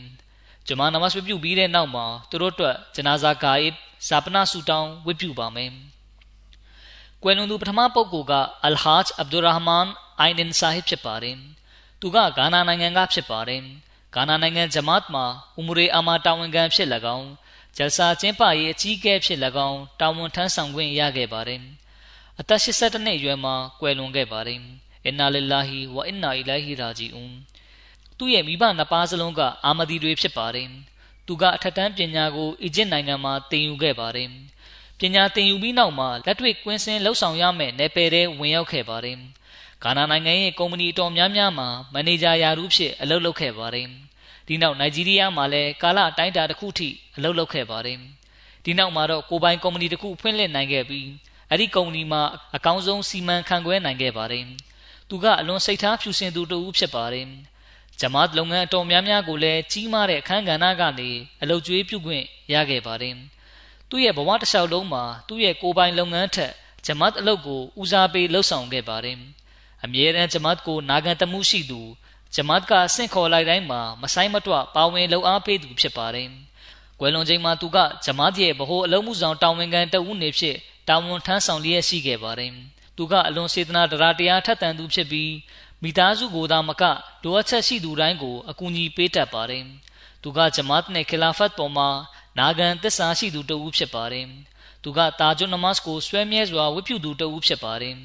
[0.67, 3.73] ဂျမာနမတ်ပြုပြီးတဲ့နောက်မှာသူတို့အတွက်ဂျနာဇာဂါအစ်
[4.07, 5.71] ဇာပနာဆူတောင်းဝတ်ပြုပါမယ်
[7.23, 8.33] ကွယ်လွန်သူပထမပုဂ္ဂိုလ်က
[8.65, 9.87] အလ်ဟာဂျ်အဗ်ဒူရာဟ်မန်
[10.19, 11.37] အိုင်ဒင်ဆာဟစ်ဖြစ်ပါတယ်
[11.99, 13.61] သူကဂါနာနိုင်ငံကဖြစ်ပါတယ်
[14.15, 15.25] ဂါနာနိုင်ငံဂျမတ်မှာ
[15.59, 17.29] ဥမရေအာမာတာဝန်ခံဖြစ်၎င်း
[17.77, 21.61] ဂျယ်ဆာကျင်းပရေးအကြီးအကဲဖြစ်၎င်းတာဝန်ထမ်းဆောင်ခွင့်ရခဲ့ပါတယ်
[22.39, 24.59] အသက်82နှစ်အရွယ်မှာကွယ်လွန်ခဲ့ပါတယ်
[25.05, 27.33] အင်နာလ illah ဝအင်နာအီလိုင်ဟီရာဂျီအွန်
[28.17, 30.69] သူ့ရဲ့မိဘနှစ်ပါးစလုံးကအာမဒီတွေဖြစ်ပါတယ်
[31.27, 34.29] သူကအထက်တန်းပညာကိုအီဂျစ်နိုင်ငံမှာသင်ယူခဲ့ပါတယ်
[34.99, 39.17] ပညာသင်ယူပြီးနောက်မှာလက်တွေ့ကွင်းစင်းလှုပ်ဆောင်ရမယ့်နယ်ပယ်ထဲဝင်ရောက်ခဲ့ပါတယ်
[39.83, 43.87] ဂါနာနိုင်ငံရဲ့ကုမ္ပဏီအတော်များများမှာမန်နေဂျာယာရုဖြစ်အလုပ်လုပ်ခဲ့ပါတယ်
[44.47, 47.97] ဒီနောက်နိုင်ဂျီးရီးယားမှာလည်းကာလအတိုင်းအတာတစ်ခုထိအလုပ်လုပ်ခဲ့ပါတယ်
[48.65, 51.07] ဒီနောက်မှာတော့ကိုပိုင်ကုမ္ပဏီတစ်ခုဖွင့်လှစ်နိုင်ခဲ့ပြီး
[51.49, 52.21] အဲ့ဒီကုမ္ပဏီမှာ
[52.55, 54.45] အကောင်းဆုံးစီမံခန့်ခွဲနိုင်ခဲ့ပါတယ်
[55.11, 57.27] သူကအလွန်စိတ်ထားဖြူစင်သူတဦးဖြစ်ပါတယ်
[57.99, 61.09] ဂျမတ်လုပ်ငန်းအတော်များများကိုလည်းကြီးမားတဲ့အခန်းကဏ္ဍကနေ
[61.41, 63.15] အလုပ်ကျွေးပြုခွင့်ရခဲ့ပါတယ်
[63.89, 66.51] သူ့ရဲ့ဘဝတစ်လျှောက်လုံးမှာသူ့ရဲ့ကိုယ်ပိုင်လုပ်ငန်းထက်
[66.85, 69.17] ဂျမတ်အလုပ်ကိုဦးစားပေးလှုပ်ဆောင်ခဲ့ပါတယ်
[69.83, 71.81] အမြဲတမ်းဂျမတ်ကိုနာခံတမှုရှိသူ
[72.35, 76.29] ဂျမတ်ကဆင့်ခေါ်လိုက်တိုင်းမှာမဆိုင်မတွပါဝင်လှုပ်အားပေးသူဖြစ်ပါတယ်
[76.99, 80.57] ကွယ်လွန်ချိန်မှာသူကဂျမတ်ရဲ့ဗဟိုအလုံးမှုဆောင်တာဝန်ခံတဦးနေဖြစ်
[80.87, 82.53] တာဝန်ထမ်းဆောင်လျက်ရှိခဲ့ပါတယ်
[82.97, 85.31] သူကအလွန်စေတနာတရားတရားထက်သန်သူဖြစ်ပြီး
[85.83, 86.83] မိသားစုကိုသာမက
[87.23, 89.65] လိုအပ်ချက်ရှိသူတိုင်းကိုအကူအညီပေးတတ်ပါတယ်
[90.23, 91.89] သူကဂျမတ်နဲ့ခလာဖတ်ပေါ်မှာ
[92.37, 94.27] နာဂန်သစ္စာရှိသူတဦးဖြစ်ပါတယ်
[94.83, 97.95] သူကတာဂျွန်နမတ်ကိုဆွဲမြဲစွာဝတ်ပြုသူတဦးဖြစ်ပါတယ်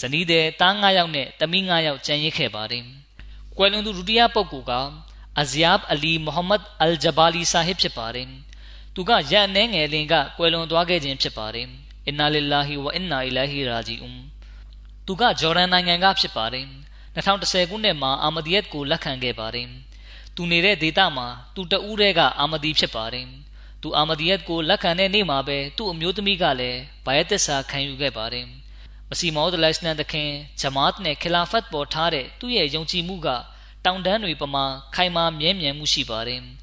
[0.00, 2.84] ဇနီးတဲ့သား9ယောက်နဲ့သမီး9ယောက်ကျန်ရစ်ခဲ့ပါတယ်
[3.56, 4.72] ကွယ်လွန်သူဒုတိယပုဂ္ဂိုလ်က
[5.40, 8.28] အဇီယပ်အလီမိုဟမ္မဒ်အယ်ဂျဘာလီဆာဟစ်ဖြစ်ပါတယ်
[8.94, 11.68] သူကရက်အနှဲငယ်လင်ကကွယ်လွန်သွားခဲ့ခြင်းဖြစ်ပါတယ်
[12.06, 14.18] အင်နာလ illah ဝအင်နာအီလာဟီရာဂျီအွန်
[15.06, 16.66] သူကဂျော်ဒန်နိုင်ငံကဖြစ်ပါတယ်
[17.16, 19.68] 2010ခုနှစ်မှာအာမဒီယတ်ကိုလက်ခံခဲ့ပါတယ်။
[20.34, 23.26] သူနေတဲ့ဒေသမှာသူတဦးတည်းကအာမဒီဖြစ်ပါတယ်။
[23.82, 28.46] သူအာမဒီယတ်ကိုလက်ခံတဲ့နေ့မှာပဲသူ့အမျိုးသမီးကလည်းဘာယတ်သစ္စာခံယူခဲ့ပါတယ်။
[29.08, 30.30] မစီမောဒလိုင်စနန်တခင်
[30.60, 33.28] ဂျမာတ်နဲ့ခလာဖတ်ပေါ်ထားတဲ့သူ့ရဲ့ယုံကြည်မှုက
[33.84, 36.40] တောင်တန်းတွေပမာခိုင်မာမြဲမြံမှုရှိပါတယ်။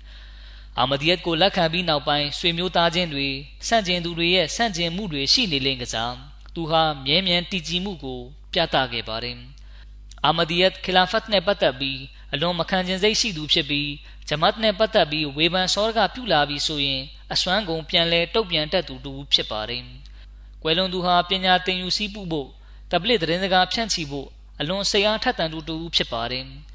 [0.82, 3.28] အာမဒီယတ်ကိုလက်ခံပြီးနောက်ပိုင်းဆွေမျိုးသားချင်းတွေ
[3.68, 6.14] ဆန့်ကျင်သူတွေရဲ့ဆန့်ကျင်မှုတွေရှိနေလင်းကစား
[6.56, 8.22] သူဟာမြဲမြံတည်ကြည်မှုကို
[8.54, 9.38] ပြသခဲ့ပါတယ်။
[10.26, 12.00] အာမဒီယတ်ခလာဖတ်နဲ့ပတ်သက်ပြီး
[12.34, 13.90] အလွန်မခံကျင်စိတ်ရှိသူဖြစ်ပြီး
[14.28, 17.02] ဂျမတ်နဲ့ပတ်သက်ပြီးဝေဖန်စောရကပြုလာပြီးဆိုရင်
[17.34, 19.84] အစွမ်းကုန်ပြန်လဲတုတ်ပြန်တတ်သူတူဖြစ်ပါတယ်။
[20.64, 22.50] ကွယ်လွန်သူဟာပညာသင်ယူစည်းပူဖို့
[22.92, 24.28] တပလစ်သတင်းစကားဖြန့်ချီဖို့
[24.60, 26.46] အလွန်စိတ်အားထက်သန်သူတူဖြစ်ပါတယ်။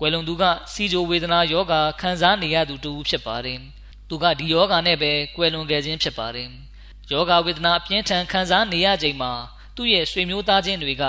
[0.00, 3.58] ကွယ်လွန်သူကစီဂျိုဝေဒနာယောဂါခံစားနေရသူတူဖြစ်ပါတယ်။
[4.08, 6.48] သူကဒီယောဂါနဲ့ပဲကွယ်လွန်ခဲ့ခြင်းဖြစ်ပါတယ်။
[7.12, 9.32] ယောဂါဝေဒနာအပြင်းထန်ခံစားနေရချိန်မှာ
[9.76, 11.04] သူ့ရဲ့ဆွေမျိုးသားချင်းတွေက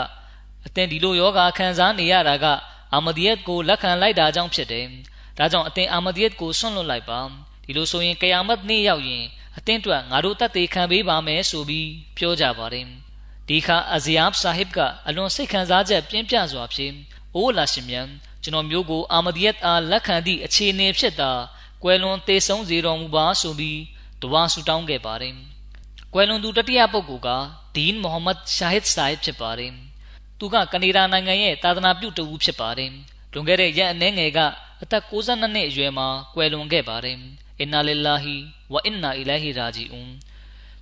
[0.65, 2.45] အသင်ဒီလိုယောဂါခံစားနေရတာက
[2.93, 4.85] အာမဒီယတ်ကိုလက်ခံလိုက်တာကြောင့်ဖြစ်တယ်။
[5.37, 7.19] ဒါကြောင့်အသင်အာမဒီယတ်ကိုဆွန့်လွတ်လိုက်ပါ။
[7.63, 9.25] ဒီလိုဆိုရင်ကယာမတ်နေ့ရောက်ရင်
[9.57, 12.87] အသင်တို့ငါတို့တတ်သေးခံပေးပါမယ်ဆိုပြီးပြောကြပါတယ်။
[13.49, 16.93] ဒီခါအဇီယပ်ဆာဟစ်ကအလွန်စိတ်ခံစားချက်ပြင်းပြစွာဖြင့်
[17.35, 18.07] အိုးလာရှင်မြန်
[18.43, 21.31] ကျွန်တော်မျိုးကိုအာမဒီယတ်အားလက်ခံသည့်အခြေအနေဖြစ်တာ
[21.83, 23.79] ကွယ်လွန်သေးဆုံးစေတော်မူပါဆိုပြီး
[24.21, 25.35] တဝါဆူတောင်းခဲ့ပါတယ်။
[26.13, 27.29] ကွယ်လွန်သူတတိယပုဂ္ဂိုလ်က
[27.75, 29.73] ဒီန်မိုဟမ္မဒ်ရှာဟစ်ဆာဟစ်ဖြစ်ပါတယ်။
[30.39, 32.91] သူကကနေဒါနိုင်ငံရဲ့သာသနာပြုတဦးဖြစ်ပါတယ်။
[33.33, 34.39] လွန်ခဲ့တဲ့ရက်အနည်းငယ်က
[34.81, 37.17] အသက်62နှစ်အရွယ်မှာကွယ်လွန်ခဲ့ပါတယ်။
[37.59, 38.23] အင်နာလ illah
[38.73, 40.11] ဝအင်နာအီလာဟီရာဂျီအွန်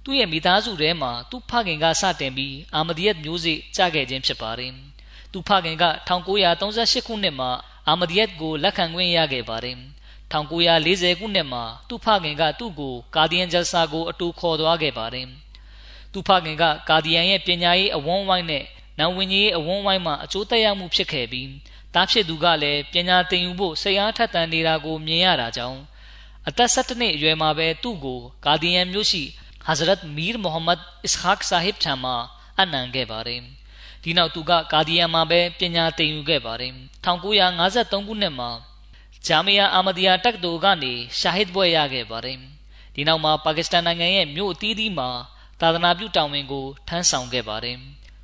[0.03, 4.73] သူ့ရဲ့မိသားစုထဲမှာသူ့ဖခင်ကစတင်ပြီးအာမဒီယတ်မျိုးစေ့ကြခဲ့ခြင်းဖြစ်ပါတယ်။
[5.31, 7.51] သူ့ဖခင်က1938ခုနှစ်မှာ
[7.87, 9.77] အာမဒီယတ်ကိုလက်ခံခွင့်ရခဲ့ပါတယ်။
[10.33, 15.27] 1940ခုနှစ်မှာသူ့ဖခင်ကသူ့ကိုကာဒီယန်ဂျယ်ဆာကိုအတူခေါ်သွားခဲ့ပါတယ်။
[16.11, 18.63] သူ့ဖခင်ကကာဒီယန်ရဲ့ပညာရေးအဝန်းဝိုင်းနဲ့
[18.99, 21.49] နံဝင်ကြီးအဝန်းဝိုင်းမှာအကျိုးသက်ရောက်မှုဖြစ်ခဲ့ပြီး
[21.93, 25.79] တားဖြစ်သူကလည်းပညာသင်ယူဖို့စိတ်အားထက်သန်နေတာကိုမြင်ရတာကြောင့်
[26.47, 29.23] အသက်17နှစ်အရွယ်မှာပဲသူ့ကိုဂါဒီယန်မြို့ရှိ
[29.65, 32.15] ဟာဇရတ်မီးမိုဟမ္မဒ်အစ်ခါခ်ဆာဟစ်ထံမှာ
[32.59, 33.41] အနံခဲ့ပါတယ်
[34.03, 36.71] ဒီနောက်သူကဂါဒီယန်မှာပဲပညာသင်ယူခဲ့ပါတယ်
[37.05, 38.49] 1953ခုနှစ်မှာ
[39.25, 42.37] ဂျာမီယာအာမဒီယာတက္ကသိုလ်ကနေရှာဟစ်ဘွဲ့ရခဲ့ပါတယ်
[42.95, 45.09] ဒီနောက်မှာပါကစ္စတန်နိုင်ငံရဲ့မြို့အသီးသီးမှာ
[45.61, 47.77] သာသနာပြုတာဝန်ကိုထမ်းဆောင်ခဲ့ပါတယ်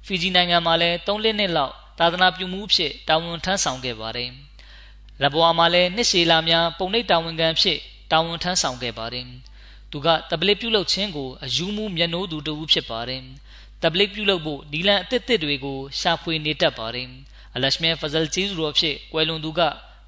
[0.05, 4.29] ဖီဂျီနိုင်ငံမှာလည်း၃လနှစ်လောက်သာသနာပြုမှုဖြစ်တာဝန်ထမ်းဆောင်ခဲ့ပါတယ်။
[5.21, 7.79] ရဘွာမှာလည်းနှစ်ရှည်လာများပုံနှိပ်တာဝန်ခံဖြစ်
[8.11, 9.25] တာဝန်ထမ်းဆောင်ခဲ့ပါတယ်။
[9.91, 13.21] သူကတပလစ်ပြုလုပ်ခြင်းကိုအယူမှုမျက်နှိုးသူတဦးဖြစ်ပါတယ်။
[13.83, 17.09] တပလစ်ပြုလုပ်ဖို့နီလန်အသစ်သစ်တွေကိုရှာဖွေနေတတ်ပါတယ်။
[17.55, 19.61] အလရှမဲဖဇလ်ချီဇူရောဖြစ်ကွယ်လွန်သူက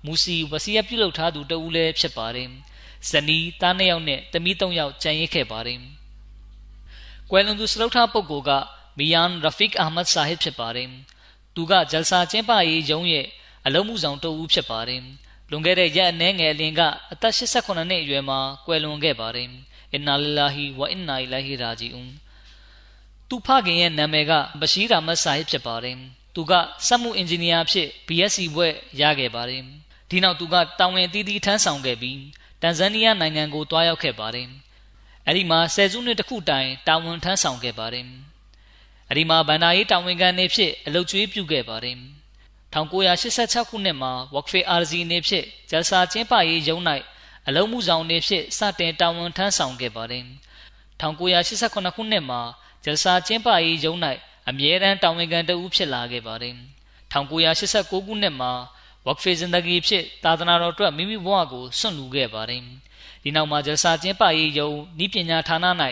[0.05, 2.49] မူစီဝစီယပြုလုပ်ထားသူတဦးလည်းဖြစ်ပါတယ်။
[3.09, 5.80] ဇနီးသားနှစ်ယောက်နဲ့တမီးသုံးယောက်ကြံရစ်ခဲ့ပါတယ်။
[7.32, 8.51] ကွယ်လွန်သူစလုထားပုဂ္ဂိုလ်က
[8.97, 10.89] မီယန်ရဖီကအာမတ်ဆာဟစ်ဖြစ်ပါတယ်။
[11.55, 13.28] သူကဂျယ်ဆာကျင်းပရေးရုံးရဲ့
[13.65, 15.01] အလုံးမှုဆောင်တဦးဖြစ်ပါတယ်။
[15.49, 19.47] လွန်ခဲ့တဲ့ရက်အနည်းငယ်အလင်ကအသက်88နှစ်အရွယ်မှာကွယ်လွန်ခဲ့ပါတယ်။
[19.93, 22.11] အင်နာလ illah ဝအင်နာအီလာဟီရာဂျီအွန်
[23.30, 25.97] သူဖခင်ရဲ့နာမည်ကဘရှိရာမတ်ဆာဟစ်ဖြစ်ပါတယ်။
[26.36, 26.53] သူက
[26.88, 29.61] စက်မှုအင်ဂျင်နီယာဖြစ် BSc ဘွဲ့ရခဲ့ပါတယ်။
[30.09, 32.19] ဒီနောက်သူကတာဝန်တည်တည်ထမ်းဆောင်ခဲ့ပြီး
[32.61, 34.47] တန်ဇန်နီးယားနိုင်ငံကိုတွားရောက်ခဲ့ပါတယ်။
[35.28, 38.07] အဲဒီမှာဆယ်စုနှစ်တခုတိုင်တာဝန်ထမ်းဆောင်ခဲ့ပါတယ်။
[39.09, 41.97] အဲဒီမှာဗန္ဒာရေးတာဝန်ခံနေဖြစ်အလုတ်ကျွေးပြုခဲ့ပါတယ်
[42.73, 46.82] 1986ခုနှစ်မှာ Wakfe RZ နေဖြစ်ဂျယ်ဆာကျင်းပရေးရုံး၌
[47.47, 50.23] အလုံးမှုဆောင်နေဖြစ်စတင်တာဝန်ထမ်းဆောင်ခဲ့ပါတယ်
[51.01, 52.41] 1989ခုနှစ်မှာ
[52.86, 53.99] ဂျယ်ဆာကျင်းပရေးရုံး၌
[54.49, 56.55] အမြဲတမ်းတာဝန်ခံတဦးဖြစ်လာခဲ့ပါတယ်
[57.11, 58.51] 1989ခုနှစ်မှာ
[59.07, 62.61] Wakfe Zindagi ဖြစ်သာသနာတော်အတွက်မိမိဘဝကိုစွန့်လူခဲ့ပါတယ်
[63.23, 65.57] ဒီနောက်မှာဂျယ်ဆာကျင်းပရေးရုံးဤပညာဌာန၌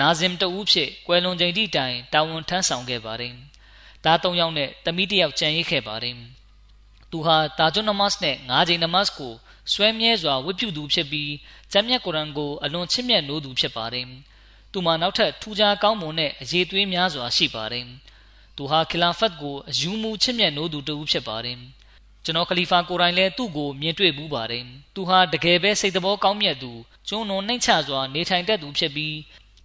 [0.00, 3.34] နာဇင်တဦးဖြစ်ကွယ်လွန်ချိန်ထိတိုင်တာဝန်ထမ်းဆောင်ခဲ့ပါတယ်။
[4.04, 6.16] သား၃ယောက်နဲ့တမီးတစ်ယောက်ကြံရစ်ခဲ့ပါတယ်။
[7.10, 9.32] သူဟာတာဂျွန်နမတ်နဲ့၅ချိန်နမတ်ကို
[9.72, 11.32] ဆွဲမြဲစွာဝတ်ပြုသူဖြစ်ပြီး
[11.72, 14.06] ကျမ်းမြတ်ကုရ်အန်ကိုအလွန်ချစ်မြတ်နိုးသူဖြစ်ပါတယ်။
[14.74, 17.86] သူမှာနောက်ထပ်ထူးခြားကောင်းမွန်တဲ့အရေးသွေးများစွာရှိပါတယ်။
[18.56, 21.58] သူဟာခလာဖတ်ကိုအယူမူချစ်မြတ်နိုးသူတဦးဖြစ်ပါတယ်။
[22.24, 24.64] ကျွန်တော်ခလီဖာကိုယ်တိုင်လည်းသူ့ကိုမြင်တွေ့ဘူးပါတယ်။
[24.94, 26.72] သူဟာတကယ်ပဲစိတ်တော်ကောင်းမြတ်သူ
[27.08, 29.16] ကျွန်းတော်နှိမ့်ချစွာနေထိုင်တတ်သူဖြစ်ပြီး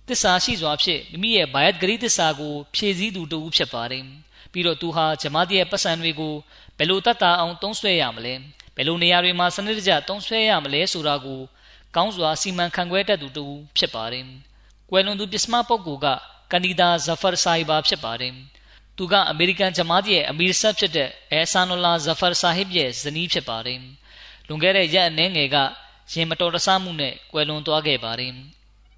[0.08, 4.06] တစ္ဆာရှိစွာဖြင့်မိမိရဲ့ဘာယတ်ဂရီတစ္ဆာကိုဖြည့်ဆည်းသူတဦးဖြစ်ပါတယ်
[4.52, 6.36] ပြီးတော့သူဟာဂျမားတီရဲ့ပတ်စံတွေကို
[6.78, 8.34] ဘယ်လိုတတ်တာအောင်သုံးဆွဲရမလဲ
[8.76, 11.42] ဘယ်လိုနေရာတွေမှာစနစ်တကျသုံးဆွဲရမလဲဆိုတာကို
[11.96, 14.26] ကောင်းစွာစီမံခန့်ခွဲတတ်သူတဦးဖြစ်ပါတယ်
[14.90, 16.08] ကွယ်လွန်သူပစ္စမပုဂ္ဂိုလ်က
[16.52, 18.34] ကန်ဒီဒါဇဖာဆိုင်ဘာဖြစ်ပါတယ်
[18.98, 23.80] သူကအမေရိကန်ဂျမားတီရဲ့အမီရဆတ်ဖြစ်တဲ့အဲဆာနိုလာဇဖာဆာဟစ်ရဲ့ဇနီးဖြစ်ပါတယ်
[24.48, 25.58] လွန်ခဲ့တဲ့ရက်အနည်းငယ်က
[26.14, 28.34] ရင်မတော်တဆမှုနဲ့ကွယ်လွန်သွားခဲ့ပါတယ်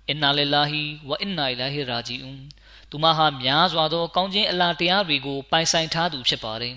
[0.07, 0.71] အင်နာလ illah
[1.09, 2.41] ဝအင်နာအီလာဟီရာဂျီအွန်
[2.89, 6.75] သူမဟာများစွာသောကောင်းခြင်းအလားတရားတွေကိုပိုင်ဆိုင်ထားသူဖြစ်ပါတယ်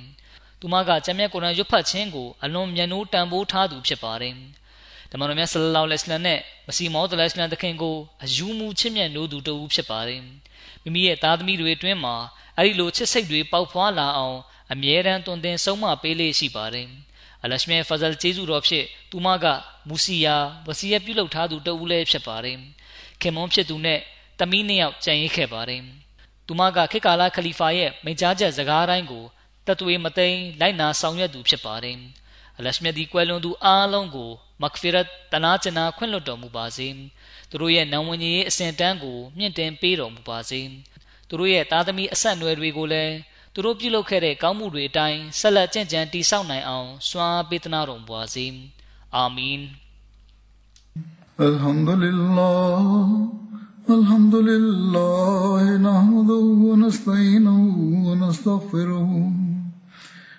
[0.60, 4.34] သူသူမကကျမ်းမြတ်ကုရ်အာန်ရွတ်ဖတ်ခြင်းကိုအလွန်မြတ်နိုးတန်ဖိုးထားသူဖြစ်ပါတယ်။
[5.14, 10.20] ဓမ္မတော်မြတ်ဆလလောလ္လဟ်အလိုင်းနဲ့မစီမောဒ်အလိုင်းတခင်ကိုအယူမူချစ်မြတ်နိုးသူတဦးဖြစ်ပါတယ်။
[10.82, 12.16] မိမိရဲ့သားသမီးတွေအတွင်းမှာ
[12.58, 14.38] အဲဒီလိုချစ်စိတ်တွေပေါက်ဖွာလာအောင်
[14.72, 16.88] အမြဲတမ်းတွင်တင်ဆုံးမပေးလေးရှိပါတယ်။
[17.42, 19.46] အလရှမေဖဇလ်ကျေးဇူးတော်ဖြင့်သူမက
[19.88, 20.36] မူစီယာ
[20.66, 22.58] ဝစီယပြုလုပ်ထားသူတဦးလည်းဖြစ်ပါတယ်။
[23.20, 24.00] ခင်မွန်းဖြစ်သူနဲ့
[24.40, 25.82] တမီးနှစ်ယောက်ကြံရစ်ခဲ့ပါတယ်။
[26.46, 29.24] သူမကခေတ်ကာလခလီဖာရဲ့မိန့်ကြားချက်စကားတိုင်းကို
[29.66, 31.98] တသွေးမသိမ်းလိုက်နာဆောင်ရွက်သူဖြစ်ပါတယ်။
[32.58, 34.30] အလရှမြတ်ဒီကွယ်လွန်သူအားလုံးကို
[34.61, 36.87] မဂ်ဖီရတ်တနာကျနာခွင့်လွှတ်တော်မူပါစေ။
[37.49, 40.61] သူတို့ရဲ့နံဝင်ကြီးအစဉ်တန်းကိုမြင့်တင်ပေးတော်မူပါစေ။
[41.27, 43.13] သူတို့ရဲ့သားသမီးအဆက်အနွယ်တွေကိုလည်း
[43.53, 48.45] သူတို့ပြုလုပ်ခဲ့တဲ့ကောင်းမှုတွေအတိုင်းဆက်လက်ကြံ့ကြံတည်ဆောက်နိုင်အောင်စွမ်းပေးသနာတော်မူပါစေ။
[49.15, 49.61] အာမင်။
[51.49, 53.07] الحمد لله
[53.97, 57.59] الحمد لله نحمده ونستعينه
[58.07, 59.09] ونستغفره